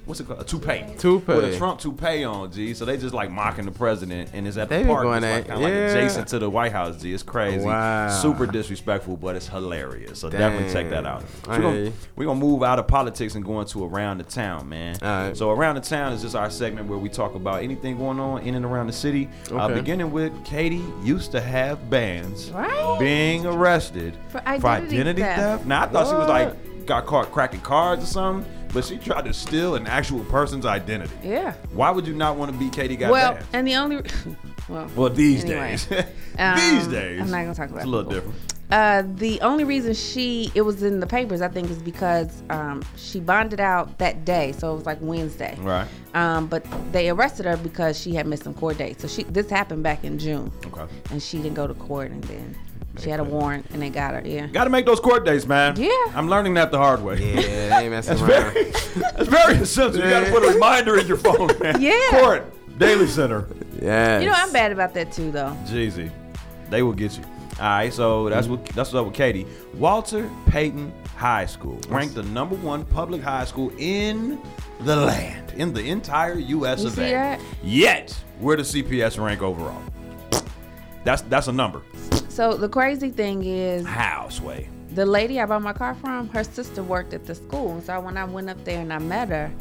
what's 0.06 0.20
it 0.20 0.26
called? 0.26 0.40
A 0.40 0.44
toupee. 0.44 0.84
Toupee. 0.98 1.34
With 1.34 1.54
a 1.54 1.56
Trump 1.58 1.80
toupee 1.80 2.24
on, 2.24 2.50
G. 2.52 2.74
So 2.74 2.84
they 2.84 2.96
just 2.96 3.14
like 3.14 3.30
mocking 3.30 3.64
the 3.64 3.70
president, 3.70 4.30
and 4.32 4.46
it's 4.46 4.56
at 4.56 4.68
the 4.68 4.76
They 4.78 4.84
park. 4.84 5.02
going 5.02 5.22
It's 5.24 5.24
like, 5.24 5.40
at- 5.42 5.46
kind 5.48 5.58
of 5.58 5.62
like 5.62 5.72
adjacent 5.90 6.28
to 6.28 6.38
the 6.38 6.50
White 6.50 6.72
House, 6.72 7.00
G. 7.00 7.12
It's 7.14 7.22
crazy. 7.22 7.64
Wow. 7.64 8.08
Super 8.10 8.46
disrespectful, 8.46 9.16
but 9.16 9.36
it's 9.36 9.48
hilarious. 9.48 10.18
So 10.18 10.30
definitely 10.30 10.72
check 10.72 10.90
that 10.90 11.06
out. 11.06 11.22
Damn. 11.44 11.50
We're 11.62 11.62
gonna, 11.62 11.92
we're 12.16 12.24
gonna 12.26 12.40
move 12.40 12.62
out 12.62 12.78
of 12.78 12.86
politics 12.86 13.34
and 13.34 13.44
go 13.44 13.60
into 13.60 13.84
around 13.84 14.18
the 14.18 14.24
town, 14.24 14.68
man. 14.68 14.96
Alright. 15.02 15.36
So 15.36 15.50
around 15.50 15.76
the 15.76 15.80
town 15.80 16.12
is 16.12 16.22
just 16.22 16.34
our 16.36 16.50
segment 16.50 16.88
where 16.88 16.98
we 16.98 17.08
talk 17.08 17.34
about 17.34 17.62
anything 17.62 17.96
going 17.98 18.20
on 18.20 18.42
in 18.42 18.54
and 18.54 18.64
around 18.64 18.86
the 18.88 18.92
city. 18.92 19.28
Uh, 19.50 19.64
Okay. 19.66 19.74
beginning 19.74 20.10
with 20.12 20.32
Katie 20.44 20.84
used 21.02 21.32
to 21.32 21.40
have 21.40 21.88
bands 21.90 22.50
Right. 22.50 22.96
being 22.98 23.46
arrested 23.46 24.16
For 24.28 24.42
identity 24.46 25.22
theft. 25.22 25.66
Now 25.66 25.82
I 25.84 25.86
thought 25.86 26.08
she 26.08 26.14
was 26.14 26.28
like 26.28 26.86
got 26.86 27.06
caught 27.06 27.32
cracking 27.32 27.60
cards 27.60 28.02
or 28.04 28.06
something, 28.06 28.50
but 28.74 28.84
she 28.84 28.98
tried 28.98 29.24
to 29.24 29.32
steal 29.32 29.76
an 29.76 29.86
actual 29.86 30.22
person's 30.24 30.66
identity. 30.66 31.14
Yeah. 31.22 31.54
Why 31.72 31.90
would 31.90 32.06
you 32.06 32.14
not 32.14 32.36
want 32.36 32.52
to 32.52 32.58
be 32.58 32.68
Katie 32.68 32.96
got 32.96 33.10
well, 33.12 33.38
and 33.52 33.66
the 33.66 33.76
only 33.76 34.02
well, 34.68 34.90
Well, 34.94 35.10
these 35.10 35.44
anyway. 35.44 35.76
days, 35.76 35.88
Um, 36.38 36.56
these 36.58 36.88
days, 36.88 37.20
I'm 37.20 37.30
not 37.30 37.42
gonna 37.42 37.54
talk 37.54 37.70
about 37.70 37.76
it. 37.76 37.82
It's 37.82 37.84
a 37.86 37.88
little 37.88 38.10
people. 38.10 38.30
different. 38.32 38.50
Uh, 38.72 39.02
the 39.16 39.40
only 39.42 39.62
reason 39.62 39.94
she 39.94 40.50
it 40.54 40.62
was 40.62 40.82
in 40.82 40.98
the 40.98 41.06
papers, 41.06 41.40
I 41.42 41.48
think, 41.48 41.70
is 41.70 41.78
because 41.80 42.42
um, 42.50 42.82
she 42.96 43.20
bonded 43.20 43.60
out 43.60 43.98
that 43.98 44.24
day, 44.24 44.50
so 44.52 44.72
it 44.72 44.76
was 44.76 44.86
like 44.86 44.98
Wednesday. 45.00 45.56
Right. 45.60 45.86
Um, 46.14 46.46
but 46.48 46.66
they 46.90 47.08
arrested 47.10 47.46
her 47.46 47.56
because 47.56 48.00
she 48.00 48.14
had 48.14 48.26
missed 48.26 48.42
some 48.42 48.54
court 48.54 48.78
dates. 48.78 49.02
So 49.02 49.06
she 49.08 49.22
this 49.24 49.48
happened 49.48 49.84
back 49.84 50.02
in 50.02 50.18
June, 50.18 50.50
Okay. 50.66 50.86
and 51.10 51.22
she 51.22 51.36
didn't 51.36 51.54
go 51.54 51.66
to 51.68 51.74
court, 51.74 52.10
and 52.10 52.24
then 52.24 52.56
she 53.00 53.10
had 53.10 53.20
a 53.20 53.24
warrant, 53.24 53.66
and 53.72 53.82
they 53.82 53.90
got 53.90 54.14
her. 54.14 54.22
Yeah. 54.24 54.46
Got 54.46 54.64
to 54.64 54.70
make 54.70 54.86
those 54.86 55.00
court 55.00 55.24
dates, 55.24 55.46
man. 55.46 55.76
Yeah. 55.76 55.90
I'm 56.14 56.28
learning 56.28 56.54
that 56.54 56.70
the 56.70 56.78
hard 56.78 57.02
way. 57.02 57.16
Yeah, 57.16 57.68
they 57.78 57.84
ain't 57.84 57.90
messing 57.90 58.16
That's 58.16 58.22
around. 58.22 58.52
very, 58.54 58.64
that's 58.70 59.28
very 59.28 59.54
essential. 59.56 60.02
You 60.04 60.10
got 60.10 60.24
to 60.26 60.30
put 60.30 60.44
a 60.44 60.52
reminder 60.52 60.98
in 60.98 61.06
your 61.06 61.16
phone, 61.16 61.48
man. 61.60 61.80
Yeah. 61.80 61.98
Court, 62.10 62.78
Daley 62.78 63.06
Center. 63.06 63.48
Yes. 63.80 64.22
You 64.22 64.28
know, 64.28 64.34
I'm 64.36 64.52
bad 64.52 64.72
about 64.72 64.94
that 64.94 65.12
too, 65.12 65.30
though. 65.30 65.56
Jeezy, 65.64 66.10
they 66.70 66.82
will 66.82 66.92
get 66.92 67.16
you. 67.16 67.24
All 67.60 67.66
right, 67.68 67.92
so 67.92 68.28
that's 68.28 68.48
what 68.48 68.64
that's 68.66 68.92
what's 68.92 68.94
up 68.94 69.06
with 69.06 69.14
Katie. 69.14 69.46
Walter 69.74 70.28
Payton 70.48 70.92
High 71.16 71.46
School 71.46 71.78
ranked 71.88 72.16
the 72.16 72.24
number 72.24 72.56
one 72.56 72.84
public 72.84 73.22
high 73.22 73.44
school 73.44 73.70
in 73.78 74.40
the 74.80 74.96
land, 74.96 75.52
in 75.52 75.72
the 75.72 75.88
entire 75.88 76.36
U.S. 76.36 76.80
You 76.80 76.86
of 76.88 76.92
see 76.94 77.02
A. 77.02 77.10
that? 77.10 77.40
Yet, 77.62 78.10
where 78.40 78.56
does 78.56 78.74
CPS 78.74 79.22
rank 79.24 79.40
overall? 79.40 79.80
That's 81.04 81.22
that's 81.22 81.46
a 81.46 81.52
number. 81.52 81.82
So 82.34 82.54
the 82.54 82.68
crazy 82.68 83.10
thing 83.10 83.44
is, 83.44 83.86
How, 83.86 84.28
Sway? 84.28 84.68
the 84.92 85.06
lady 85.06 85.40
I 85.40 85.46
bought 85.46 85.62
my 85.62 85.72
car 85.72 85.94
from, 85.94 86.28
her 86.30 86.42
sister 86.42 86.82
worked 86.82 87.14
at 87.14 87.26
the 87.26 87.34
school. 87.36 87.80
So 87.82 88.00
when 88.00 88.16
I 88.16 88.24
went 88.24 88.50
up 88.50 88.64
there 88.64 88.80
and 88.80 88.92
I 88.92 88.98
met 88.98 89.28
her, 89.28 89.52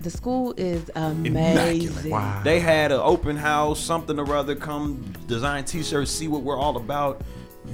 the 0.00 0.10
school 0.10 0.52
is 0.56 0.90
amazing. 0.96 2.10
Wow. 2.10 2.40
They 2.42 2.58
had 2.58 2.90
an 2.90 2.98
open 2.98 3.36
house, 3.36 3.78
something 3.78 4.18
or 4.18 4.34
other. 4.34 4.56
Come 4.56 5.12
design 5.28 5.64
T-shirts, 5.64 6.10
see 6.10 6.26
what 6.26 6.42
we're 6.42 6.58
all 6.58 6.76
about. 6.76 7.22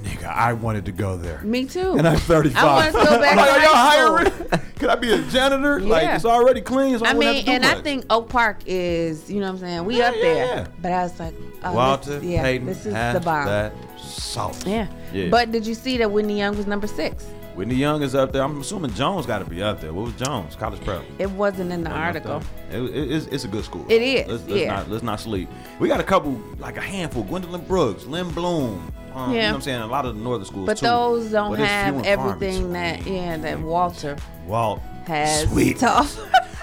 Nigga, 0.03 0.25
I 0.27 0.53
wanted 0.53 0.85
to 0.85 0.91
go 0.91 1.17
there. 1.17 1.41
Me 1.41 1.65
too. 1.65 1.95
And 1.97 2.07
I'm 2.07 2.17
35. 2.17 2.63
I 2.63 2.65
wanted 2.75 2.91
to 2.91 2.97
go 3.05 3.19
back 3.19 3.31
I'm 3.31 3.37
like, 3.37 3.51
are 3.51 3.59
y'all 3.59 3.73
hiring? 3.75 4.61
Could 4.77 4.89
I 4.89 4.95
be 4.95 5.11
a 5.11 5.21
janitor? 5.23 5.79
Like, 5.81 6.07
it's 6.15 6.25
already 6.25 6.61
clean, 6.61 6.97
so 6.99 7.05
I, 7.05 7.11
I 7.11 7.13
wouldn't 7.13 7.35
mean, 7.35 7.45
have 7.45 7.45
to 7.45 7.45
do 7.45 7.51
and 7.55 7.65
I 7.79 7.81
think 7.81 8.05
Oak 8.09 8.29
Park 8.29 8.57
is, 8.65 9.29
you 9.29 9.39
know 9.39 9.47
what 9.47 9.53
I'm 9.53 9.57
saying? 9.59 9.85
We 9.85 9.97
Yeah, 9.99 10.09
up 10.09 10.15
yeah, 10.15 10.21
there. 10.21 10.45
yeah. 10.45 10.67
But 10.81 10.91
I 10.91 11.03
was 11.03 11.19
like, 11.19 11.33
oh, 11.63 11.73
Walter 11.73 12.19
this, 12.19 12.23
yeah, 12.23 12.41
Payton 12.43 12.67
this 12.67 12.85
is 12.85 12.93
the 12.93 13.21
bomb. 13.23 13.45
that 13.45 13.73
salt. 13.99 14.65
Yeah. 14.65 14.87
Yeah. 15.13 15.29
But 15.29 15.51
did 15.51 15.67
you 15.67 15.75
see 15.75 15.97
that 15.97 16.11
Whitney 16.11 16.37
Young 16.37 16.55
was 16.57 16.67
number 16.67 16.87
six? 16.87 17.25
Whitney 17.59 17.75
Young 17.75 18.01
is 18.03 18.15
up 18.15 18.31
there. 18.31 18.41
I'm 18.41 18.61
assuming 18.61 18.93
Jones 18.93 19.25
got 19.25 19.39
to 19.39 19.45
be 19.45 19.61
up 19.61 19.81
there. 19.81 19.91
What 19.91 20.05
was 20.05 20.13
Jones? 20.13 20.55
College 20.55 20.79
prep. 20.79 21.03
It 21.17 21.29
wasn't 21.29 21.73
in 21.73 21.83
the 21.83 21.89
Wasn't 21.89 22.05
article. 22.05 22.41
It- 22.71 22.95
it- 22.95 23.11
it's, 23.11 23.25
it's 23.25 23.43
a 23.43 23.49
good 23.49 23.65
school. 23.65 23.85
It 23.89 24.01
is, 24.01 24.27
Let's, 24.29 24.47
let's 24.47 24.61
yeah. 24.61 24.75
Not, 24.77 24.89
let's 24.89 25.03
not 25.03 25.19
sleep. 25.19 25.49
We 25.77 25.89
got 25.89 25.99
a 25.99 26.03
couple, 26.03 26.41
like 26.57 26.77
a 26.77 26.81
handful. 26.81 27.23
Gwendolyn 27.25 27.65
Brooks, 27.65 28.03
Lindblom. 28.05 28.79
Um, 29.13 29.31
You 29.33 29.35
know 29.35 29.41
Yeah. 29.41 29.49
what 29.51 29.55
I'm 29.55 29.61
saying? 29.61 29.81
A 29.81 29.87
lot 29.87 30.05
of 30.05 30.15
the 30.15 30.21
northern 30.21 30.45
schools 30.45 30.67
But 30.67 30.77
too. 30.77 30.85
those 30.85 31.31
don't 31.31 31.49
But 31.51 31.59
have 31.59 32.05
everything 32.05 32.71
that, 32.71 33.05
yeah, 33.05 33.35
that 33.35 33.59
Walter 33.59 34.15
Walt 34.47 34.79
has. 35.05 35.49
Sweet. 35.49 35.79
Tough. 35.79 36.17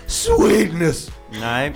sweetness. 0.07 1.11
All 1.35 1.41
right. 1.41 1.74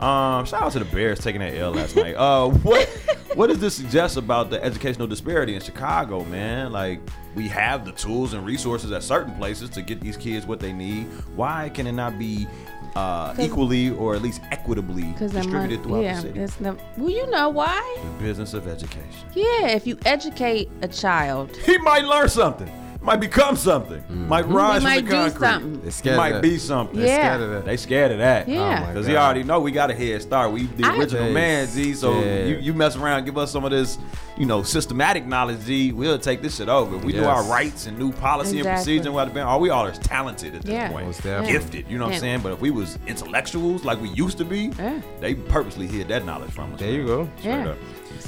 Um, 0.00 0.44
shout 0.46 0.62
out 0.62 0.72
to 0.72 0.78
the 0.78 0.84
Bears 0.86 1.18
taking 1.18 1.40
that 1.40 1.54
L 1.54 1.72
last 1.72 1.96
night. 1.96 2.14
Uh, 2.14 2.48
what 2.48 2.88
what 3.34 3.48
does 3.48 3.58
this 3.58 3.74
suggest 3.74 4.16
about 4.16 4.50
the 4.50 4.62
educational 4.62 5.06
disparity 5.06 5.54
in 5.54 5.60
Chicago, 5.60 6.24
man? 6.24 6.72
Like 6.72 7.00
we 7.34 7.48
have 7.48 7.84
the 7.84 7.92
tools 7.92 8.32
and 8.32 8.44
resources 8.44 8.92
at 8.92 9.02
certain 9.02 9.34
places 9.36 9.70
to 9.70 9.82
get 9.82 10.00
these 10.00 10.16
kids 10.16 10.46
what 10.46 10.60
they 10.60 10.72
need. 10.72 11.04
Why 11.34 11.70
can 11.70 11.86
it 11.86 11.92
not 11.92 12.18
be 12.18 12.46
uh, 12.94 13.34
equally 13.38 13.90
or 13.90 14.14
at 14.14 14.22
least 14.22 14.40
equitably 14.50 15.14
distributed 15.18 15.82
throughout 15.82 16.02
yeah, 16.02 16.14
the 16.16 16.22
city? 16.22 16.40
it's 16.40 16.60
well, 16.60 17.10
you 17.10 17.28
know 17.30 17.48
why? 17.48 17.98
The 18.02 18.24
business 18.24 18.54
of 18.54 18.68
education. 18.68 19.28
Yeah, 19.34 19.68
if 19.68 19.86
you 19.86 19.98
educate 20.04 20.70
a 20.82 20.88
child, 20.88 21.56
He 21.56 21.78
might 21.78 22.04
learn 22.04 22.28
something. 22.28 22.70
Might 23.02 23.16
become 23.20 23.56
something. 23.56 24.00
Mm-hmm. 24.02 24.28
Might 24.28 24.46
rise 24.46 24.74
he 24.74 24.78
from 24.80 24.84
might 24.84 25.04
the 25.06 25.10
do 25.10 25.38
something. 25.38 25.80
They 25.80 25.84
He 25.86 25.90
scared 25.90 26.16
might 26.16 26.34
of 26.36 26.42
be 26.42 26.50
that. 26.50 26.60
something. 26.60 27.00
Yeah. 27.00 27.06
Scared 27.16 27.40
of 27.40 27.50
that. 27.50 27.64
They 27.64 27.76
scared 27.76 28.12
of 28.12 28.18
that. 28.18 28.48
Oh 28.48 28.52
yeah. 28.52 28.82
Oh 28.84 28.86
Because 28.92 29.06
he 29.08 29.16
already 29.16 29.42
know 29.42 29.58
we 29.60 29.72
got 29.72 29.90
a 29.90 29.94
head 29.94 30.22
start. 30.22 30.52
We 30.52 30.66
the 30.66 30.84
I- 30.84 30.96
original 30.96 31.24
Yes. 31.24 31.34
man, 31.34 31.66
Z. 31.66 31.94
So 31.94 32.20
Yeah. 32.20 32.44
you, 32.44 32.56
you 32.58 32.74
mess 32.74 32.94
around, 32.96 33.24
give 33.24 33.36
us 33.36 33.50
some 33.50 33.64
of 33.64 33.72
this, 33.72 33.98
you 34.38 34.46
know, 34.46 34.62
systematic 34.62 35.26
knowledge, 35.26 35.58
Z. 35.62 35.90
We'll 35.92 36.16
take 36.18 36.42
this 36.42 36.56
shit 36.58 36.68
over. 36.68 36.96
We 36.98 37.12
knew 37.12 37.22
Yes. 37.22 37.26
our 37.26 37.42
rights 37.44 37.86
and 37.86 37.98
new 37.98 38.12
policy 38.12 38.60
and 38.60 38.68
procedure. 38.68 39.06
and 39.06 39.14
what 39.14 39.34
been. 39.34 39.42
All 39.42 39.58
we 39.58 39.70
all 39.70 39.86
is 39.86 39.98
talented 39.98 40.54
at 40.54 40.62
this 40.62 40.70
Yeah. 40.72 40.88
point, 40.90 41.06
Most 41.06 41.22
gifted. 41.24 41.86
You 41.88 41.98
know 41.98 42.04
what 42.06 42.14
I'm 42.14 42.20
saying? 42.20 42.40
But 42.42 42.52
if 42.52 42.60
we 42.60 42.70
was 42.70 42.98
intellectuals 43.08 43.84
like 43.84 44.00
we 44.00 44.10
used 44.10 44.38
to 44.38 44.44
be, 44.44 44.70
Yeah. 44.78 45.00
they 45.20 45.34
purposely 45.34 45.88
hid 45.88 46.06
that 46.08 46.24
knowledge 46.24 46.50
from 46.52 46.72
us. 46.74 46.78
There 46.80 46.90
you 46.92 47.04
go. 47.06 47.28
Straight 47.40 47.52
yeah, 47.64 47.68
up. 47.70 47.76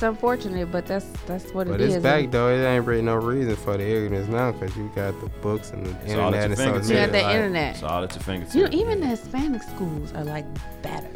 It's 0.05 0.15
unfortunate, 0.17 0.71
but 0.71 0.87
that's 0.87 1.07
that's 1.27 1.53
what 1.53 1.67
But 1.69 1.81
it 1.81 1.85
it's 1.87 1.95
is. 1.97 2.03
back 2.03 2.31
though. 2.31 2.49
It 2.49 2.63
ain't 2.65 2.85
really 2.87 3.03
no 3.03 3.17
reason 3.17 3.57
for 3.57 3.77
the 3.77 3.85
ignorance 3.85 4.29
now 4.29 4.53
because 4.53 4.77
you 4.77 4.91
got 4.95 5.19
the 5.21 5.27
books 5.41 5.71
and 5.71 5.87
the 5.87 5.91
It's 6.05 6.15
all 6.15 6.35
at 6.35 6.51
internet 6.51 6.59
your 6.59 6.75
and 6.77 6.85
social. 6.85 6.97
You 6.97 7.03
media. 7.03 7.07
got 7.07 7.13
the 7.13 7.23
like, 7.23 7.35
internet. 7.37 7.75
It's 7.75 7.83
all 7.83 8.05
at 8.05 8.13
your 8.15 8.23
fingertips. 8.23 8.55
You 8.55 8.63
know, 8.65 8.69
even 8.73 9.01
the 9.01 9.07
Hispanic 9.07 9.63
schools 9.63 10.13
are 10.15 10.25
like 10.25 10.45
better. 10.83 11.09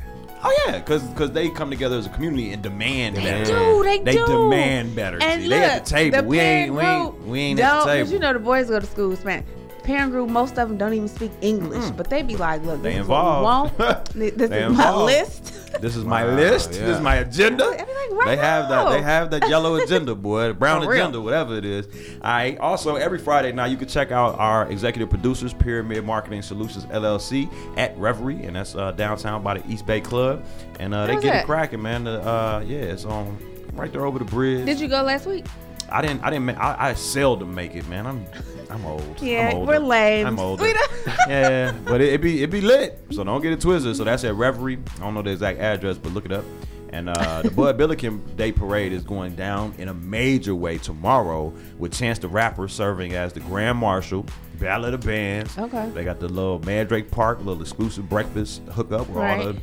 Oh 0.43 0.65
yeah, 0.67 0.79
because 0.79 1.33
they 1.33 1.49
come 1.51 1.69
together 1.69 1.99
as 1.99 2.07
a 2.07 2.11
community 2.11 2.53
and 2.53 2.63
demand 2.63 3.17
They 3.17 3.23
better. 3.25 3.45
do, 3.45 3.83
they, 3.83 3.99
They 3.99 4.13
do. 4.13 4.25
demand 4.27 4.95
better. 4.95 5.19
And 5.21 5.43
see. 5.43 5.49
look, 5.49 5.59
they 5.59 5.65
at 5.65 5.85
the 5.85 5.91
table. 5.91 6.23
we 6.29 6.39
ain't, 6.39 6.73
we 6.75 6.81
parent 6.81 7.03
ain't, 7.07 7.13
group 7.17 7.27
we 7.29 7.41
ain't 7.41 7.61
at 7.61 7.71
don't- 7.73 7.87
table. 7.87 8.11
you 8.11 8.19
know 8.21 8.33
the 8.33 8.39
boys 8.39 8.69
go 8.69 8.79
to 8.79 8.87
school 8.87 9.17
Spanish. 9.17 9.47
Parent 9.89 10.13
group, 10.13 10.29
most 10.29 10.59
of 10.59 10.69
them 10.69 10.77
don't 10.77 10.93
even 10.93 11.09
speak 11.09 11.31
English, 11.41 11.89
but 11.97 12.11
they 12.11 12.21
be 12.23 12.37
like, 12.37 12.63
"Look, 12.63 12.83
They 12.83 12.91
this 12.93 13.01
involved. 13.01 13.73
is 13.73 13.79
what 13.79 14.15
we 14.15 14.23
want. 14.27 14.35
This 14.39 14.51
They 14.51 14.63
is 14.65 14.77
my 14.77 14.95
list." 14.95 15.55
This 15.81 15.97
is 15.97 16.05
my 16.05 16.25
Wow, 16.25 16.35
list. 16.35 16.73
yeah. 16.75 16.87
This 16.87 16.97
is 16.97 17.01
my 17.03 17.17
agenda. 17.17 17.65
I 17.65 17.77
be 18.11 18.15
like, 18.15 18.27
they 18.27 18.37
have 18.37 18.69
that. 18.69 18.91
They 18.91 19.01
have 19.01 19.31
that 19.31 19.49
yellow 19.55 19.77
agenda, 19.77 20.15
boy, 20.15 20.53
brown 20.53 20.83
For 20.83 20.91
real. 20.91 21.01
agenda, 21.01 21.21
whatever 21.23 21.57
it 21.57 21.65
is. 21.65 21.87
I 22.21 22.57
Also, 22.61 22.97
every 22.97 23.19
Friday 23.19 23.53
now 23.53 23.65
you 23.67 23.77
can 23.79 23.87
check 23.89 24.11
out 24.13 24.39
our 24.39 24.67
executive 24.71 25.09
producers, 25.09 25.55
Pyramid 25.55 26.05
Marketing 26.05 26.43
Solutions 26.43 26.85
LLC, 26.87 27.49
at 27.79 27.97
Reverie, 27.97 28.43
and 28.45 28.57
that's 28.57 28.75
uh, 28.75 28.93
downtown 28.93 29.43
by 29.43 29.59
the 29.59 29.73
East 29.73 29.87
Bank 29.87 30.05
Club, 30.05 30.45
and 30.81 30.93
uh, 30.95 31.07
they 31.07 31.13
Where's 31.13 31.25
get 31.25 31.37
it 31.37 31.47
cracking, 31.47 31.81
man. 31.81 32.07
Uh, 32.09 32.63
yeah, 32.67 32.79
it's 32.79 33.05
on 33.07 33.39
right 33.75 33.91
there 33.93 34.05
over 34.05 34.19
the 34.19 34.25
bridge. 34.27 34.67
Did 34.67 34.81
you 34.81 34.89
go 34.89 35.03
last 35.03 35.27
week? 35.27 35.47
I 35.91 36.03
didn't. 36.03 36.23
I 36.23 36.29
didn't. 36.31 36.51
I, 36.59 36.89
I 36.91 36.95
seldom 36.95 37.55
make 37.55 37.75
it, 37.75 37.87
man. 37.89 38.07
I'm. 38.07 38.27
I'm 38.71 38.85
old. 38.87 39.21
Yeah, 39.23 39.51
I'm 39.55 39.67
we're 39.67 39.79
lame. 39.79 40.27
I'm 40.27 40.39
old. 40.39 40.61
Yeah, 41.29 41.73
but 41.85 42.01
it, 42.01 42.15
it 42.15 42.21
be 42.23 42.43
it 42.43 42.51
be 42.51 42.61
lit. 42.61 42.99
So 43.11 43.23
don't 43.25 43.41
get 43.43 43.53
it 43.53 43.61
twisted. 43.61 43.97
So 43.97 44.05
that's 44.05 44.25
at 44.25 44.35
Reverie. 44.35 44.79
I 44.97 45.01
don't 45.01 45.15
know 45.15 45.23
the 45.23 45.31
exact 45.31 45.59
address, 45.59 45.99
but 45.99 46.13
look 46.13 46.25
it 46.25 46.33
up. 46.33 46.45
And 46.91 47.11
uh, 47.11 47.43
the 47.45 47.51
Bud 47.51 47.77
Billiken 47.77 48.23
Day 48.37 48.51
Parade 48.53 48.93
is 48.93 49.03
going 49.05 49.35
down 49.37 49.75
in 49.79 49.89
a 49.89 49.95
major 49.95 50.55
way 50.55 50.79
tomorrow 50.79 51.53
with 51.79 51.93
Chance 51.93 52.21
the 52.21 52.29
Rapper 52.29 52.67
serving 52.69 53.13
as 53.15 53.33
the 53.35 53.41
Grand 53.41 53.77
Marshal, 53.79 54.25
Battle 54.59 54.87
of 54.87 54.93
the 54.93 55.07
Bands. 55.07 55.57
Okay. 55.59 55.91
They 55.91 56.05
got 56.05 56.19
the 56.19 56.29
little 56.29 56.59
Mandrake 56.61 57.11
Park, 57.11 57.39
little 57.41 57.61
exclusive 57.61 58.09
breakfast 58.09 58.63
hookup 58.73 59.09
where 59.11 59.25
all 59.29 59.37
Right. 59.47 59.55
the 59.55 59.61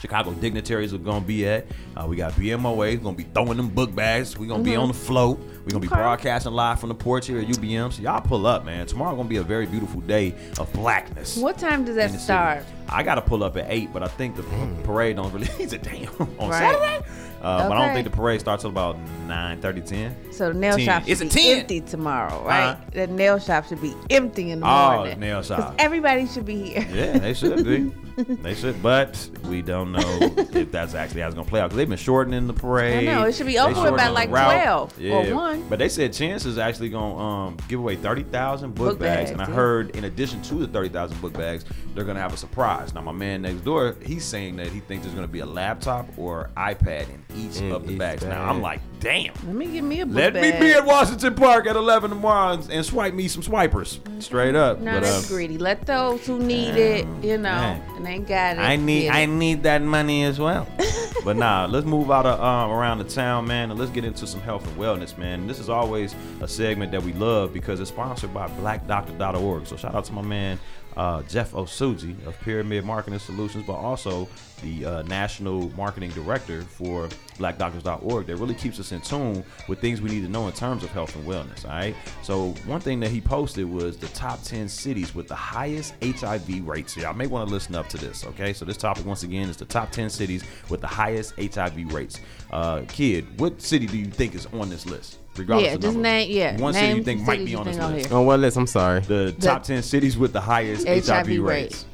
Chicago 0.00 0.32
dignitaries 0.32 0.92
are 0.94 0.98
gonna 0.98 1.24
be 1.24 1.46
at. 1.48 1.66
Uh, 1.96 2.06
we 2.06 2.16
got 2.16 2.32
BMOA 2.32 2.76
We're 2.76 2.96
gonna 2.96 3.16
be 3.16 3.24
throwing 3.24 3.56
them 3.56 3.68
book 3.68 3.94
bags. 3.94 4.38
We're 4.38 4.46
gonna 4.48 4.62
be 4.62 4.76
on 4.76 4.88
the 4.88 4.94
float. 4.94 5.38
We're 5.38 5.70
gonna 5.70 5.80
be 5.80 5.86
Mm-hmm. 5.88 5.96
Broadcasting 5.96 6.52
live 6.52 6.80
from 6.80 6.88
the 6.90 6.94
porch 6.94 7.26
here 7.26 7.38
at 7.40 7.46
UBM. 7.46 7.92
So 7.92 8.02
y'all 8.02 8.20
pull 8.20 8.46
up, 8.46 8.64
man. 8.64 8.86
Tomorrow 8.86 9.16
gonna 9.16 9.28
be 9.28 9.36
a 9.36 9.42
very 9.42 9.66
beautiful 9.66 10.00
day 10.02 10.34
of 10.58 10.72
blackness. 10.72 11.36
What 11.36 11.58
time 11.58 11.84
does 11.84 11.96
that 11.96 12.06
the 12.08 12.12
city. 12.14 12.24
start? 12.24 12.64
I 12.88 13.02
gotta 13.02 13.20
pull 13.22 13.42
up 13.44 13.56
at 13.56 13.66
eight, 13.68 13.92
but 13.92 14.02
I 14.02 14.08
think 14.08 14.36
the 14.36 14.42
p- 14.44 14.48
parade 14.84 15.16
don't 15.16 15.32
really. 15.32 15.48
Is 15.58 15.72
it 15.72 15.82
damn 15.82 16.08
on 16.38 16.48
Right. 16.50 16.74
Saturday? 16.74 17.06
Uh, 17.42 17.68
But 17.68 17.76
I 17.76 17.84
don't 17.86 17.94
think 17.94 18.04
the 18.10 18.16
parade 18.16 18.40
starts 18.40 18.62
till 18.62 18.70
about 18.70 18.96
9, 19.26 19.60
30, 19.60 19.80
10. 19.82 20.32
So 20.32 20.52
the 20.52 20.58
nail 20.58 20.76
10. 20.76 20.84
shop 20.86 21.02
should 21.02 21.10
It's 21.12 21.20
be 21.22 21.28
10. 21.28 21.58
empty 21.60 21.80
tomorrow, 21.82 22.42
right? 22.44 22.70
Uh-huh. 22.70 22.80
The 22.92 23.06
nail 23.08 23.38
shop 23.38 23.66
should 23.66 23.80
be 23.82 23.94
empty 24.10 24.50
in 24.50 24.60
the 24.60 24.66
morning. 24.66 24.90
Oh, 24.90 24.96
morning. 24.96 25.20
nail 25.20 25.36
'Cause 25.38 25.46
shop. 25.48 25.74
Everybody 25.78 26.26
should 26.26 26.44
be 26.46 26.62
here. 26.70 26.86
Yeah, 26.92 27.18
they 27.18 27.34
should 27.34 27.64
be. 27.64 27.92
they 28.16 28.54
should, 28.54 28.82
but 28.82 29.28
we 29.44 29.62
don't 29.62 29.92
know 29.92 30.18
if 30.52 30.72
that's 30.72 30.94
actually 30.94 31.20
how 31.20 31.28
it's 31.28 31.34
gonna 31.34 31.48
play 31.48 31.60
out 31.60 31.64
because 31.68 31.76
they've 31.76 31.88
been 31.88 31.98
shortening 31.98 32.46
the 32.46 32.52
parade. 32.52 33.08
I 33.08 33.12
know, 33.14 33.24
it 33.24 33.34
should 33.34 33.46
be 33.46 33.54
They 33.54 33.58
over 33.58 33.90
with 33.90 33.96
by 34.00 34.08
like 34.08 34.28
the 34.30 34.34
route. 34.34 34.94
12 34.96 35.28
or 35.28 35.34
1. 35.34 35.68
But 35.68 35.78
they 35.78 35.88
said 35.88 36.12
Chance 36.12 36.46
is 36.46 36.58
actually 36.58 36.88
gonna 36.88 37.18
um, 37.18 37.56
give 37.68 37.78
away 37.80 37.96
thirty 37.96 38.22
thousand 38.22 38.74
book, 38.74 38.90
Book 38.90 38.98
bags, 39.00 39.30
bags, 39.30 39.30
and 39.32 39.42
I 39.42 39.54
heard 39.54 39.94
in 39.96 40.04
addition 40.04 40.40
to 40.42 40.54
the 40.54 40.66
thirty 40.68 40.88
thousand 40.88 41.20
book 41.20 41.34
bags, 41.34 41.64
they're 41.94 42.04
gonna 42.04 42.20
have 42.20 42.32
a 42.32 42.38
surprise. 42.38 42.94
Now 42.94 43.02
my 43.02 43.12
man 43.12 43.42
next 43.42 43.64
door, 43.64 43.96
he's 44.04 44.24
saying 44.24 44.56
that 44.56 44.68
he 44.68 44.80
thinks 44.80 45.04
there's 45.04 45.14
gonna 45.14 45.26
be 45.28 45.40
a 45.40 45.46
laptop 45.46 46.06
or 46.16 46.50
iPad 46.56 47.08
in 47.10 47.24
each 47.36 47.58
In 47.58 47.72
of 47.72 47.86
the 47.86 47.92
each 47.92 47.98
bags. 47.98 48.22
Now. 48.24 48.48
I'm 48.48 48.62
like, 48.62 48.80
damn. 49.00 49.32
Let 49.46 49.54
me 49.54 49.66
give 49.66 49.84
me 49.84 50.00
a 50.00 50.06
Let 50.06 50.34
me 50.34 50.52
be 50.52 50.72
at 50.72 50.84
Washington 50.84 51.34
Park 51.34 51.66
at 51.66 51.76
11 51.76 52.10
tomorrow 52.10 52.54
and, 52.54 52.70
and 52.70 52.84
swipe 52.84 53.14
me 53.14 53.28
some 53.28 53.42
swipers. 53.42 54.00
Straight 54.18 54.54
up. 54.54 54.80
No, 54.80 54.92
But, 54.92 55.02
that's 55.02 55.26
uh, 55.26 55.34
greedy. 55.34 55.58
Let 55.58 55.86
those 55.86 56.26
who 56.26 56.38
need 56.38 56.76
it, 56.76 57.06
you 57.22 57.36
know, 57.36 57.42
man. 57.42 57.82
and 57.96 58.06
ain't 58.06 58.28
got 58.28 58.56
it. 58.56 58.60
I 58.60 58.76
need 58.76 59.08
I 59.08 59.26
need 59.26 59.62
that 59.64 59.82
money 59.82 60.24
as 60.24 60.38
well. 60.38 60.66
but 61.24 61.36
nah, 61.36 61.66
let's 61.66 61.86
move 61.86 62.10
out 62.10 62.26
of 62.26 62.40
um, 62.40 62.70
around 62.70 62.98
the 62.98 63.04
town, 63.04 63.46
man, 63.46 63.70
and 63.70 63.78
let's 63.78 63.92
get 63.92 64.04
into 64.04 64.26
some 64.26 64.40
health 64.40 64.66
and 64.66 64.76
wellness, 64.76 65.16
man. 65.18 65.46
This 65.46 65.58
is 65.58 65.68
always 65.68 66.14
a 66.40 66.48
segment 66.48 66.92
that 66.92 67.02
we 67.02 67.12
love 67.12 67.52
because 67.52 67.80
it's 67.80 67.90
sponsored 67.90 68.32
by 68.32 68.48
BlackDoctor.org. 68.48 69.66
So 69.66 69.76
shout 69.76 69.94
out 69.94 70.04
to 70.06 70.12
my 70.12 70.22
man 70.22 70.58
uh, 70.96 71.22
Jeff 71.22 71.52
Osuji 71.52 72.26
of 72.26 72.38
Pyramid 72.40 72.84
Marketing 72.84 73.18
Solutions, 73.18 73.64
but 73.66 73.74
also 73.74 74.28
the 74.62 74.84
uh, 74.84 75.02
national 75.02 75.68
marketing 75.76 76.10
director 76.10 76.62
for 76.62 77.08
BlackDoctors.org. 77.38 78.26
That 78.26 78.36
really 78.36 78.54
keeps 78.54 78.80
us 78.80 78.92
in 78.92 79.00
tune 79.00 79.44
with 79.68 79.80
things 79.80 80.00
we 80.00 80.10
need 80.10 80.22
to 80.22 80.28
know 80.28 80.46
in 80.46 80.52
terms 80.52 80.82
of 80.82 80.90
health 80.90 81.14
and 81.16 81.26
wellness. 81.26 81.64
All 81.64 81.72
right. 81.72 81.94
So 82.22 82.50
one 82.64 82.80
thing 82.80 83.00
that 83.00 83.10
he 83.10 83.20
posted 83.20 83.70
was 83.70 83.96
the 83.96 84.08
top 84.08 84.42
10 84.42 84.68
cities 84.68 85.14
with 85.14 85.28
the 85.28 85.34
highest 85.34 85.94
HIV 86.02 86.66
rates. 86.66 86.96
Y'all 86.96 87.14
may 87.14 87.26
want 87.26 87.48
to 87.48 87.54
listen 87.54 87.74
up 87.74 87.88
to 87.90 87.98
this. 87.98 88.24
Okay. 88.26 88.52
So 88.52 88.64
this 88.64 88.76
topic 88.76 89.04
once 89.04 89.22
again 89.22 89.48
is 89.48 89.56
the 89.56 89.64
top 89.66 89.90
10 89.90 90.10
cities 90.10 90.44
with 90.68 90.80
the 90.80 90.86
highest 90.86 91.34
HIV 91.38 91.92
rates. 91.92 92.20
Uh, 92.50 92.82
kid, 92.88 93.38
what 93.38 93.60
city 93.60 93.86
do 93.86 93.98
you 93.98 94.06
think 94.06 94.34
is 94.34 94.46
on 94.46 94.70
this 94.70 94.86
list? 94.86 95.18
Regardless 95.36 95.68
Yeah, 95.68 95.74
of 95.74 95.80
just 95.80 95.94
number. 95.94 96.02
name- 96.08 96.30
yeah, 96.30 96.56
One 96.58 96.72
city 96.72 96.96
you 96.98 97.02
think 97.02 97.22
might 97.26 97.44
be 97.44 97.54
on 97.54 97.66
this 97.66 97.76
list. 97.76 98.08
here. 98.08 98.16
On 98.16 98.26
what 98.26 98.40
list? 98.40 98.56
I'm 98.56 98.66
sorry. 98.66 99.00
The 99.00 99.32
top 99.40 99.62
10 99.62 99.82
cities 99.82 100.16
with 100.16 100.32
the 100.32 100.40
highest 100.40 100.86
HIV, 100.86 101.06
HIV 101.26 101.38
rates. 101.42 101.84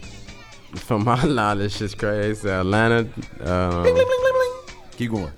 From 0.76 1.05
my 1.05 1.22
knowledge, 1.26 1.80
it's 1.82 1.95
crazy. 1.95 2.49
Atlanta, 2.49 3.09
um, 3.45 3.86
Keep 4.97 5.11
going. 5.11 5.32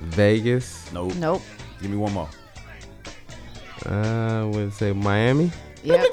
Vegas. 0.00 0.90
Nope. 0.92 1.14
Nope. 1.16 1.42
Give 1.80 1.90
me 1.90 1.96
one 1.96 2.12
more. 2.12 2.28
Uh, 3.86 4.46
would 4.52 4.72
say 4.72 4.92
Miami. 4.92 5.50
Yep. 5.82 6.06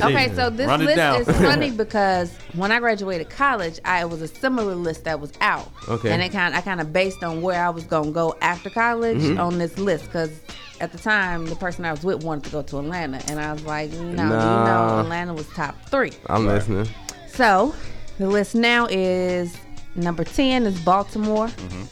Okay, 0.00 0.34
so 0.34 0.50
this 0.50 0.66
Run 0.66 0.80
it 0.82 0.84
list 0.84 0.96
down. 0.96 1.20
is 1.20 1.26
funny 1.26 1.70
because 1.84 2.34
when 2.54 2.72
I 2.72 2.78
graduated 2.80 3.30
college, 3.30 3.78
I 3.84 4.00
it 4.02 4.10
was 4.10 4.22
a 4.22 4.28
similar 4.28 4.74
list 4.74 5.04
that 5.04 5.20
was 5.20 5.32
out. 5.40 5.70
Okay. 5.88 6.10
And 6.12 6.22
it 6.22 6.32
kind 6.32 6.54
I 6.54 6.60
kind 6.60 6.80
of 6.80 6.92
based 6.92 7.22
on 7.22 7.42
where 7.42 7.64
I 7.64 7.70
was 7.70 7.84
gonna 7.84 8.10
go 8.10 8.36
after 8.40 8.70
college 8.70 9.18
Mm-hmm. 9.18 9.40
on 9.40 9.58
this 9.58 9.78
list 9.78 10.06
because 10.06 10.30
at 10.80 10.90
the 10.92 10.98
time 10.98 11.46
the 11.46 11.56
person 11.56 11.84
I 11.84 11.92
was 11.92 12.02
with 12.02 12.24
wanted 12.24 12.44
to 12.44 12.50
go 12.50 12.62
to 12.62 12.78
Atlanta, 12.78 13.22
and 13.28 13.38
I 13.40 13.52
was 13.52 13.64
like, 13.64 13.90
no, 13.92 13.98
you 14.00 14.12
know, 14.14 15.00
Atlanta 15.00 15.32
was 15.34 15.48
top 15.50 15.74
three. 15.88 16.12
I'm 16.26 16.46
listening. 16.46 16.88
So 17.28 17.74
the 18.18 18.28
list 18.28 18.54
now 18.54 18.86
is 18.90 19.56
number 19.94 20.24
ten 20.24 20.66
is 20.66 20.78
Baltimore. 20.80 21.46
Mm-hmm. 21.48 21.82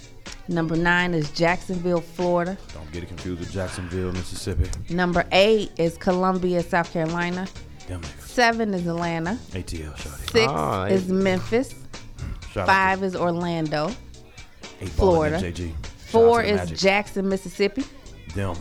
Number 0.53 0.77
nine 0.77 1.15
is 1.15 1.31
Jacksonville, 1.31 2.01
Florida. 2.01 2.59
Don't 2.75 2.91
get 2.93 3.05
it 3.05 3.07
confused 3.07 3.39
with 3.41 3.53
Jacksonville, 3.53 4.11
Mississippi. 4.13 4.69
Number 4.93 5.25
eight 5.31 5.71
is 5.79 5.97
Columbia, 5.97 6.63
South 6.63 6.93
Carolina. 6.93 7.47
Damn. 7.89 8.03
Seven 8.21 8.75
is 8.75 8.87
Atlanta. 8.87 9.39
ATL, 9.51 9.97
shorty. 9.97 10.23
Six 10.33 10.47
Oh, 10.55 10.85
is 10.85 11.09
Memphis. 11.09 11.73
Hmm. 11.73 12.51
Shout 12.53 12.67
Five 12.67 13.03
is 13.03 13.15
Orlando. 13.17 13.89
eight 14.81 14.97
ball 14.97 15.11
Florida. 15.13 15.39
MJG. 15.39 15.69
Shout 15.69 15.87
Four 16.11 16.43
to 16.43 16.47
the 16.49 16.53
is 16.55 16.61
Magic. 16.61 16.79
Jackson, 16.79 17.29
Mississippi. 17.29 17.85
Them. 18.35 18.57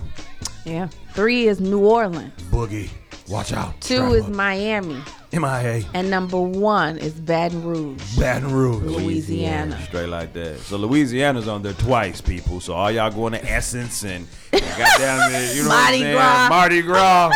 Yeah. 0.65 0.88
Three 1.13 1.47
is 1.47 1.59
New 1.59 1.86
Orleans. 1.86 2.34
Boogie. 2.51 2.89
Watch 3.28 3.53
out. 3.53 3.80
Two 3.80 3.95
Strap 3.97 4.11
is 4.13 4.24
up. 4.26 4.30
Miami. 4.32 5.01
MIA. 5.32 5.84
And 5.93 6.09
number 6.09 6.39
one 6.41 6.97
is 6.97 7.13
Baton 7.13 7.63
Rouge, 7.63 8.17
Baton 8.19 8.51
Rouge. 8.51 8.84
Louisiana. 8.84 9.82
Straight 9.86 10.07
like 10.07 10.34
that. 10.34 10.59
So 10.59 10.76
Louisiana's 10.76 11.47
on 11.47 11.61
there 11.61 11.72
twice, 11.74 12.19
people. 12.19 12.59
So 12.59 12.74
all 12.74 12.91
y'all 12.91 13.09
going 13.09 13.32
to 13.32 13.45
Essence 13.49 14.03
and, 14.03 14.28
and 14.51 14.61
goddamn 14.78 15.32
it, 15.34 15.55
you 15.55 15.63
know 15.63 15.69
Mardi 15.69 15.69
what 15.69 15.93
I'm 15.93 15.99
saying? 16.01 16.15
Gras. 16.15 16.49
Mardi 16.49 16.82
Gras. 16.82 17.32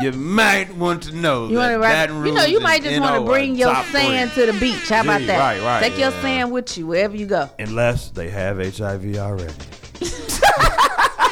You 0.00 0.12
might 0.12 0.74
want 0.76 1.04
to 1.04 1.12
know 1.16 1.48
You 1.48 1.56
that 1.56 1.70
want 1.70 1.72
to 1.74 1.78
Baton 1.88 2.18
Rouge 2.20 2.28
You 2.28 2.34
know, 2.34 2.44
you 2.44 2.60
might 2.60 2.82
just 2.82 3.00
want 3.00 3.14
to 3.24 3.30
bring 3.30 3.54
your 3.56 3.74
sand 3.86 4.30
three. 4.32 4.46
to 4.46 4.52
the 4.52 4.58
beach. 4.60 4.88
How 4.88 5.00
about 5.02 5.20
Gee, 5.20 5.26
that? 5.26 5.38
right, 5.38 5.62
right, 5.62 5.80
Take 5.88 5.98
your 5.98 6.10
sand 6.22 6.52
with 6.52 6.76
you 6.76 6.86
wherever 6.86 7.16
you 7.16 7.26
go. 7.26 7.48
Unless 7.58 8.10
they 8.10 8.28
have 8.30 8.58
HIV 8.58 9.16
already. 9.16 9.54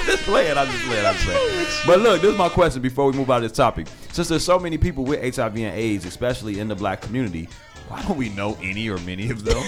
just 0.07 0.23
play 0.25 0.47
it. 0.49 0.57
I 0.57 0.65
just 0.67 0.85
play 0.85 0.99
it. 0.99 1.05
I 1.07 1.13
just 1.13 1.25
play 1.25 1.35
it. 1.35 1.69
But 1.87 2.01
look, 2.01 2.23
this 2.23 2.33
is 2.33 2.39
my 2.39 2.49
question 2.49 2.81
before 2.81 3.11
we 3.11 3.13
move 3.17 3.31
out 3.31 3.39
of 3.39 3.43
this 3.43 3.53
topic. 3.53 3.87
Since 4.13 4.29
there's 4.29 4.45
so 4.45 4.59
many 4.59 4.79
people 4.79 5.05
with 5.05 5.21
HIV 5.37 5.57
and 5.57 5.77
AIDS, 5.77 6.07
especially 6.07 6.61
in 6.61 6.69
the 6.69 6.75
black 6.75 7.03
community, 7.03 7.49
why 7.89 8.01
don't 8.03 8.17
we 8.17 8.31
know 8.31 8.57
any 8.63 8.89
or 8.89 8.97
many 9.01 9.29
of 9.31 9.45
them? 9.45 9.59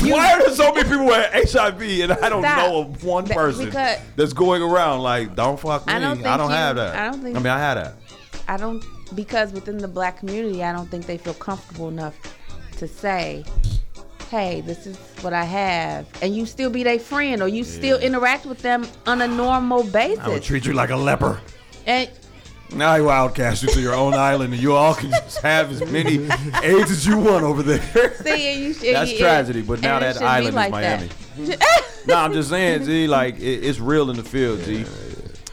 why 0.00 0.32
are 0.32 0.38
there 0.38 0.54
so 0.54 0.72
many 0.72 0.88
people 0.88 1.04
with 1.04 1.52
HIV 1.52 1.82
and 1.82 2.12
I 2.12 2.28
don't 2.30 2.42
Stop. 2.42 2.56
know 2.58 2.80
of 2.80 3.04
one 3.04 3.26
person 3.26 3.66
because- 3.66 3.98
that's 4.16 4.32
going 4.32 4.62
around 4.62 5.00
like, 5.00 5.34
don't 5.36 5.60
fuck 5.60 5.86
me. 5.86 5.92
I 5.92 5.96
I 5.96 6.00
don't 6.00 6.22
don't, 6.22 6.38
you- 6.50 6.56
have 6.56 6.76
that. 6.76 6.96
I 6.96 7.10
don't 7.10 7.20
think- 7.22 7.36
I 7.36 7.40
mean, 7.40 7.48
I 7.48 7.58
had 7.58 7.74
that. 7.74 7.94
I 8.48 8.56
don't 8.56 8.84
because 9.14 9.52
within 9.52 9.78
the 9.78 9.88
black 9.88 10.18
community, 10.18 10.62
I 10.64 10.72
don't 10.72 10.90
think 10.90 11.06
they 11.06 11.18
feel 11.18 11.34
comfortable 11.34 11.88
enough 11.88 12.14
to 12.78 12.88
say, 12.88 13.44
"Hey, 14.30 14.60
this 14.62 14.86
is 14.86 14.96
what 15.20 15.32
I 15.32 15.44
have," 15.44 16.06
and 16.22 16.34
you 16.34 16.46
still 16.46 16.70
be 16.70 16.82
their 16.82 16.98
friend 16.98 17.42
or 17.42 17.48
you 17.48 17.64
still 17.64 17.98
interact 17.98 18.46
with 18.46 18.62
them 18.62 18.86
on 19.06 19.20
a 19.22 19.28
normal 19.28 19.84
basis. 19.84 20.20
I 20.24 20.28
would 20.28 20.42
treat 20.42 20.64
you 20.66 20.72
like 20.72 20.90
a 20.90 20.96
leper. 20.96 21.40
And 21.86 22.08
Now 22.74 22.94
you 22.94 23.10
outcast 23.10 23.62
you 23.62 23.68
to 23.70 23.80
your 23.80 23.94
own 23.94 24.14
island, 24.30 24.54
and 24.54 24.62
you 24.62 24.72
all 24.74 24.94
can 24.94 25.10
just 25.10 25.38
have 25.42 25.70
as 25.70 25.84
many 25.90 26.26
AIDS 26.62 26.90
as 26.90 27.06
you 27.06 27.18
want 27.18 27.44
over 27.44 27.62
there. 27.62 28.14
see, 28.14 28.64
you 28.64 28.72
should, 28.72 28.94
That's 28.94 29.16
tragedy, 29.18 29.60
but 29.62 29.82
now 29.82 29.98
that 29.98 30.20
island 30.22 30.56
is 30.56 30.70
Miami. 30.70 31.08
no, 32.06 32.16
I'm 32.16 32.32
just 32.32 32.48
saying, 32.48 32.84
Z, 32.84 33.06
like 33.08 33.36
it, 33.38 33.64
it's 33.64 33.78
real 33.78 34.10
in 34.10 34.16
the 34.16 34.22
field, 34.22 34.60
Z. 34.60 34.86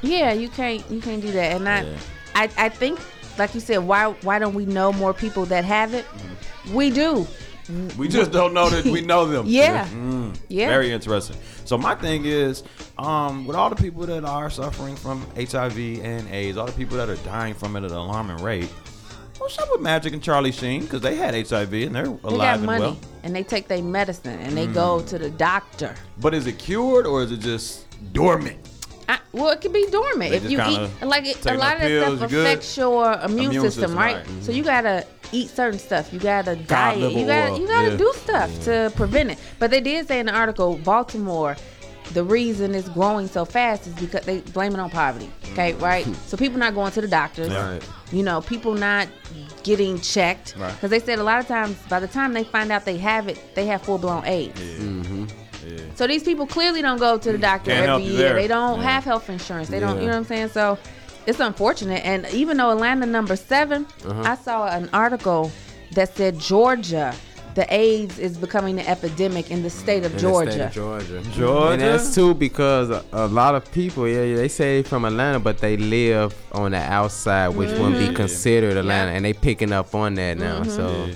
Yeah, 0.02 0.32
you 0.32 0.48
can't 0.50 0.90
you 0.90 1.02
can't 1.02 1.22
do 1.22 1.32
that. 1.34 1.58
And 1.58 1.68
I, 1.68 1.84
Yeah. 1.84 1.98
I 2.36 2.50
I 2.58 2.70
think 2.70 3.00
like 3.38 3.54
you 3.54 3.60
said, 3.62 3.80
why 3.80 4.12
why 4.24 4.40
don't 4.40 4.54
we 4.54 4.66
know 4.66 4.92
more 4.94 5.14
people 5.14 5.46
that 5.46 5.64
have 5.66 5.94
it? 5.94 6.06
We 6.74 6.90
do. 6.90 7.28
We 8.00 8.08
just 8.08 8.32
don't 8.32 8.54
know 8.56 8.68
that 8.70 8.84
we 8.86 9.02
know 9.02 9.26
them. 9.28 9.46
Yeah. 9.48 9.86
Mm, 9.90 10.36
Yeah. 10.48 10.70
Very 10.70 10.92
interesting. 10.92 11.38
So 11.66 11.78
my 11.78 11.94
thing 11.94 12.26
is, 12.26 12.64
um, 12.98 13.46
with 13.46 13.56
all 13.56 13.70
the 13.70 13.76
people 13.76 14.08
that 14.08 14.26
are 14.26 14.50
suffering 14.50 14.96
from 14.96 15.22
HIV 15.36 15.78
and 16.04 16.28
AIDS, 16.30 16.58
all 16.58 16.66
the 16.66 16.72
people 16.72 16.98
that 16.98 17.10
are 17.10 17.16
dying 17.18 17.54
from 17.54 17.76
it 17.76 17.84
at 17.84 17.92
an 17.92 17.98
alarming 17.98 18.38
rate, 18.44 18.70
What's 19.38 19.58
up 19.58 19.70
with 19.72 19.80
Magic 19.80 20.12
and 20.12 20.22
Charlie 20.22 20.52
Sheen? 20.52 20.82
Because 20.82 21.00
they 21.00 21.16
had 21.16 21.34
HIV 21.34 21.72
and 21.74 21.96
they're 21.96 22.04
They 22.08 22.10
alive 22.24 22.38
got 22.40 22.56
and 22.58 22.66
money 22.66 22.82
well. 22.82 22.96
Mm. 22.96 23.04
and 23.24 23.36
they 23.36 23.44
take 23.44 23.70
their 23.70 23.82
medicine 23.82 24.38
and 24.40 24.58
they 24.58 24.68
go 24.68 25.02
to 25.04 25.18
the 25.18 25.30
doctor. 25.30 25.96
But 26.20 26.34
is 26.34 26.46
it 26.46 26.58
cured 26.60 27.08
or 27.08 27.24
is 27.24 27.32
it 27.32 27.40
just 27.40 27.86
dormant? 28.14 28.58
I, 29.10 29.20
well, 29.32 29.50
it 29.50 29.60
could 29.60 29.74
be 29.74 29.88
dormant 29.90 30.30
They 30.32 30.38
if 30.38 30.52
you 30.52 30.62
eat. 30.62 30.90
Like 31.02 31.26
it, 31.26 31.44
a 31.46 31.54
lot 31.56 31.76
of 31.76 31.82
that 31.82 32.18
stuff 32.18 32.22
you 32.22 32.28
good? 32.28 32.46
affects 32.46 32.78
your 32.78 33.14
immune, 33.14 33.46
Immune 33.48 33.52
system, 33.64 33.72
system, 33.82 33.98
right? 33.98 34.16
right. 34.18 34.26
Mm-hmm. 34.26 34.42
So 34.42 34.52
you 34.52 34.64
gotta 34.64 35.06
eat 35.32 35.50
certain 35.50 35.80
stuff. 35.80 36.14
You 36.14 36.20
gotta 36.20 36.56
diet. 36.56 37.00
liver 37.00 37.20
You 37.20 37.26
gotta 37.26 37.52
oil, 37.54 37.60
you 37.60 37.68
gotta 37.68 37.90
yeah. 37.92 37.98
do 37.98 38.14
stuff 38.18 38.64
to 38.66 38.92
prevent 38.96 39.32
it. 39.32 39.40
But 39.58 39.72
they 39.72 39.82
did 39.82 40.08
say 40.08 40.20
in 40.20 40.28
the 40.28 40.34
article, 40.34 40.78
Baltimore. 40.78 41.58
The 42.14 42.24
reason 42.24 42.74
it's 42.74 42.90
growing 42.90 43.28
so 43.28 43.46
fast 43.46 43.86
is 43.86 43.94
because 43.94 44.26
they 44.26 44.40
blame 44.40 44.74
it 44.74 44.80
on 44.80 44.90
poverty. 44.90 45.30
Okay, 45.52 45.74
right? 45.74 46.08
So 46.26 46.38
people 46.38 46.58
not 46.58 46.74
going 46.74 46.92
to 46.94 47.02
the 47.02 47.08
doctors. 47.08 47.50
Right. 47.52 47.88
You 48.12 48.24
know, 48.24 48.42
people 48.42 48.74
not 48.74 49.08
getting 49.62 50.00
checked 50.00 50.56
Right. 50.58 50.74
because 50.74 50.90
they 50.90 51.00
said 51.00 51.20
a 51.20 51.24
lot 51.24 51.40
of 51.40 51.48
times 51.48 51.78
by 51.88 52.00
the 52.00 52.08
time 52.08 52.34
they 52.34 52.44
find 52.44 52.72
out 52.72 52.84
they 52.84 52.98
have 52.98 53.28
it, 53.28 53.40
they 53.54 53.68
have 53.68 53.84
full 53.84 54.00
blown 54.00 54.26
AIDS. 54.26 54.60
So 55.96 56.08
these 56.08 56.24
people 56.24 56.48
clearly 56.48 56.82
don't 56.82 57.00
go 57.00 57.18
to 57.18 57.32
the 57.32 57.38
doctor 57.38 57.72
Can't 57.72 57.90
every 57.90 58.04
year. 58.06 58.18
there. 58.30 58.34
They 58.36 58.48
don't 58.48 58.80
Yeah. 58.82 58.90
have 58.92 59.04
health 59.04 59.30
insurance. 59.30 59.70
They 59.70 59.80
don't, 59.80 59.98
you 60.02 60.08
know 60.08 60.14
what 60.14 60.18
I'm 60.18 60.26
saying? 60.26 60.50
So 60.50 60.78
it's 61.26 61.40
unfortunate. 61.40 62.06
And 62.06 62.26
even 62.34 62.58
though 62.58 62.72
Atlanta 62.72 63.06
number 63.06 63.36
7 63.36 63.86
Uh-huh. 64.06 64.22
I 64.26 64.36
saw 64.36 64.68
an 64.68 64.90
article 64.94 65.52
that 65.94 66.16
said 66.16 66.40
Georgia, 66.40 67.14
the 67.56 67.66
AIDS 67.74 68.20
is 68.20 68.38
becoming 68.38 68.80
an 68.80 68.86
epidemic 68.88 69.52
in 69.52 69.64
the 69.64 69.70
state 69.70 70.06
of 70.06 70.12
In 70.12 70.18
the 70.18 70.22
Georgia. 70.22 70.52
state 70.52 70.62
of 70.68 70.72
Georgia. 70.74 71.22
Georgia? 71.36 71.72
And 71.74 71.82
that's 71.82 72.14
too 72.16 72.34
because 72.36 72.90
a, 72.92 73.04
a 73.12 73.28
lot 73.28 73.56
of 73.56 73.70
people, 73.72 74.08
yeah, 74.08 74.24
yeah, 74.24 74.36
they 74.38 74.48
say 74.48 74.84
from 74.84 75.04
Atlanta, 75.04 75.40
but 75.40 75.58
they 75.58 75.76
live 75.76 76.34
on 76.54 76.72
the 76.72 76.78
outside, 76.78 77.50
which 77.50 77.70
wouldn't 77.72 77.96
Mm-hmm. 77.96 78.10
be 78.10 78.14
considered 78.16 78.78
Atlanta, 78.78 79.12
and 79.12 79.26
they 79.26 79.34
picking 79.34 79.74
up 79.74 79.94
on 79.96 80.14
that 80.16 80.38
now. 80.38 80.64
So 80.64 81.10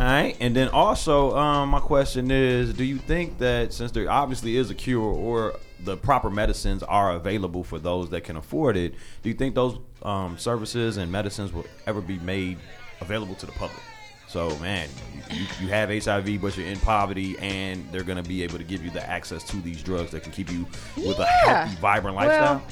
All 0.00 0.06
right, 0.06 0.34
and 0.40 0.56
then 0.56 0.68
also, 0.68 1.36
um, 1.36 1.68
my 1.68 1.78
question 1.80 2.30
is: 2.30 2.72
Do 2.72 2.84
you 2.84 2.96
think 2.96 3.36
that 3.36 3.74
since 3.74 3.90
there 3.92 4.10
obviously 4.10 4.56
is 4.56 4.70
a 4.70 4.74
cure 4.74 5.02
or 5.02 5.56
the 5.80 5.94
proper 5.94 6.30
medicines 6.30 6.82
are 6.82 7.12
available 7.12 7.62
for 7.62 7.78
those 7.78 8.08
that 8.08 8.22
can 8.24 8.36
afford 8.36 8.78
it, 8.78 8.94
do 9.22 9.28
you 9.28 9.34
think 9.34 9.54
those 9.54 9.78
um, 10.02 10.38
services 10.38 10.96
and 10.96 11.12
medicines 11.12 11.52
will 11.52 11.66
ever 11.86 12.00
be 12.00 12.18
made 12.20 12.56
available 13.02 13.34
to 13.34 13.44
the 13.44 13.52
public? 13.52 13.82
So, 14.26 14.56
man, 14.60 14.88
you, 15.32 15.44
you 15.60 15.68
have 15.68 15.90
HIV, 15.90 16.40
but 16.40 16.56
you're 16.56 16.66
in 16.66 16.78
poverty, 16.80 17.36
and 17.38 17.84
they're 17.92 18.02
going 18.02 18.22
to 18.22 18.26
be 18.26 18.42
able 18.42 18.56
to 18.56 18.64
give 18.64 18.82
you 18.82 18.90
the 18.90 19.06
access 19.06 19.42
to 19.44 19.56
these 19.58 19.82
drugs 19.82 20.12
that 20.12 20.22
can 20.22 20.32
keep 20.32 20.50
you 20.50 20.66
with 20.96 21.18
a 21.18 21.28
Yeah. 21.44 21.66
healthy, 21.66 21.76
vibrant 21.78 22.16
lifestyle. 22.16 22.62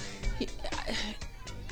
Well, 0.41 0.49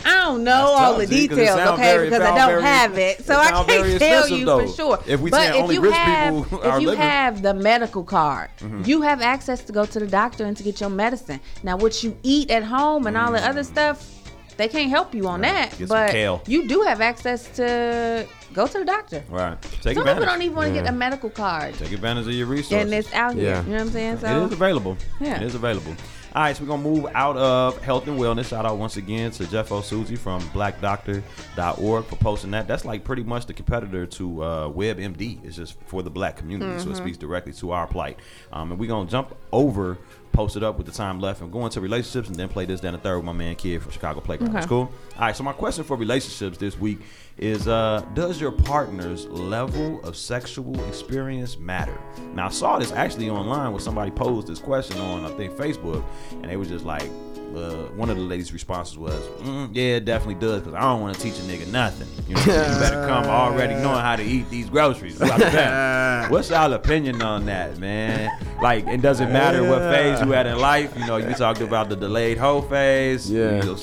I 0.04 0.24
don't 0.24 0.44
know 0.44 0.52
all 0.66 0.98
the 0.98 1.06
details, 1.06 1.58
okay, 1.58 1.82
very- 1.82 2.10
because 2.10 2.22
I 2.22 2.36
don't 2.36 2.48
very- 2.50 2.62
have 2.62 2.98
it, 2.98 3.24
so 3.24 3.34
it 3.34 3.38
I 3.52 3.64
can't 3.64 3.98
tell 3.98 4.28
you 4.28 4.44
though. 4.44 4.66
for 4.66 4.72
sure. 4.72 4.98
If 5.06 5.20
we 5.20 5.30
but 5.30 5.54
if 5.56 5.72
you 5.72 5.82
have, 5.82 6.34
if 6.52 6.52
you 6.52 6.58
living- 6.60 6.86
Mm-hmm. 6.86 7.00
have 7.00 7.42
the 7.42 7.54
medical 7.54 8.04
card, 8.04 8.50
you 8.84 9.02
have 9.02 9.22
access 9.22 9.62
to 9.64 9.72
go 9.72 9.84
to 9.86 9.98
the 9.98 10.06
doctor 10.06 10.44
and 10.44 10.56
to 10.56 10.62
get 10.62 10.80
your 10.80 10.90
medicine. 10.90 11.40
Now, 11.62 11.76
what 11.76 12.02
you 12.04 12.16
eat 12.22 12.50
at 12.50 12.62
home 12.64 13.06
and 13.06 13.16
all 13.16 13.32
the 13.32 13.44
other 13.44 13.64
stuff, 13.64 14.12
they 14.58 14.68
can't 14.68 14.90
help 14.90 15.14
you 15.14 15.26
on 15.28 15.40
that. 15.42 15.70
Mm. 15.72 15.78
Get 15.78 15.88
but 15.88 16.48
you 16.48 16.66
do 16.68 16.82
have 16.82 17.00
access 17.00 17.46
to 17.56 18.26
go 18.54 18.66
to 18.66 18.78
the 18.78 18.84
doctor. 18.84 19.22
Right. 19.28 19.60
Take 19.60 19.70
Some 19.72 19.82
people 19.82 20.02
advantage. 20.02 20.28
don't 20.28 20.42
even 20.42 20.56
want 20.56 20.68
to 20.68 20.80
get 20.80 20.88
a 20.88 20.92
medical 20.92 21.28
card, 21.30 21.74
Take 21.74 21.92
advantage 21.92 22.26
of 22.26 22.32
your 22.32 22.46
resources. 22.46 22.84
and 22.86 22.94
it's 22.94 23.12
out 23.12 23.34
here. 23.34 23.44
Yeah. 23.50 23.62
You 23.64 23.68
know 23.70 23.74
what 23.76 23.80
I'm 23.82 23.90
saying? 23.90 24.12
It 24.14 24.20
So 24.20 24.44
is 24.46 24.52
available. 24.52 24.96
Yeah. 25.20 25.36
It 25.36 25.42
is 25.42 25.54
available. 25.54 25.94
All 26.36 26.42
right, 26.42 26.54
so 26.54 26.64
we're 26.64 26.68
gonna 26.68 26.82
move 26.82 27.06
out 27.14 27.38
of 27.38 27.82
health 27.82 28.06
and 28.08 28.18
wellness. 28.18 28.50
Shout 28.50 28.66
out 28.66 28.76
once 28.76 28.98
again 28.98 29.30
to 29.30 29.46
Jeff 29.46 29.70
Osuzi 29.70 30.18
from 30.18 30.42
blackdoctor.org 30.50 32.04
for 32.04 32.16
posting 32.16 32.50
that. 32.50 32.68
That's 32.68 32.84
like 32.84 33.04
pretty 33.04 33.22
much 33.22 33.46
the 33.46 33.54
competitor 33.54 34.04
to 34.04 34.42
uh, 34.42 34.68
WebMD. 34.68 35.42
It's 35.46 35.56
just 35.56 35.80
for 35.86 36.02
the 36.02 36.10
black 36.10 36.36
community, 36.36 36.78
so 36.78 36.90
it 36.90 36.96
speaks 36.96 37.16
directly 37.16 37.54
to 37.54 37.70
our 37.70 37.86
plight. 37.86 38.18
Um, 38.52 38.70
and 38.70 38.78
we're 38.78 38.86
gonna 38.86 39.08
jump 39.08 39.34
over, 39.50 39.96
post 40.36 40.54
it 40.56 40.62
up 40.62 40.76
with 40.76 40.86
the 40.86 40.92
time 40.92 41.18
left, 41.18 41.40
and 41.40 41.50
go 41.50 41.64
into 41.64 41.80
relationships, 41.80 42.28
and 42.28 42.36
then 42.36 42.48
play 42.48 42.66
this 42.66 42.80
down 42.80 42.92
the 42.92 42.98
third 42.98 43.16
with 43.16 43.24
my 43.24 43.32
man 43.32 43.54
Kid 43.56 43.82
from 43.82 43.90
Chicago 43.90 44.20
Playground. 44.20 44.52
That's 44.52 44.66
Okay. 44.66 44.68
cool. 44.68 44.90
All 45.16 45.20
right, 45.22 45.34
so 45.34 45.42
my 45.42 45.52
question 45.52 45.82
for 45.82 45.96
relationships 45.96 46.58
this 46.58 46.78
week 46.78 46.98
is 47.38 47.66
uh, 47.66 48.04
Does 48.14 48.40
your 48.40 48.52
partner's 48.52 49.26
level 49.26 50.00
of 50.04 50.16
sexual 50.16 50.78
experience 50.88 51.56
matter? 51.58 51.98
Now, 52.34 52.46
I 52.46 52.50
saw 52.50 52.78
this 52.78 52.92
actually 52.92 53.30
online 53.30 53.72
where 53.72 53.80
somebody 53.80 54.10
posed 54.10 54.46
this 54.46 54.58
question 54.58 55.00
on, 55.00 55.24
I 55.24 55.30
think, 55.36 55.54
Facebook, 55.54 56.04
and 56.32 56.44
they 56.44 56.56
was 56.56 56.68
just 56.68 56.84
like, 56.84 57.08
uh, 57.54 57.86
one 57.94 58.10
of 58.10 58.16
the 58.16 58.22
ladies' 58.22 58.52
responses 58.52 58.98
was, 58.98 59.20
mm, 59.42 59.68
"Yeah, 59.72 59.96
it 59.96 60.04
definitely 60.04 60.34
does, 60.34 60.60
because 60.62 60.74
I 60.74 60.80
don't 60.80 61.00
want 61.00 61.14
to 61.16 61.20
teach 61.20 61.34
a 61.38 61.42
nigga 61.42 61.66
nothing. 61.70 62.08
You 62.28 62.34
know, 62.34 62.40
you 62.40 62.46
better 62.46 63.06
come 63.06 63.24
already 63.26 63.74
knowing 63.74 64.00
how 64.00 64.16
to 64.16 64.22
eat 64.22 64.48
these 64.50 64.68
groceries." 64.68 65.18
What's 66.30 66.48
that? 66.48 66.50
Y'all 66.50 66.72
opinion 66.72 67.22
on 67.22 67.46
that, 67.46 67.78
man? 67.78 68.30
Like, 68.62 68.86
it 68.86 69.02
doesn't 69.02 69.32
matter 69.32 69.62
what 69.64 69.80
phase 69.80 70.20
you 70.22 70.32
at 70.34 70.46
in 70.46 70.58
life. 70.58 70.96
You 70.98 71.06
know, 71.06 71.16
you 71.18 71.34
talked 71.34 71.60
about 71.60 71.88
the 71.88 71.96
delayed 71.96 72.38
hoe 72.38 72.62
phase. 72.62 73.30
Yeah. 73.30 73.56
You 73.62 73.62
know, 73.62 73.76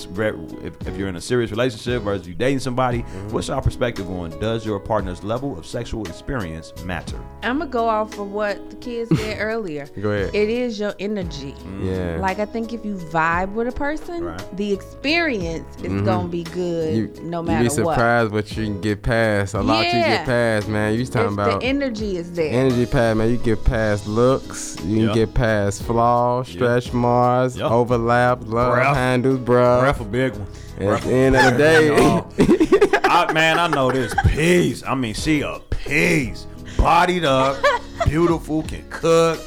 if, 0.63 0.87
if 0.87 0.97
you're 0.97 1.07
in 1.07 1.15
a 1.15 1.21
serious 1.21 1.51
relationship 1.51 2.01
versus 2.03 2.27
you 2.27 2.33
dating 2.33 2.59
somebody, 2.59 3.03
Mm-hmm. 3.03 3.29
what's 3.29 3.47
your 3.47 3.61
perspective 3.61 4.09
on 4.09 4.31
does 4.39 4.65
your 4.65 4.79
partner's 4.79 5.23
level 5.23 5.57
of 5.57 5.65
sexual 5.65 6.05
experience 6.07 6.73
matter? 6.83 7.19
I'm 7.43 7.59
gonna 7.59 7.69
go 7.69 7.87
off 7.87 8.17
of 8.17 8.31
what 8.31 8.69
the 8.69 8.75
kids 8.77 9.15
said 9.19 9.37
earlier. 9.39 9.85
Go 10.01 10.09
ahead. 10.11 10.33
It 10.33 10.49
is 10.49 10.79
your 10.79 10.93
energy. 10.99 11.53
yeah, 11.81 12.17
Like 12.19 12.39
I 12.39 12.45
think 12.45 12.73
if 12.73 12.83
you 12.85 12.95
vibe 12.95 13.52
with 13.53 13.67
a 13.67 13.71
person, 13.71 14.23
Right. 14.23 14.57
the 14.57 14.71
experience 14.73 15.65
is 15.83 16.01
gonna 16.01 16.27
be 16.27 16.43
good 16.43 16.93
Mm-hmm. 16.95 17.23
you, 17.25 17.29
no 17.29 17.39
you 17.41 17.47
matter 17.47 17.63
be 17.65 17.69
surprised 17.69 18.31
what 18.31 18.49
you 18.57 18.63
can 18.65 18.81
get 18.81 19.01
past. 19.01 19.53
A 19.53 19.61
lot 19.61 19.85
you 19.85 19.91
get 19.91 20.25
past, 20.25 20.67
man. 20.67 20.93
You 20.93 20.99
was 20.99 21.09
talking 21.09 21.27
If 21.27 21.33
about 21.33 21.61
the 21.61 21.67
energy 21.67 22.17
is 22.17 22.31
there. 22.33 22.51
energy 22.53 22.85
past, 22.85 23.17
man. 23.17 23.29
You 23.29 23.37
get 23.37 23.63
past 23.63 24.07
looks. 24.07 24.77
You 24.83 25.07
can 25.07 25.15
get 25.15 25.33
past 25.33 25.83
flaws, 25.83 26.47
stretch 26.47 26.91
marks, 26.93 27.55
Yep. 27.57 27.71
overlap, 27.71 28.39
love 28.45 28.73
Breath. 28.75 28.95
handles, 28.95 29.39
bruh. 29.39 29.79
Breath 29.81 30.01
a 30.01 30.03
big 30.05 30.33
one. 30.33 30.47
At 30.79 31.01
the 31.03 31.11
end 31.13 31.35
of 31.35 31.53
the 31.53 31.57
day, 32.99 32.99
I, 33.03 33.31
man, 33.33 33.59
I 33.59 33.67
know 33.67 33.91
this 33.91 34.13
piece. 34.27 34.83
I 34.83 34.95
mean, 34.95 35.13
she 35.13 35.41
a 35.41 35.59
piece. 35.69 36.47
Bodied 36.77 37.23
up, 37.25 37.57
beautiful, 38.05 38.63
can 38.63 38.83
cook, 38.89 39.39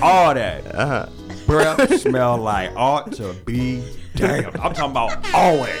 all 0.00 0.32
that. 0.34 0.74
uh-huh. 0.74 1.06
Breath 1.50 2.00
smell 2.00 2.36
like 2.36 2.70
ought 2.76 3.10
to 3.14 3.32
be 3.44 3.82
damn. 4.14 4.46
I'm 4.60 4.72
talking 4.72 4.92
about 4.92 5.34
always. 5.34 5.74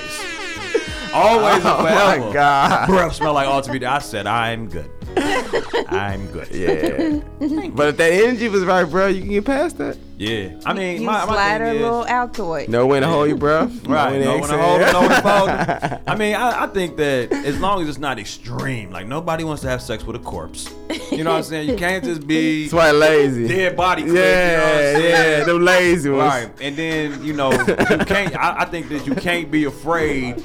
Always 1.14 1.64
oh 1.64 1.78
and 1.78 1.80
forever. 1.82 2.26
my 2.26 2.32
god. 2.32 2.88
Breath 2.88 3.14
smell 3.14 3.34
like 3.34 3.46
ought 3.46 3.62
to 3.64 3.72
be. 3.72 3.86
I 3.86 4.00
said 4.00 4.26
I'm 4.26 4.68
good. 4.68 4.90
I'm 5.88 6.26
good. 6.28 6.48
Yeah. 6.50 7.20
but 7.74 7.88
if 7.88 7.96
that 7.96 8.12
energy 8.12 8.48
was 8.48 8.64
right, 8.64 8.84
bro, 8.84 9.08
you 9.08 9.20
can 9.22 9.30
get 9.30 9.44
past 9.44 9.78
that. 9.78 9.98
Yeah. 10.16 10.60
I 10.66 10.74
mean, 10.74 11.00
you 11.00 11.06
my, 11.06 11.24
my 11.24 11.32
slide 11.32 11.58
thing 11.58 11.66
a 11.68 11.72
is, 11.74 11.80
little 11.80 12.04
Altoid. 12.04 12.68
Know 12.68 12.86
when 12.86 13.02
to 13.02 13.08
hold 13.08 13.28
your 13.28 13.38
breath. 13.38 13.70
Right, 13.90 14.20
no 14.20 14.32
when 14.32 14.40
one 14.40 14.50
to 14.50 14.56
to 14.56 14.62
hold 14.62 14.80
it, 14.82 14.92
no 14.92 15.00
one 15.00 15.08
to 15.10 15.16
exhale. 15.16 15.46
fold 15.46 15.92
it. 15.92 16.00
I 16.06 16.14
mean, 16.14 16.34
I, 16.36 16.64
I 16.64 16.66
think 16.68 16.96
that 16.98 17.32
as 17.32 17.58
long 17.58 17.82
as 17.82 17.88
it's 17.88 17.98
not 17.98 18.18
extreme, 18.18 18.90
like 18.90 19.06
nobody 19.06 19.42
wants 19.44 19.62
to 19.62 19.68
have 19.68 19.80
sex 19.82 20.04
with 20.04 20.16
a 20.16 20.20
corpse. 20.20 20.72
You 21.10 21.24
know 21.24 21.30
what 21.32 21.38
I'm 21.38 21.42
saying? 21.44 21.70
You 21.70 21.76
can't 21.76 22.04
just 22.04 22.26
be 22.26 22.64
That's 22.64 22.74
why 22.74 22.90
lazy. 22.92 23.48
dead 23.48 23.76
body. 23.76 24.02
clip, 24.02 24.14
Yeah, 24.14 24.50
you 24.50 24.56
know 24.56 24.62
what 24.62 24.74
I'm 24.96 25.02
yeah, 25.02 25.22
saying? 25.22 25.46
them 25.46 25.64
lazy 25.64 26.10
ones. 26.10 26.28
Right, 26.34 26.50
and 26.60 26.76
then 26.76 27.24
you 27.24 27.32
know 27.32 27.50
you 27.52 27.66
can't. 28.04 28.36
I, 28.36 28.60
I 28.60 28.64
think 28.66 28.88
that 28.90 29.06
you 29.06 29.14
can't 29.14 29.50
be 29.50 29.64
afraid. 29.64 30.36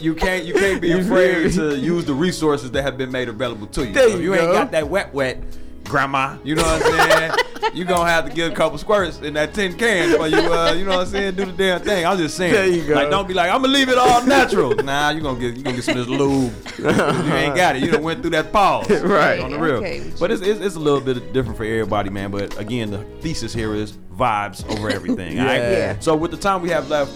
You 0.00 0.14
can't. 0.14 0.44
You 0.44 0.54
can't 0.54 0.80
be 0.80 0.92
afraid 0.92 1.52
to 1.52 1.76
use 1.76 2.04
the 2.04 2.14
resources 2.14 2.70
that 2.72 2.82
have 2.82 2.98
been 2.98 3.10
made 3.10 3.28
available 3.28 3.66
to 3.68 3.86
you. 3.86 3.92
There 3.92 4.10
So 4.10 4.18
you 4.18 4.34
ain't 4.34 4.52
got 4.52 4.70
that 4.72 4.88
wet, 4.88 5.12
wet, 5.14 5.42
grandma. 5.84 6.36
You 6.44 6.54
know 6.56 6.62
what 6.62 6.82
I'm 6.84 7.08
saying? 7.10 7.32
you 7.74 7.84
gonna 7.84 8.08
have 8.08 8.26
to 8.28 8.32
get 8.34 8.52
a 8.52 8.54
couple 8.54 8.78
squirts 8.78 9.20
in 9.20 9.34
that 9.34 9.54
tin 9.54 9.76
can 9.76 10.16
for 10.16 10.26
you. 10.28 10.38
Uh, 10.38 10.72
you 10.72 10.84
know 10.84 10.98
what 10.98 11.00
I'm 11.00 11.06
saying? 11.06 11.34
Do 11.34 11.46
the 11.46 11.52
damn 11.52 11.80
thing. 11.80 12.06
I'm 12.06 12.18
just 12.18 12.36
saying. 12.36 12.52
There 12.52 12.66
you 12.66 12.86
go. 12.86 12.94
Like, 12.94 13.10
don't 13.10 13.26
be 13.26 13.34
like, 13.34 13.50
I'm 13.50 13.62
gonna 13.62 13.72
leave 13.72 13.88
it 13.88 13.98
all 13.98 14.24
natural. 14.24 14.74
nah, 14.76 15.10
you 15.10 15.20
gonna 15.20 15.40
get 15.40 15.56
you 15.56 15.62
gonna 15.62 15.76
get 15.76 15.84
some 15.84 15.98
of 15.98 16.06
this 16.06 16.18
lube. 16.18 16.52
you 16.78 17.32
ain't 17.34 17.56
got 17.56 17.76
it. 17.76 17.82
You 17.82 17.90
done 17.90 18.02
went 18.02 18.20
through 18.22 18.30
that 18.30 18.52
pause. 18.52 18.90
Right. 19.06 19.40
On 19.40 19.50
the 19.50 19.58
real. 19.58 19.76
Okay 19.76 20.10
But 20.18 20.30
it's, 20.30 20.42
it's, 20.42 20.60
it's 20.60 20.74
a 20.74 20.80
little 20.80 21.00
bit 21.00 21.32
different 21.32 21.56
for 21.56 21.64
everybody, 21.64 22.10
man. 22.10 22.30
But 22.30 22.58
again, 22.58 22.90
the 22.90 22.98
thesis 23.20 23.52
here 23.54 23.74
is 23.74 23.92
vibes 24.14 24.68
over 24.70 24.90
everything. 24.90 25.38
all 25.38 25.46
right? 25.46 25.58
Yeah. 25.60 25.98
So 26.00 26.16
with 26.16 26.30
the 26.32 26.36
time 26.36 26.60
we 26.60 26.70
have 26.70 26.88
left, 26.90 27.12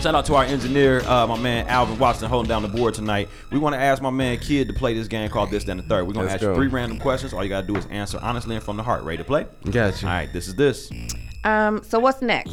shout 0.00 0.14
out 0.14 0.24
to 0.26 0.34
our 0.34 0.44
engineer, 0.44 1.00
uh, 1.06 1.26
my 1.26 1.38
man 1.38 1.66
Alvin 1.66 1.98
Watson, 1.98 2.28
holding 2.28 2.48
down 2.48 2.62
the 2.62 2.68
board 2.68 2.94
tonight. 2.94 3.28
We 3.50 3.58
want 3.58 3.74
to 3.74 3.80
ask 3.80 4.00
my 4.00 4.10
man 4.10 4.38
Kid 4.38 4.68
to 4.68 4.74
play 4.74 4.94
this 4.94 5.08
game 5.08 5.28
called 5.28 5.50
This, 5.50 5.64
Then, 5.64 5.78
the 5.78 5.82
Third. 5.82 6.06
We're 6.06 6.12
gonna 6.12 6.26
Let's 6.28 6.42
ask 6.42 6.48
you 6.48 6.54
three 6.54 6.68
random 6.68 6.98
questions. 6.98 7.32
All 7.32 7.42
you 7.42 7.48
gotta 7.48 7.66
do 7.66 7.76
is 7.76 7.86
answer 7.86 8.18
honestly 8.22 8.54
and 8.54 8.64
from 8.64 8.76
the 8.76 8.82
heart. 8.82 9.02
Ready 9.02 9.18
to 9.18 9.24
play? 9.24 9.46
Got 9.70 10.00
you. 10.00 10.08
All 10.08 10.14
right. 10.14 10.32
This 10.32 10.48
is 10.48 10.54
this. 10.54 10.90
Um, 11.44 11.82
so 11.82 11.98
what's 11.98 12.22
next? 12.22 12.52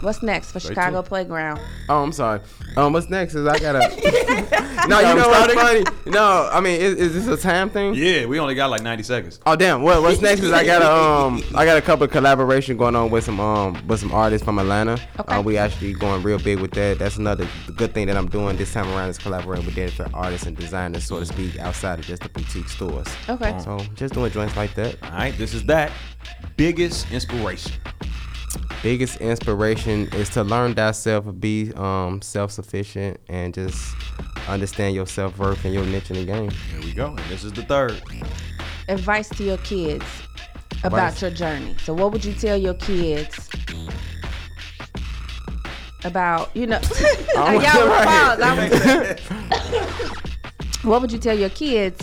What's 0.00 0.22
next 0.22 0.52
for 0.52 0.60
Chicago 0.60 1.02
Playground? 1.02 1.60
Oh, 1.88 2.02
I'm 2.02 2.12
sorry. 2.12 2.40
Um, 2.76 2.92
what's 2.92 3.08
next 3.08 3.34
is 3.34 3.46
I 3.46 3.58
gotta. 3.58 3.78
no, 4.88 5.00
you 5.00 5.08
we 5.08 5.20
know 5.20 5.28
what's 5.28 5.52
starting? 5.52 5.84
funny? 5.86 6.10
No, 6.10 6.48
I 6.52 6.60
mean, 6.60 6.80
is, 6.80 6.94
is 6.96 7.14
this 7.14 7.26
a 7.26 7.40
time 7.40 7.70
thing? 7.70 7.94
Yeah, 7.94 8.26
we 8.26 8.38
only 8.38 8.54
got 8.54 8.70
like 8.70 8.82
90 8.82 9.02
seconds. 9.02 9.40
Oh 9.46 9.56
damn! 9.56 9.82
What, 9.82 10.02
what's 10.02 10.20
next 10.20 10.42
is 10.42 10.52
I 10.52 10.64
got 10.64 10.82
a 10.82 10.90
um 10.90 11.42
I 11.54 11.64
got 11.64 11.76
a 11.76 11.82
couple 11.82 12.04
of 12.04 12.10
collaboration 12.10 12.76
going 12.76 12.96
on 12.96 13.10
with 13.10 13.24
some 13.24 13.40
um 13.40 13.86
with 13.86 14.00
some 14.00 14.12
artists 14.12 14.44
from 14.44 14.58
Atlanta. 14.58 14.98
Okay. 15.18 15.34
Uh, 15.34 15.42
we 15.42 15.56
actually 15.56 15.92
going 15.94 16.22
real 16.22 16.38
big 16.38 16.58
with 16.58 16.72
that. 16.72 16.98
That's 16.98 17.16
another 17.16 17.48
good 17.76 17.94
thing 17.94 18.06
that 18.08 18.16
I'm 18.16 18.28
doing 18.28 18.56
this 18.56 18.72
time 18.72 18.88
around 18.88 19.10
is 19.10 19.18
collaborating 19.18 19.66
with 19.66 19.74
different 19.74 20.12
artists 20.14 20.46
and 20.46 20.56
designers, 20.56 21.04
so 21.04 21.20
to 21.20 21.26
speak, 21.26 21.58
outside 21.58 21.98
of 21.98 22.04
just 22.04 22.22
the 22.22 22.28
boutique 22.28 22.68
stores. 22.68 23.08
Okay. 23.28 23.58
So 23.60 23.78
just 23.94 24.14
doing 24.14 24.30
joints 24.32 24.56
like 24.56 24.74
that. 24.74 25.02
All 25.04 25.10
right, 25.10 25.36
this 25.38 25.54
is 25.54 25.64
that. 25.64 25.92
Biggest 26.56 27.10
inspiration. 27.10 27.72
Biggest 28.82 29.16
inspiration 29.20 30.08
is 30.14 30.28
to 30.30 30.42
learn 30.44 30.74
thyself, 30.74 31.24
be 31.40 31.72
um 31.76 32.20
self 32.22 32.50
sufficient, 32.50 33.18
and 33.28 33.54
just 33.54 33.94
understand 34.48 34.94
your 34.94 35.06
self 35.06 35.38
worth 35.38 35.64
and 35.64 35.72
your 35.74 35.86
niche 35.86 36.10
in 36.10 36.16
the 36.16 36.24
game. 36.24 36.50
Here 36.50 36.80
we 36.80 36.92
go. 36.92 37.06
And 37.08 37.18
this 37.30 37.44
is 37.44 37.52
the 37.52 37.62
third. 37.62 38.00
Advice 38.88 39.28
to 39.30 39.44
your 39.44 39.56
kids 39.58 40.04
about 40.82 41.12
Advice. 41.14 41.22
your 41.22 41.30
journey. 41.30 41.74
So, 41.82 41.94
what 41.94 42.12
would 42.12 42.24
you 42.24 42.34
tell 42.34 42.56
your 42.58 42.74
kids 42.74 43.48
about, 46.04 46.54
you 46.54 46.66
know, 46.66 46.80
y'all 47.34 47.54
was. 47.58 48.40
I 48.40 49.18
was- 49.60 50.84
what 50.84 51.00
would 51.00 51.10
you 51.12 51.18
tell 51.18 51.38
your 51.38 51.48
kids? 51.48 51.98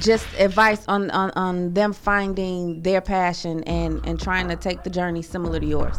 Just 0.00 0.26
advice 0.38 0.84
on, 0.88 1.10
on, 1.10 1.30
on 1.32 1.74
them 1.74 1.92
finding 1.92 2.82
their 2.82 3.00
passion 3.00 3.64
and, 3.64 4.04
and 4.06 4.20
trying 4.20 4.48
to 4.48 4.56
take 4.56 4.82
the 4.84 4.90
journey 4.90 5.22
similar 5.22 5.60
to 5.60 5.66
yours. 5.66 5.96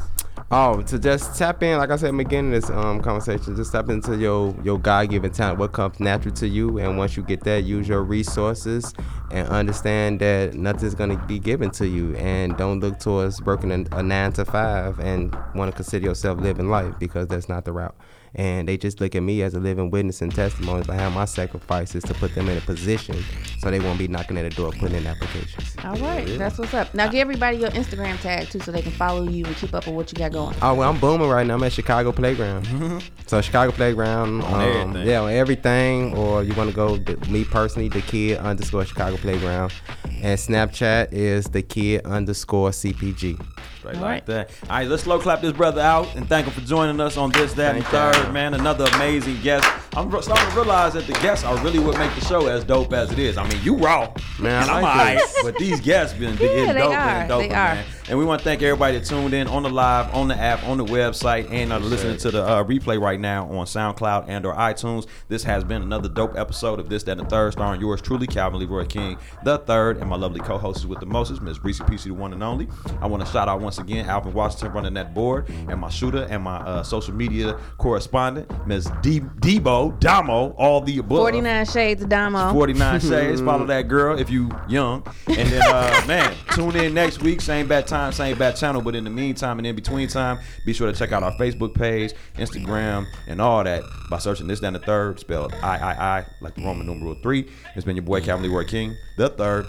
Oh, 0.52 0.82
to 0.82 0.98
just 0.98 1.38
tap 1.38 1.62
in, 1.62 1.78
like 1.78 1.92
I 1.92 1.96
said 1.96 2.18
beginning 2.18 2.50
this 2.50 2.72
um, 2.72 3.02
conversation, 3.02 3.56
just 3.56 3.72
tap 3.72 3.88
into 3.90 4.18
your 4.18 4.56
your 4.64 4.80
God 4.80 5.12
given 5.12 5.32
talent, 5.32 5.60
what 5.60 5.74
comes 5.74 6.00
natural 6.00 6.34
to 6.36 6.48
you, 6.48 6.80
and 6.80 6.98
once 6.98 7.16
you 7.16 7.22
get 7.22 7.44
that, 7.44 7.66
use 7.66 7.88
your 7.88 8.02
resources 8.02 8.92
and 9.30 9.48
understand 9.50 10.22
that 10.22 10.56
nothing's 10.56 10.96
gonna 10.96 11.24
be 11.28 11.38
given 11.38 11.70
to 11.72 11.88
you, 11.88 12.16
and 12.16 12.58
don't 12.58 12.80
look 12.80 12.98
towards 13.00 13.40
working 13.44 13.72
a, 13.72 13.98
a 13.98 14.02
nine 14.02 14.34
to 14.34 14.46
five 14.46 15.00
and 15.00 15.38
want 15.54 15.70
to 15.70 15.76
consider 15.76 16.08
yourself 16.08 16.40
living 16.40 16.68
life 16.68 16.96
because 16.98 17.28
that's 17.28 17.48
not 17.48 17.66
the 17.66 17.72
route. 17.72 17.96
And 18.36 18.68
they 18.68 18.78
just 18.78 19.02
look 19.02 19.16
at 19.16 19.24
me 19.24 19.42
as 19.42 19.54
a 19.56 19.60
living 19.60 19.90
witness 19.90 20.22
and 20.22 20.34
testimony 20.34 20.84
behind 20.84 21.16
my 21.16 21.26
sacrifices 21.26 22.04
to 22.04 22.14
put 22.14 22.36
them 22.36 22.48
in 22.48 22.58
a 22.58 22.62
position 22.62 23.16
so 23.60 23.72
they 23.72 23.80
won't 23.80 23.98
be 23.98 24.08
knocking 24.08 24.38
at 24.38 24.44
the 24.44 24.50
door 24.52 24.72
putting 24.72 24.98
in 24.98 25.08
applications. 25.08 25.76
All 25.84 25.96
right, 25.98 26.26
that's 26.38 26.58
what's 26.60 26.74
up. 26.74 26.94
Now, 26.94 27.08
give 27.08 27.22
everybody 27.22 27.58
your 27.58 27.72
Instagram 27.72 28.20
tag 28.22 28.50
too 28.50 28.60
so 28.60 28.72
they 28.72 28.82
can 28.84 28.92
follow 28.92 29.28
you 29.28 29.46
and 29.46 29.56
keep 29.56 29.74
up 29.74 29.88
with 29.88 29.96
what 29.96 30.12
you 30.12 30.18
got 30.18 30.32
going. 30.32 30.56
Oh 30.62 30.74
well, 30.76 30.90
I'm 30.90 31.00
booming 31.00 31.28
right 31.30 31.46
now. 31.46 31.56
I'm 31.56 31.64
at 31.64 31.74
Chicago 31.74 32.12
Playground. 32.12 33.04
so 33.26 33.42
Chicago 33.42 33.72
Playground, 33.72 34.42
On 34.44 34.54
um, 34.54 34.62
everything. 34.62 35.08
yeah, 35.08 35.22
on 35.22 35.32
everything. 35.32 36.16
Or 36.18 36.44
you 36.44 36.54
want 36.54 36.70
to 36.70 36.76
go 36.76 36.98
me 37.32 37.44
personally, 37.46 37.90
the 37.90 38.02
kid 38.02 38.38
underscore 38.38 38.86
Chicago 38.86 39.18
Playground, 39.18 39.74
and 40.06 40.38
Snapchat 40.40 41.14
is 41.14 41.46
the 41.46 41.62
kid 41.62 42.06
underscore 42.06 42.70
CPG. 42.70 43.44
Straight 43.80 43.96
All 43.96 44.02
like 44.02 44.10
right. 44.12 44.26
that. 44.26 44.52
All 44.64 44.70
right, 44.78 44.88
let's 44.88 45.04
slow 45.04 45.20
clap 45.20 45.42
this 45.42 45.54
brother 45.54 45.82
out 45.82 46.14
and 46.16 46.28
thank 46.28 46.46
him 46.48 46.54
for 46.54 46.62
joining 46.68 47.00
us 47.00 47.16
on 47.16 47.32
this, 47.32 47.54
that, 47.54 47.76
and 47.76 47.86
third, 47.86 48.16
you. 48.28 48.34
man. 48.34 48.54
Another 48.54 48.86
amazing 48.96 49.42
guest. 49.42 49.68
I'm 49.96 50.10
starting 50.22 50.50
to 50.50 50.56
realize 50.56 50.94
that 50.94 51.08
the 51.08 51.14
guests 51.14 51.44
are 51.46 51.58
really 51.64 51.80
what 51.80 51.98
make 51.98 52.14
the 52.16 52.22
show 52.22 52.48
as 52.48 52.64
dope 52.64 52.94
as 52.94 53.12
it 53.12 53.20
is. 53.20 53.38
I 53.38 53.48
mean, 53.50 53.62
you 53.64 53.76
raw, 53.76 54.14
Man, 54.40 54.54
I 54.56 54.62
and 54.62 54.72
I'm 54.72 54.84
like 54.84 54.94
alright, 55.20 55.24
but 55.44 55.56
these 55.58 55.80
guests 55.82 56.18
been 56.18 56.36
getting 56.36 56.68
they 56.68 56.74
dope 56.74 56.92
are. 56.94 56.98
and 56.98 57.30
dope, 57.30 57.42
They 57.42 57.50
man. 57.50 57.86
Are. 58.10 58.12
And 58.12 58.20
we 58.20 58.26
want 58.26 58.40
to 58.40 58.44
thank 58.44 58.62
everybody 58.62 58.98
that 58.98 59.06
tuned 59.06 59.34
in 59.34 59.48
on 59.48 59.64
the 59.64 59.70
live, 59.70 60.14
on 60.14 60.28
the 60.28 60.36
app, 60.36 60.64
on 60.64 60.78
the 60.78 60.86
website, 60.86 61.52
and 61.52 61.72
are 61.72 61.80
listening 61.80 62.18
to 62.18 62.32
the 62.32 62.44
uh, 62.44 62.64
replay 62.64 63.00
right 63.00 63.20
now 63.20 63.46
on 63.50 63.66
SoundCloud 63.66 64.26
and 64.28 64.46
or 64.46 64.56
iTunes. 64.56 65.08
This 65.28 65.44
has 65.44 65.64
been 65.64 65.82
another 65.82 66.10
dope 66.10 66.38
episode 66.38 66.80
of 66.80 66.90
this, 66.90 67.04
that, 67.04 67.18
and 67.18 67.22
the 67.22 67.26
third, 67.30 67.54
starring 67.54 67.82
yours 67.82 68.02
truly, 68.02 68.28
Calvin 68.28 68.60
Leroy 68.60 68.86
King, 68.86 69.18
the 69.44 69.58
third, 69.60 69.98
and 69.98 70.10
my 70.10 70.16
lovely 70.16 70.40
co-host 70.40 70.86
with 70.86 71.00
the 71.00 71.06
mostest, 71.06 71.42
Miss 71.42 71.64
Reese 71.64 71.80
PC, 71.80 72.06
the 72.06 72.12
one 72.12 72.34
and 72.34 72.44
only. 72.44 72.68
I 73.02 73.08
want 73.08 73.26
to 73.26 73.32
shout 73.32 73.48
out 73.48 73.62
once 73.62 73.78
again 73.78 74.08
Alvin 74.08 74.34
Washington 74.34 74.72
running 74.72 74.94
that 74.96 75.14
board, 75.14 75.50
and 75.50 75.80
my 75.80 75.90
shooter 75.90 76.24
and 76.30 76.44
my 76.44 76.58
uh, 76.58 76.84
social 76.84 77.14
media 77.14 77.60
correspondent, 77.78 78.50
Miss 78.68 78.90
D- 79.02 79.20
Debo 79.20 80.00
Damo, 80.00 80.52
all 80.58 80.82
the 80.82 80.98
above. 80.98 81.20
49 81.20 81.66
Shades 81.66 82.04
of 82.04 82.10
Damo. 82.10 82.54
49 82.54 83.00
Shades. 83.00 83.42
Follow 83.42 83.66
that 83.66 83.88
girl 83.88 84.18
if 84.18 84.30
you 84.30 84.50
young. 84.68 85.04
And 85.28 85.50
then, 85.50 85.62
uh, 85.64 86.04
man, 86.08 86.36
tune 86.54 86.76
in 86.76 86.94
next 86.94 87.22
week. 87.22 87.42
Same 87.42 87.68
bad 87.68 87.88
time, 87.88 87.99
same 88.12 88.38
bad 88.38 88.56
channel. 88.56 88.82
But 88.82 88.96
in 88.96 89.04
the 89.04 89.10
meantime 89.10 89.58
and 89.60 89.68
in 89.68 89.76
between 89.76 90.08
time, 90.08 90.40
be 90.66 90.74
sure 90.74 90.92
to 90.92 90.98
check 90.98 91.12
out 91.12 91.24
our 91.24 91.34
Facebook 91.34 91.74
page, 91.76 92.14
Instagram, 92.36 93.06
and 93.28 93.40
all 93.42 93.64
that 93.64 93.84
by 94.10 94.18
searching 94.20 94.48
this 94.48 94.60
down 94.60 94.74
the 94.74 94.80
third, 94.80 95.20
spelled 95.20 95.54
I 95.62 95.78
I 95.78 96.18
I, 96.20 96.26
like 96.42 96.56
the 96.56 96.64
Roman 96.64 96.86
numeral 96.88 97.16
three. 97.22 97.50
It's 97.76 97.86
been 97.86 97.96
your 97.96 98.04
boy 98.06 98.22
Calvin 98.22 98.44
Leroy 98.50 98.66
King, 98.66 98.96
the 99.18 99.30
third. 99.30 99.66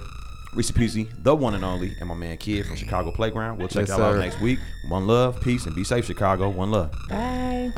Reese 0.52 0.72
Peasy, 0.72 1.08
the 1.22 1.32
one 1.32 1.54
and 1.54 1.64
only, 1.64 1.92
and 2.00 2.08
my 2.08 2.14
man 2.16 2.36
Kid 2.36 2.66
from 2.66 2.74
Chicago 2.74 3.12
Playground. 3.12 3.58
We'll 3.58 3.68
check 3.68 3.86
Yes, 3.86 3.96
y'all 3.96 4.02
out 4.02 4.14
sir. 4.14 4.18
next 4.18 4.40
week. 4.40 4.58
One 4.88 5.06
love, 5.06 5.40
peace, 5.40 5.66
and 5.66 5.76
be 5.76 5.84
safe, 5.84 6.06
Chicago. 6.06 6.48
One 6.48 6.72
love. 6.72 6.90
Bye. 7.08 7.70